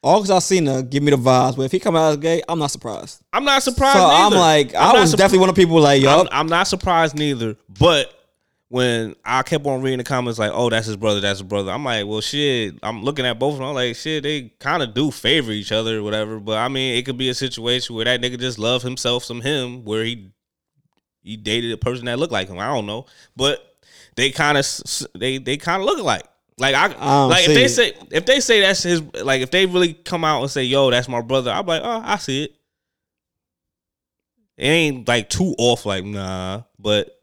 [0.03, 2.17] All because I seen Alsina give me the vibes, but if he come out as
[2.17, 3.21] gay, I'm not surprised.
[3.33, 3.99] I'm not surprised.
[3.99, 6.47] So I'm like, I'm I was definitely one of the people like, yo, I'm, I'm
[6.47, 7.57] not surprised neither.
[7.79, 8.11] But
[8.71, 11.73] when I kept on reading the comments like, "Oh, that's his brother, that's his brother,"
[11.73, 13.69] I'm like, "Well, shit." I'm looking at both of them.
[13.69, 16.97] I'm like, "Shit, they kind of do favor each other, or whatever." But I mean,
[16.97, 20.31] it could be a situation where that nigga just love himself some him, where he
[21.21, 22.61] he dated a person that looked like him.
[22.61, 23.77] I don't know, but
[24.15, 24.65] they kind of
[25.19, 26.29] they they kind of look alike.
[26.57, 27.69] Like I, don't like if they it.
[27.71, 30.91] say if they say that's his like if they really come out and say yo
[30.91, 32.57] that's my brother I'm like oh I see it.
[34.59, 37.20] It ain't like too off like nah, but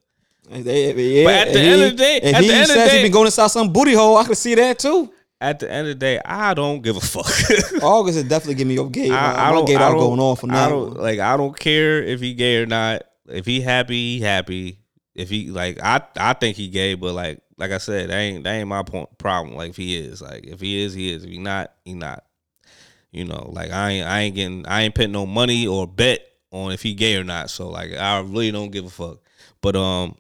[0.49, 2.67] They- yeah, But at the end of the day- if at he the end of
[2.69, 5.11] the day- he been going inside some booty hole, I could see that too.
[5.41, 7.27] at the end of the day I don't give a fuck.
[7.83, 9.09] August is definitely give me your gay.
[9.11, 9.69] I, I, don't.
[9.69, 10.71] I dog going off on that.
[11.01, 11.19] like.
[11.19, 13.03] I don't care if he gay or not.
[13.27, 14.79] If he happy, he happy.
[15.13, 18.43] If he like, I I think he gay, but like like I said, that ain't
[18.45, 19.55] that ain't my point, problem.
[19.55, 21.23] Like if he is, like if he is, he is.
[21.23, 22.23] If he not, he not.
[23.11, 26.21] You know, like I ain't I ain't getting I ain't putting no money or bet
[26.51, 27.49] on if he gay or not.
[27.49, 29.17] So like I really don't give a fuck.
[29.61, 30.15] But um,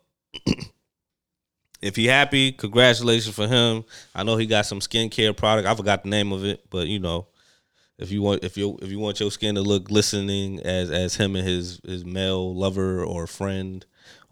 [1.81, 3.83] if he happy, congratulations for him.
[4.15, 5.67] I know he got some skincare product.
[5.67, 7.27] I forgot the name of it, but you know,
[7.97, 11.15] if you want if you if you want your skin to look glistening as as
[11.15, 13.85] him and his his male lover or friend.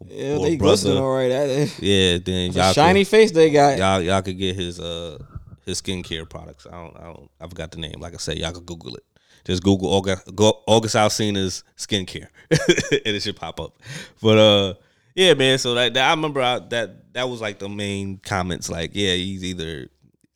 [0.07, 1.29] Yeah, or they glistening all right.
[1.29, 3.77] That, Yeah, then y'all shiny could, face they got.
[3.77, 5.17] y'all y'all could get his uh
[5.65, 6.67] his skincare products.
[6.67, 7.95] I don't I don't I forgot the name.
[7.99, 9.03] Like I said, y'all could Google it.
[9.45, 13.79] Just Google August August Alsina's skincare, and it should pop up.
[14.21, 14.73] But uh,
[15.15, 15.57] yeah, man.
[15.57, 18.69] So that, that I remember I, that that was like the main comments.
[18.69, 19.87] Like, yeah, he's either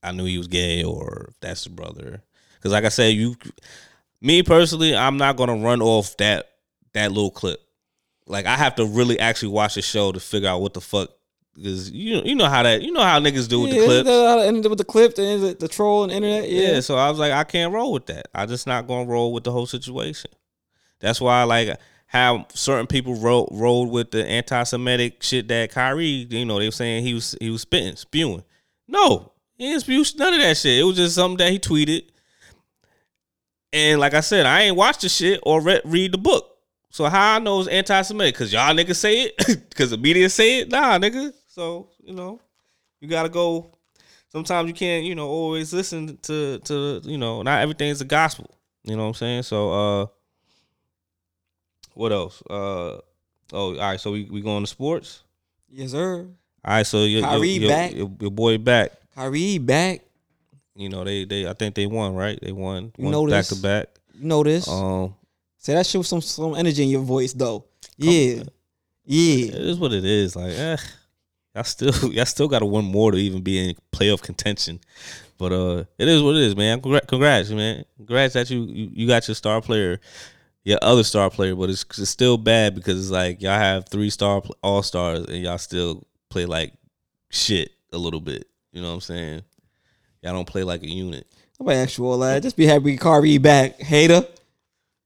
[0.01, 2.23] I knew he was gay or that's the brother.
[2.55, 3.35] Because like I said, you,
[4.21, 6.49] me personally, I'm not gonna run off that
[6.93, 7.59] that little clip.
[8.25, 11.09] Like I have to really actually watch the show to figure out what the fuck.
[11.55, 14.09] Because you you know how that you know how niggas do with yeah, the clips.
[14.09, 16.49] The, ended with the clip, and the, the troll and internet.
[16.49, 16.73] Yeah.
[16.73, 18.29] Yeah, so I was like, I can't roll with that.
[18.33, 20.31] I just not gonna roll with the whole situation.
[20.99, 21.77] That's why, like,
[22.09, 26.71] how certain people rolled rolled with the anti-Semitic shit that Kyrie, you know, they were
[26.71, 28.43] saying he was he was spitting, spewing.
[28.87, 30.79] No, he didn't spew none of that shit.
[30.79, 32.09] It was just something that he tweeted.
[33.71, 36.57] And like I said, I ain't watched the shit or read, read the book.
[36.89, 38.35] So how I know it's anti-Semitic?
[38.35, 40.69] Cause y'all niggas say it, cause the media say it.
[40.69, 41.31] Nah, nigga.
[41.45, 42.41] So you know,
[43.01, 43.77] you gotta go
[44.29, 48.49] sometimes you can't, you know, always listen to to you know, not everything's the gospel.
[48.83, 49.43] You know what I'm saying?
[49.43, 50.07] So uh
[51.99, 52.41] what else?
[52.49, 53.01] Uh oh,
[53.51, 55.23] all right, so we, we going to sports?
[55.69, 56.25] yes, sir.
[56.63, 57.93] All right, so your, Kyrie your, your, back.
[57.93, 58.91] Your, your boy back.
[59.13, 60.01] Kyrie back.
[60.75, 62.39] You know, they they I think they won, right?
[62.41, 63.87] They won, You won back to back.
[64.13, 64.67] You know this.
[64.67, 65.15] Um
[65.57, 67.65] Say that shit with some some energy in your voice though.
[67.97, 68.43] Yeah,
[69.03, 69.47] yeah.
[69.47, 70.37] it is what it is.
[70.37, 70.77] Like, eh,
[71.53, 74.79] y'all still y'all still gotta win more to even be in playoff contention.
[75.37, 76.79] But uh it is what it is, man.
[76.79, 77.83] Congrats, congrats man.
[77.97, 79.99] Congrats that you, you you got your star player,
[80.63, 84.09] your other star player, but it's, it's still bad because it's like y'all have three
[84.09, 86.73] star all stars and y'all still play like
[87.29, 88.47] shit a little bit.
[88.71, 89.41] You know what I'm saying?
[90.21, 91.25] Y'all don't play like a unit.
[91.59, 92.43] Nobody asked you all that.
[92.43, 94.25] Just be happy Kyrie back, hater.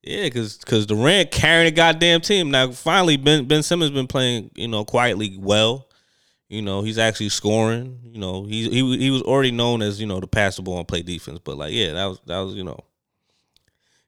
[0.04, 2.52] Yeah, because because Durant carrying a goddamn team.
[2.52, 5.88] Now finally, Ben Ben Simmons been playing you know quietly well.
[6.50, 8.00] You know he's actually scoring.
[8.04, 10.78] You know he he he was already known as you know to pass the ball
[10.80, 11.40] and play defense.
[11.44, 12.80] But like yeah, that was that was you know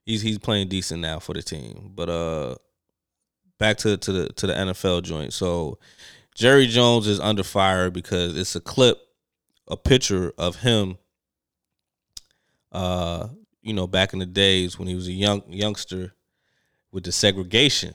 [0.06, 1.92] he's he's playing decent now for the team.
[1.94, 2.54] But uh,
[3.58, 5.34] back to to the to the NFL joint.
[5.34, 5.78] So
[6.34, 8.98] Jerry Jones is under fire because it's a clip,
[9.68, 10.96] a picture of him.
[12.72, 13.28] Uh,
[13.62, 16.14] you know, back in the days when he was a young youngster
[16.92, 17.94] with the segregation.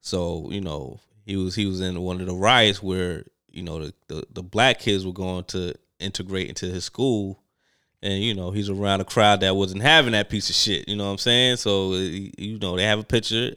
[0.00, 3.86] So, you know, he was he was in one of the riots where, you know,
[3.86, 7.42] the, the, the black kids were going to integrate into his school.
[8.04, 10.86] And, you know, he's around a crowd that wasn't having that piece of shit.
[10.86, 11.56] You know what I'm saying?
[11.56, 13.54] So, you know, they have a picture.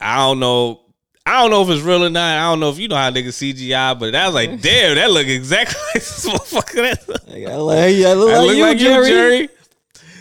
[0.00, 0.80] I don't know.
[1.26, 2.38] I don't know if it's real or not.
[2.38, 5.10] I don't know if you know how niggas CGI, but that was like, damn, that
[5.10, 6.96] look exactly like this motherfucker.
[7.46, 9.06] I look, I look I like you, like Jerry.
[9.06, 9.48] you, Jerry.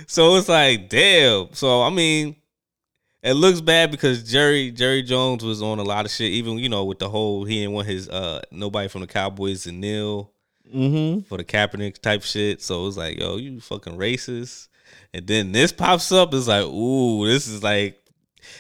[0.08, 1.54] So it's like, damn.
[1.54, 2.36] So I mean,
[3.24, 6.32] it looks bad because Jerry Jerry Jones was on a lot of shit.
[6.32, 9.64] Even you know with the whole he didn't want his uh nobody from the Cowboys
[9.64, 10.32] to kneel
[10.74, 11.22] Mm-hmm.
[11.22, 12.62] for the Kaepernick type shit.
[12.62, 14.68] So it was like, yo, you fucking racist.
[15.14, 16.34] And then this pops up.
[16.34, 18.02] It's like, ooh, this is like.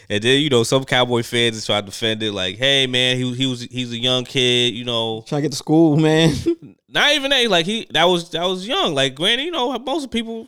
[0.09, 3.33] And then you know some Cowboy fans try to defend it, like, "Hey man, he
[3.35, 6.33] he was he's a young kid, you know, Trying to get to school, man.
[6.89, 7.47] not even that.
[7.49, 8.95] Like he that was that was young.
[8.95, 10.47] Like granted, you know, most people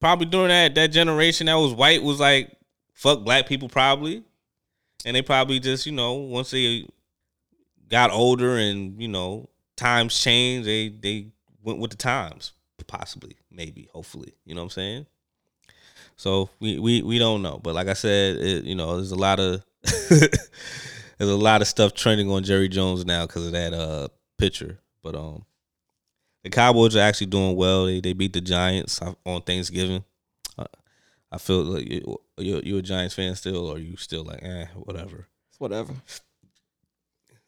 [0.00, 2.50] probably during that that generation that was white was like
[2.92, 4.24] fuck black people probably,
[5.04, 6.88] and they probably just you know once they
[7.88, 10.64] got older and you know times change.
[10.66, 11.28] they they
[11.62, 12.52] went with the times
[12.86, 14.34] possibly, maybe, hopefully.
[14.44, 15.06] You know what I'm saying?
[16.16, 19.16] So we we we don't know, but like I said, it, you know, there's a
[19.16, 19.62] lot of
[20.08, 20.30] there's
[21.20, 24.08] a lot of stuff trending on Jerry Jones now because of that uh
[24.38, 24.78] picture.
[25.02, 25.44] But um,
[26.42, 27.84] the Cowboys are actually doing well.
[27.86, 30.04] They they beat the Giants on Thanksgiving.
[30.58, 30.64] Uh,
[31.30, 34.66] I feel like you you you a Giants fan still, or you still like eh
[34.74, 35.28] whatever.
[35.58, 35.92] Whatever.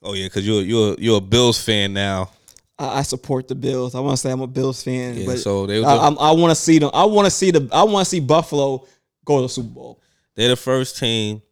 [0.03, 2.31] Oh yeah, because you're you're you're a Bills fan now.
[2.79, 3.95] I, I support the Bills.
[3.95, 6.31] I want to say I'm a Bills fan, Yeah, but so they I, I'm- I
[6.33, 6.91] want to see them.
[6.95, 7.69] I want to see the.
[7.73, 8.87] I want to see Buffalo
[9.25, 10.01] go to the Super Bowl.
[10.37, 11.43] they're the first team.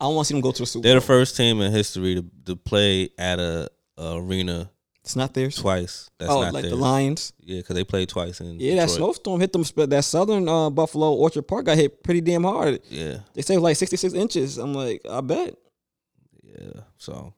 [0.00, 2.16] I want to see them go to the Super They're the first team in history
[2.16, 4.70] to to play at a, a arena
[5.04, 5.56] It's not theirs.
[5.56, 6.10] twice.
[6.18, 6.72] That's oh, not like theirs.
[6.74, 7.32] the Lions.
[7.40, 9.62] Yeah, because they played twice in Yeah, that snowstorm hit them.
[9.88, 12.80] That southern uh, Buffalo Orchard Park got hit pretty damn hard.
[12.90, 14.58] Yeah, They saved like 66 inches.
[14.58, 15.54] I'm like, I bet.
[16.42, 16.80] yeah.
[16.98, 17.32] So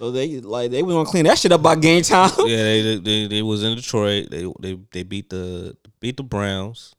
[0.00, 2.30] So they like they was gonna clean that shit up by game time.
[2.38, 4.30] yeah, they, they they was in Detroit.
[4.30, 6.94] They they they beat the beat the Browns,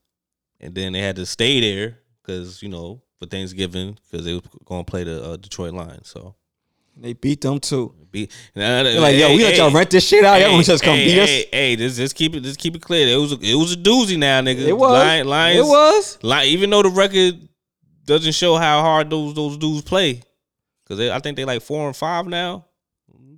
[0.59, 4.43] and then they had to stay there because you know for Thanksgiving because they was
[4.65, 6.09] going to play the uh, Detroit Lions.
[6.09, 6.35] So
[6.95, 7.93] They beat them too.
[8.11, 10.39] Be, They're like, yo, we let y'all rent this shit out.
[10.39, 11.29] Y'all gonna just come hey, beat us.
[11.29, 13.07] Hey, hey, just, just keep it, just keep it clear.
[13.07, 14.67] It was, a, it was a doozy now, nigga.
[14.67, 14.91] It was.
[14.91, 16.19] Lion, Lions, it was.
[16.21, 17.47] Li- even though the record
[18.05, 20.21] doesn't show how hard those those dudes play,
[20.83, 22.65] because I think they like four and five now,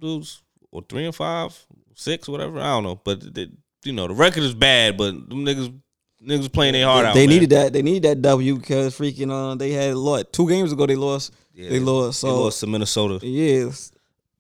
[0.04, 1.58] dudes or three and five,
[1.96, 2.60] six, whatever.
[2.60, 3.48] I don't know, but they,
[3.84, 5.74] you know the record is bad, but them niggas
[6.22, 7.14] niggas playing their heart out.
[7.16, 7.36] They man.
[7.36, 7.74] needed that.
[7.74, 10.86] They needed that W because freaking uh, they had lost two games ago.
[10.86, 11.34] They lost.
[11.54, 12.20] Yeah, they lost.
[12.20, 13.26] So they lost to Minnesota.
[13.26, 13.92] yes,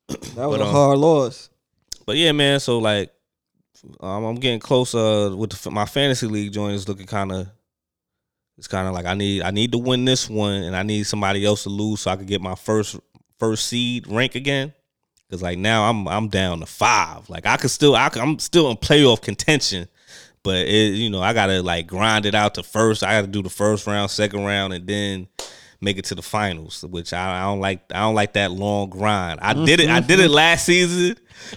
[0.07, 1.49] that was But, a um, hard loss.
[2.05, 2.59] But yeah, man.
[2.59, 3.11] So like,
[3.99, 4.93] um, I'm getting close.
[4.93, 7.47] Uh, with the, my fantasy league joint is looking kind of.
[8.55, 11.03] It's kind of like I need I need to win this one, and I need
[11.05, 12.99] somebody else to lose so I could get my first
[13.39, 14.73] first seed rank again.
[15.33, 17.27] Cause like now I'm I'm down to five.
[17.27, 19.87] Like I could still I could, I'm still in playoff contention,
[20.43, 23.03] but it you know I gotta like grind it out to first.
[23.03, 25.27] I gotta do the first round, second round, and then
[25.81, 26.85] make it to the finals.
[26.87, 27.81] Which I, I don't like.
[27.91, 29.39] I don't like that long grind.
[29.41, 29.89] I did it.
[29.89, 31.15] I did it last season,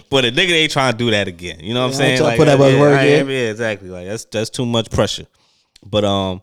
[0.09, 1.59] but a nigga ain't trying to do that again.
[1.59, 2.31] You know what I'm Yeah, I ain't saying?
[2.31, 3.27] tryna put that much yeah, work in.
[3.29, 3.89] yeah, exactly.
[3.89, 5.27] Like that's that's too much pressure.
[5.85, 6.41] But um,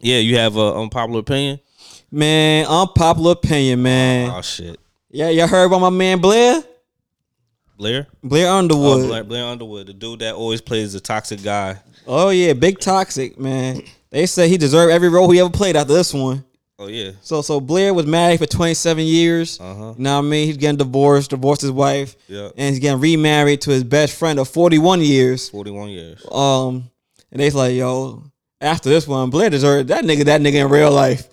[0.00, 1.60] yeah, you have a unpopular opinion.
[2.10, 4.30] Man, unpopular opinion, man.
[4.30, 4.80] Oh shit,
[5.12, 6.62] Yeah, y'all heard about my man Blair?
[7.76, 8.06] Blair.
[8.22, 9.06] Blair Oh, Underwood.
[9.08, 11.78] Blair, Blair Underwood, the dude that always plays the toxic guy.
[12.06, 13.82] Oh yeah, big toxic man.
[14.10, 16.44] They say he deserved every role he ever played after this one.
[16.78, 17.12] Oh yeah.
[17.22, 19.60] So so Blair was married for 27 years.
[19.60, 19.94] Uh huh.
[19.96, 20.46] You know what I mean?
[20.46, 22.48] He's getting divorced, divorced his wife, Yeah.
[22.56, 25.48] and he's getting remarried to his best friend of 41 years.
[25.50, 26.24] Forty one years.
[26.30, 26.90] Um,
[27.30, 28.22] and they's like, yo,
[28.60, 31.28] after this one, Blair deserved that nigga, that nigga in real life.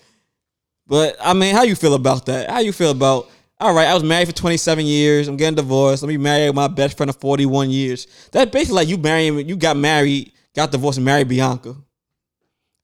[0.87, 2.49] But I mean, how you feel about that?
[2.49, 3.29] How you feel about?
[3.61, 5.27] All right, I was married for 27 years.
[5.27, 6.01] I'm getting divorced.
[6.01, 8.07] Let me marry my best friend of 41 years.
[8.31, 11.75] That's basically like you marrying, you got married, got divorced, and married Bianca.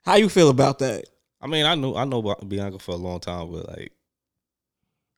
[0.04, 1.06] How you feel about that?
[1.42, 3.92] I mean, I knew I know about Bianca for a long time, but like,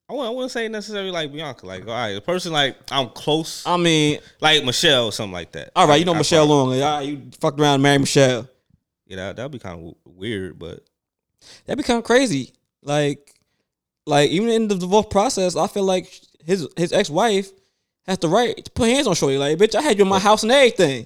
[0.09, 1.65] I wouldn't, I wouldn't say necessarily like Bianca.
[1.65, 5.51] Like, all right, a person like I'm close, I mean, like Michelle or something like
[5.53, 5.71] that.
[5.75, 6.73] all right, you know I- Michelle Long.
[6.73, 8.47] All right, you fucked around and married Michelle.
[9.07, 10.81] Yeah, that that'd be kind of weird, but
[11.65, 12.53] That become crazy.
[12.83, 13.33] Like,
[14.07, 16.11] like even in the divorce process, I feel like
[16.45, 17.49] his his ex wife
[18.07, 19.37] has the right to put hands on Shorty.
[19.37, 21.05] Like, bitch, I had you in my house and everything.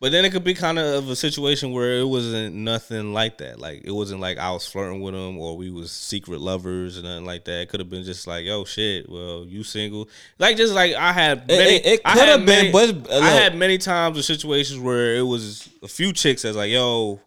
[0.00, 3.58] but then it could be kind of a situation where it wasn't nothing like that.
[3.60, 7.06] Like it wasn't like I was flirting with him or we was secret lovers and
[7.06, 7.62] nothing like that.
[7.62, 9.08] It could have been just like, yo, shit.
[9.08, 10.08] Well, you single?
[10.38, 11.76] Like just like I had many.
[11.76, 15.22] it- it could have been, but uh, I had many times of situations where it
[15.22, 17.20] was a few chicks that's like, yo,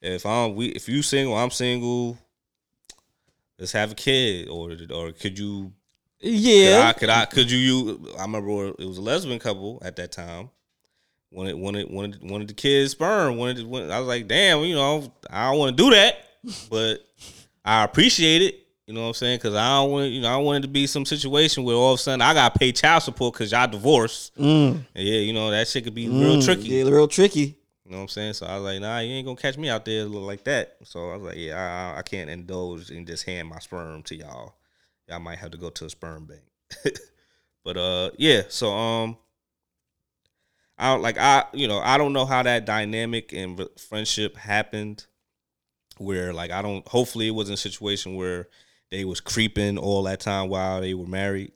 [0.00, 2.16] if I'm we if you single, I'm single.
[3.60, 5.72] Let's have a kid, or or could you
[6.20, 7.26] Could I, Yeah, could I?
[7.26, 7.58] Could you?
[7.58, 8.08] You?
[8.18, 10.50] I remember it was a lesbian couple at that time.
[11.30, 13.36] Wanted wanted wanted wanted the kids sperm.
[13.36, 16.16] Wanted, wanted I was like, damn, you know, I don't want to do that,
[16.70, 16.98] but
[17.64, 18.66] I appreciate it.
[18.86, 19.38] You know what I'm saying?
[19.38, 21.76] Because I don't want, you know, I don't want it to be some situation where
[21.76, 24.36] all of a sudden I got to pay child support because y'all divorced.
[24.36, 26.68] Mm, And yeah, you know that shit could be real mm, tricky.
[26.70, 27.56] Yeah, real tricky.
[27.90, 28.34] You know what I'm saying?
[28.34, 30.76] So I was like, nah, you ain't gonna catch me out there like that.
[30.84, 34.14] So I was like, yeah, I, I can't indulge and just hand my sperm to
[34.14, 34.54] y'all.
[35.08, 36.42] Y'all might have to go to a sperm bank.
[37.64, 38.42] but uh, yeah.
[38.48, 39.16] So um,
[40.78, 45.06] I don't like I you know I don't know how that dynamic and friendship happened.
[45.98, 46.86] Where like I don't.
[46.86, 48.46] Hopefully it wasn't a situation where
[48.92, 51.50] they was creeping all that time while they were married.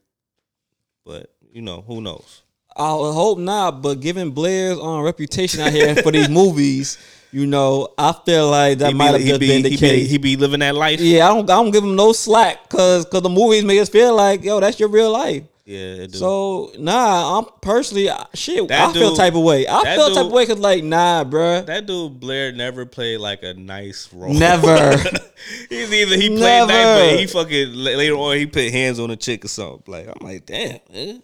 [1.06, 2.42] But you know who knows.
[2.76, 6.98] I would hope not, but given Blair's um, reputation out here for these movies,
[7.30, 10.04] you know, I feel like that might have just be, been the he case.
[10.04, 11.00] Be, he be living that life.
[11.00, 13.88] yeah, I don't, I don't give him no slack because cause the movies make us
[13.88, 15.44] feel like, yo, that's your real life.
[15.64, 16.08] Yeah.
[16.10, 18.68] So nah, I'm personally I- shit.
[18.68, 19.66] That I feel type of way.
[19.66, 21.64] I feel type of way because like nah, bruh.
[21.64, 24.34] That dude Blair never played like a nice role.
[24.34, 24.96] Never.
[25.70, 29.16] He's either he played nice, but he fucking later on he put hands on a
[29.16, 29.82] chick or something.
[29.86, 30.80] Like I'm like, damn.
[30.92, 31.22] Man.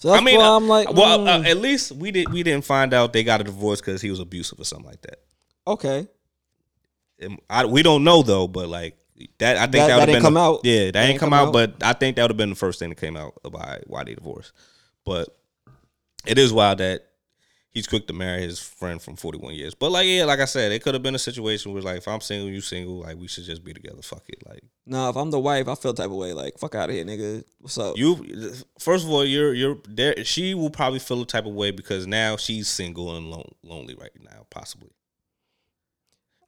[0.00, 2.30] So that's I mean, why uh, I'm like, well, mm, uh, at least we did
[2.32, 5.02] we didn't find out they got a divorce because he was abusive or something like
[5.02, 5.20] that.
[5.66, 6.08] okay.
[7.20, 8.96] And I, we don't know though, but like
[9.38, 10.60] that, I think That- that, that would have didn't been come the- out?
[10.64, 11.52] Yeah, that, That ain't come come out, out?
[11.52, 14.04] but I think that would have been the first thing that came out about why
[14.04, 14.52] they divorced.
[15.04, 15.28] But
[16.26, 17.04] it is wild that
[17.72, 19.74] he's quick to marry his friend from 41 years.
[19.74, 22.08] But like, yeah, like I said, it could have been a situation where like, if
[22.08, 24.02] I'm single, you single, like we should just be together.
[24.02, 24.62] Fuck it, like.
[24.86, 26.32] Nah, if I'm the wife, I feel type of way.
[26.32, 27.44] Like fuck out of here, nigga.
[27.60, 27.96] What's up?
[27.96, 30.24] You first of all, you're you're there.
[30.24, 33.94] She will probably feel a type of way because now she's single and lon- lonely
[33.94, 34.90] right now, possibly.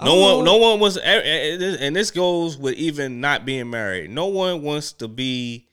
[0.04, 0.52] No one, know.
[0.52, 4.10] no one was, eh, eh, eh, and this goes with even not being married.
[4.10, 5.68] No one wants to be,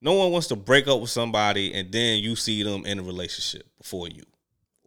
[0.00, 3.02] no one wants to break up with somebody and then you see them in a
[3.02, 4.22] relationship before you,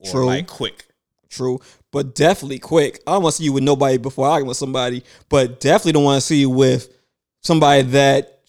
[0.05, 0.25] or True.
[0.25, 0.85] like quick.
[1.29, 1.59] True,
[1.91, 3.01] but definitely quick.
[3.07, 6.03] I don't want to see you with nobody before I with somebody, but definitely don't
[6.03, 6.89] want to see you with
[7.41, 8.41] somebody that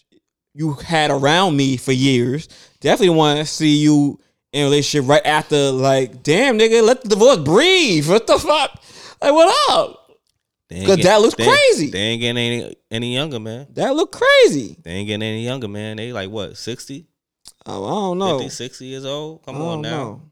[0.53, 2.47] you had around me for years.
[2.81, 4.21] Definitely want to see you
[4.53, 5.71] in a relationship right after.
[5.73, 8.07] Like, damn, nigga, let the divorce breathe.
[8.09, 8.79] What the fuck?
[9.23, 10.01] Like, what up?
[10.71, 11.91] 'Cause get- that looks they- crazy.
[11.91, 13.67] They ain't getting any any younger, man.
[13.75, 14.77] That look crazy.
[14.83, 15.97] They ain't getting any younger, man.
[15.97, 17.07] They like what 60,
[17.67, 18.39] Oh, I don't know.
[18.41, 19.43] 50, 60 years old.
[19.47, 19.91] Come on now.
[19.91, 20.23] know.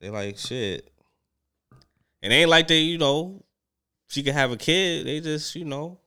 [0.00, 0.90] They like shit.
[2.22, 3.44] It ain't like they, you know,
[4.08, 5.06] she could have a kid.
[5.06, 5.98] They just, you know,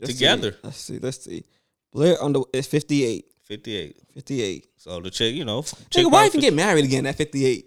[0.00, 0.52] Let's Together.
[0.52, 0.58] See.
[0.62, 0.98] Let's see.
[0.98, 1.44] Let's see.
[1.92, 3.26] Blair Underwood is 58.
[3.44, 3.96] 58.
[4.14, 4.66] 58.
[4.76, 7.66] So the chick, you know, chick Nigga, why even get married again at 58?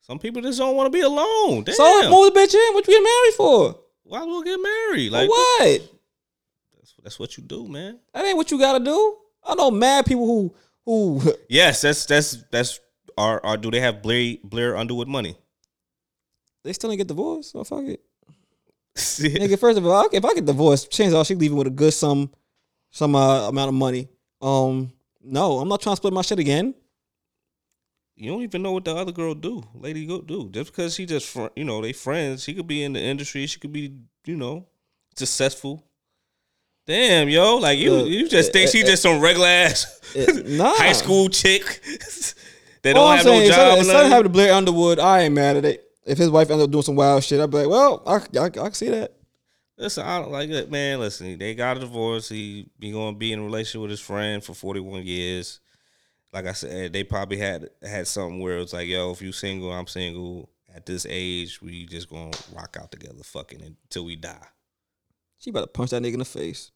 [0.00, 1.64] Some people just don't want to be alone.
[1.64, 1.74] Damn.
[1.74, 2.74] So move the bitch in.
[2.74, 3.78] What you get married for?
[4.04, 5.10] Why as well get married?
[5.10, 5.82] For Like what?
[6.78, 7.98] That's, that's what you do, man.
[8.14, 9.16] That ain't what you gotta do.
[9.44, 10.54] I know mad people who
[10.84, 12.80] who Yes, that's that's that's.
[13.16, 15.36] Are, are do they have Blair Blair Underwood money?
[16.64, 17.52] they still ain't get divorced.
[17.52, 18.00] So fuck it.
[18.96, 21.94] Nigga, first of all, if I get divorced, chances are she leaving with a good
[21.94, 22.30] sum,
[22.90, 24.08] some uh, amount of money.
[24.40, 26.74] Um, no, I'm not trying to split my shit again.
[28.16, 30.50] You don't even know what the other girl do, lady go do.
[30.50, 33.46] Just because she just fr- you know they friends, she could be in the industry.
[33.46, 33.94] She could be
[34.26, 34.66] you know
[35.16, 35.82] successful.
[36.86, 39.86] Damn, yo, like you you just think uh, she uh, just some regular ass
[40.44, 40.74] nah.
[40.74, 41.80] high school chick
[42.90, 43.78] All don't I'm have no saying, job.
[43.78, 45.84] If or something happened to Blair Underwood, I ain't mad at it.
[46.04, 48.44] If his wife ended up doing some wild shit, I'd be like, well, I, I,
[48.46, 49.14] I can see that.
[49.78, 51.00] Listen, I don't like it, man.
[51.00, 52.28] Listen, they got a divorce.
[52.28, 55.60] He be going to be in a relationship with his friend for forty one years.
[56.32, 59.72] Like I said, they probably had had something where it's like, yo, if you single,
[59.72, 60.48] I'm single.
[60.74, 64.46] At this age, we just gonna rock out together, fucking until we die.
[65.38, 66.70] She about to punch that nigga in the face.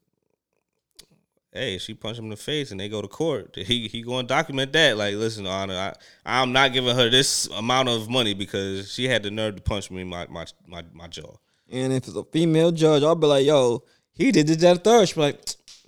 [1.57, 4.27] Hey, she punch him in the face and they go to court, he he going
[4.27, 4.97] to document that.
[4.97, 9.23] Like, listen, Honor, I I'm not giving her this amount of money because she had
[9.23, 11.37] the nerve to punch me in my my my, my jaw.
[11.71, 15.09] And if it's a female judge, I'll be like, yo, he did this, that, third.
[15.09, 15.41] She'll be like,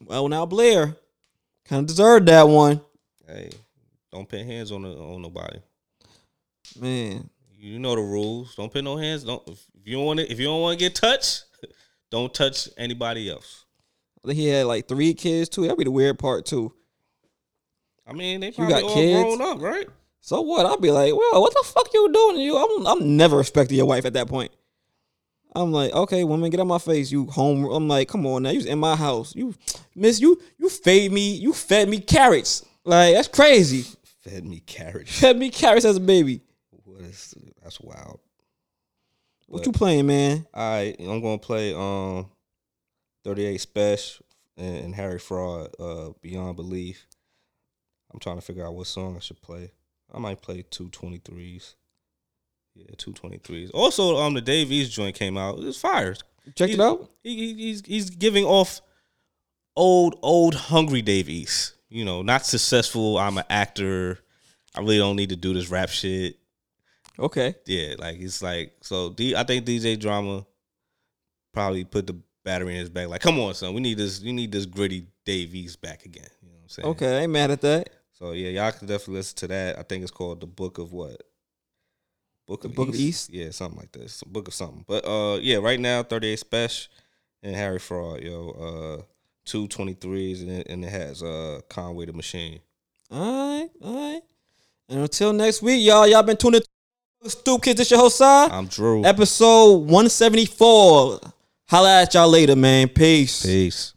[0.05, 0.97] well, now Blair
[1.65, 2.81] kind of deserved that one.
[3.27, 3.51] Hey,
[4.11, 5.59] don't put hands on the, on nobody.
[6.79, 8.55] Man, You know the rules.
[8.55, 9.25] Don't put no hands.
[9.25, 10.31] Don't if you don't want to.
[10.31, 11.45] If you don't want to get touched,
[12.11, 13.65] don't touch anybody else.
[14.25, 15.63] I think he had like three kids too.
[15.63, 16.73] That'd be the weird part too.
[18.07, 19.23] I mean, they probably got all kids?
[19.23, 19.87] grown up, right?
[20.21, 20.67] So what?
[20.67, 22.37] I'd be like, well, what the fuck you doing?
[22.37, 24.51] To you, I'm, I'm never respecting your wife at that point.
[25.55, 27.11] I'm like, okay, woman, get out my face.
[27.11, 27.65] You home?
[27.65, 28.51] I'm like, come on now.
[28.51, 29.35] You was in my house.
[29.35, 29.55] You,
[29.95, 31.35] miss, you, you fed me.
[31.35, 32.65] You fed me carrots.
[32.85, 33.85] Like that's crazy.
[34.21, 35.19] Fed me carrots.
[35.21, 36.43] Fed me carrots as a baby.
[36.85, 38.21] What is that's wild.
[39.47, 40.47] What But- you playing, man?
[40.53, 42.31] All right, I'm gonna play um,
[43.29, 44.23] 38 Spesh
[44.57, 47.07] and, and Harry Fraud, uh, Beyond Belief.
[48.11, 49.71] I'm trying to figure out what song I should play.
[50.11, 51.75] I might play 223s.
[52.75, 53.71] Yeah, 223s.
[53.75, 55.59] Also, um, the Dave East joint came out.
[55.59, 56.15] It's fire.
[56.55, 57.11] Check it out.
[57.23, 58.81] He, he, he's he's giving off
[59.77, 61.75] old old hungry Dave East.
[61.91, 63.19] You know, not successful.
[63.19, 64.21] I'm an actor.
[64.75, 66.39] I really don't need to do this rap shit.
[67.19, 67.57] Okay.
[67.67, 69.11] Yeah, like it's like so.
[69.11, 70.47] D, I think DJ Drama
[71.53, 73.09] probably put the battery in his back.
[73.09, 74.21] Like, come on, son, we need this.
[74.21, 76.27] You need this gritty Dave East back again.
[76.43, 76.89] You know what I'm saying?
[76.89, 77.19] Okay.
[77.19, 77.91] I ain't mad at that.
[78.13, 79.79] So yeah, y'all can definitely listen to that.
[79.79, 81.23] I think it's called the Book of what?
[82.49, 83.31] Book The of Book of East?
[83.31, 84.25] Yeah, something like this.
[84.25, 84.85] Book of something.
[84.89, 86.89] But uh, yeah, right now 38 Spesh
[87.43, 88.51] and Harry Fraud, yo,
[88.99, 89.03] uh,
[89.45, 92.61] two 23s and it, and it has uh Conway the Machine.
[93.11, 93.71] All right.
[93.83, 94.23] All right.
[94.89, 96.07] And until next week, y'all.
[96.07, 96.63] Y'all been tuning
[97.23, 97.79] to Stoop Kids.
[97.79, 98.51] This your host side.
[98.51, 99.05] I'm Drew.
[99.05, 101.21] Episode 174.
[101.71, 102.89] Holla at y'all later, man.
[102.89, 103.43] Peace.
[103.43, 103.93] Peace.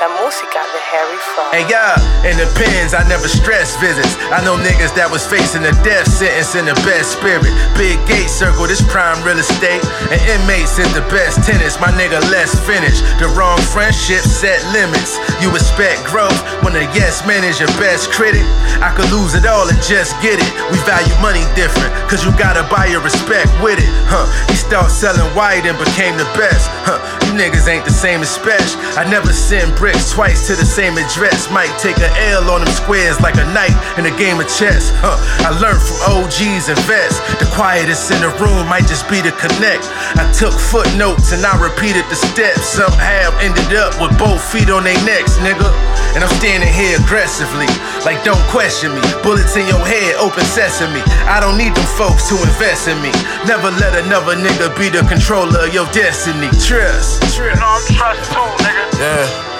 [0.00, 1.16] La música de Harry.
[1.56, 1.96] Hey, yeah,
[2.28, 4.12] in the pens, I never stress visits.
[4.28, 7.48] I know niggas that was facing a death sentence in the best spirit.
[7.80, 9.80] Big gate circle, this prime real estate.
[10.12, 11.80] And inmates in the best tenants.
[11.80, 13.00] My nigga, let's finish.
[13.16, 15.16] The wrong friendship set limits.
[15.40, 18.44] You expect growth when a yes man is your best critic.
[18.84, 20.50] I could lose it all and just get it.
[20.68, 23.88] We value money different, cause you gotta buy your respect with it.
[24.12, 26.68] Huh, he started selling white and became the best.
[26.84, 28.76] Huh, you niggas ain't the same as Spesh.
[28.96, 31.46] I never send bricks twice to the same address.
[31.54, 34.90] Might take a L on them squares like a knight in a game of chess.
[34.98, 35.14] Huh,
[35.46, 37.22] I learned from OGs and vets.
[37.38, 39.86] The quietest in the room might just be to connect.
[40.18, 42.66] I took footnotes and I repeated the steps.
[42.74, 45.70] Somehow ended up with both feet on their necks, nigga.
[46.18, 47.70] And I'm standing here aggressively,
[48.02, 49.02] like don't question me.
[49.22, 51.00] Bullets in your head, open sesame.
[51.30, 53.14] I don't need them folks to invest in me.
[53.46, 56.50] Never let another nigga be the controller of your destiny.
[56.58, 57.22] Trust.
[57.38, 58.98] You know I'm trust too, nigga.
[58.98, 59.51] Yeah.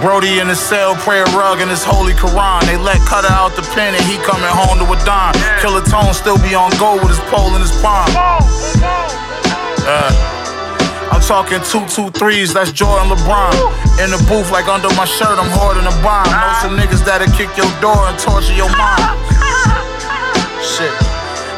[0.00, 2.64] Brody in his cell, prayer rug in his holy Quran.
[2.66, 5.34] They let Cutter out the pen and he coming home to a dime.
[5.60, 8.08] Killer Tone still be on go with his pole in his palm.
[9.88, 10.10] Uh,
[11.12, 13.54] I'm talking two, two, threes, that's Jordan LeBron.
[14.04, 16.28] In the booth, like under my shirt, I'm hoarding a bomb.
[16.28, 19.16] Know some niggas that'll kick your door and torture your mind.
[20.60, 21.15] Shit.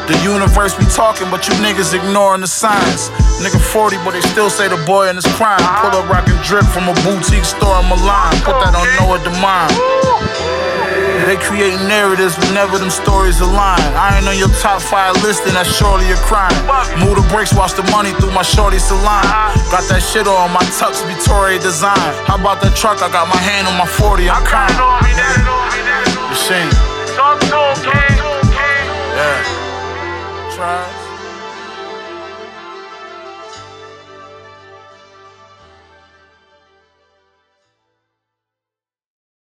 [0.09, 3.13] The universe be talking, but you niggas ignoring the signs.
[3.45, 5.61] Nigga 40, but they still say the boy in his crime.
[5.85, 8.33] Pull up rockin' drip from a boutique store in Milan.
[8.41, 9.69] Put that on Noah Demine.
[11.29, 13.77] They create narratives, but never them stories align.
[13.93, 16.57] I ain't on your top five list, and that's surely a crime.
[16.97, 19.21] Move the brakes, watch the money through my shorty salon.
[19.69, 22.01] Got that shit on my tux, Victoria design.
[22.25, 23.05] How about that truck?
[23.05, 24.73] I got my hand on my 40, I'm kind.
[26.33, 26.73] Machine.
[29.13, 29.58] Yeah.
[30.59, 30.98] Try.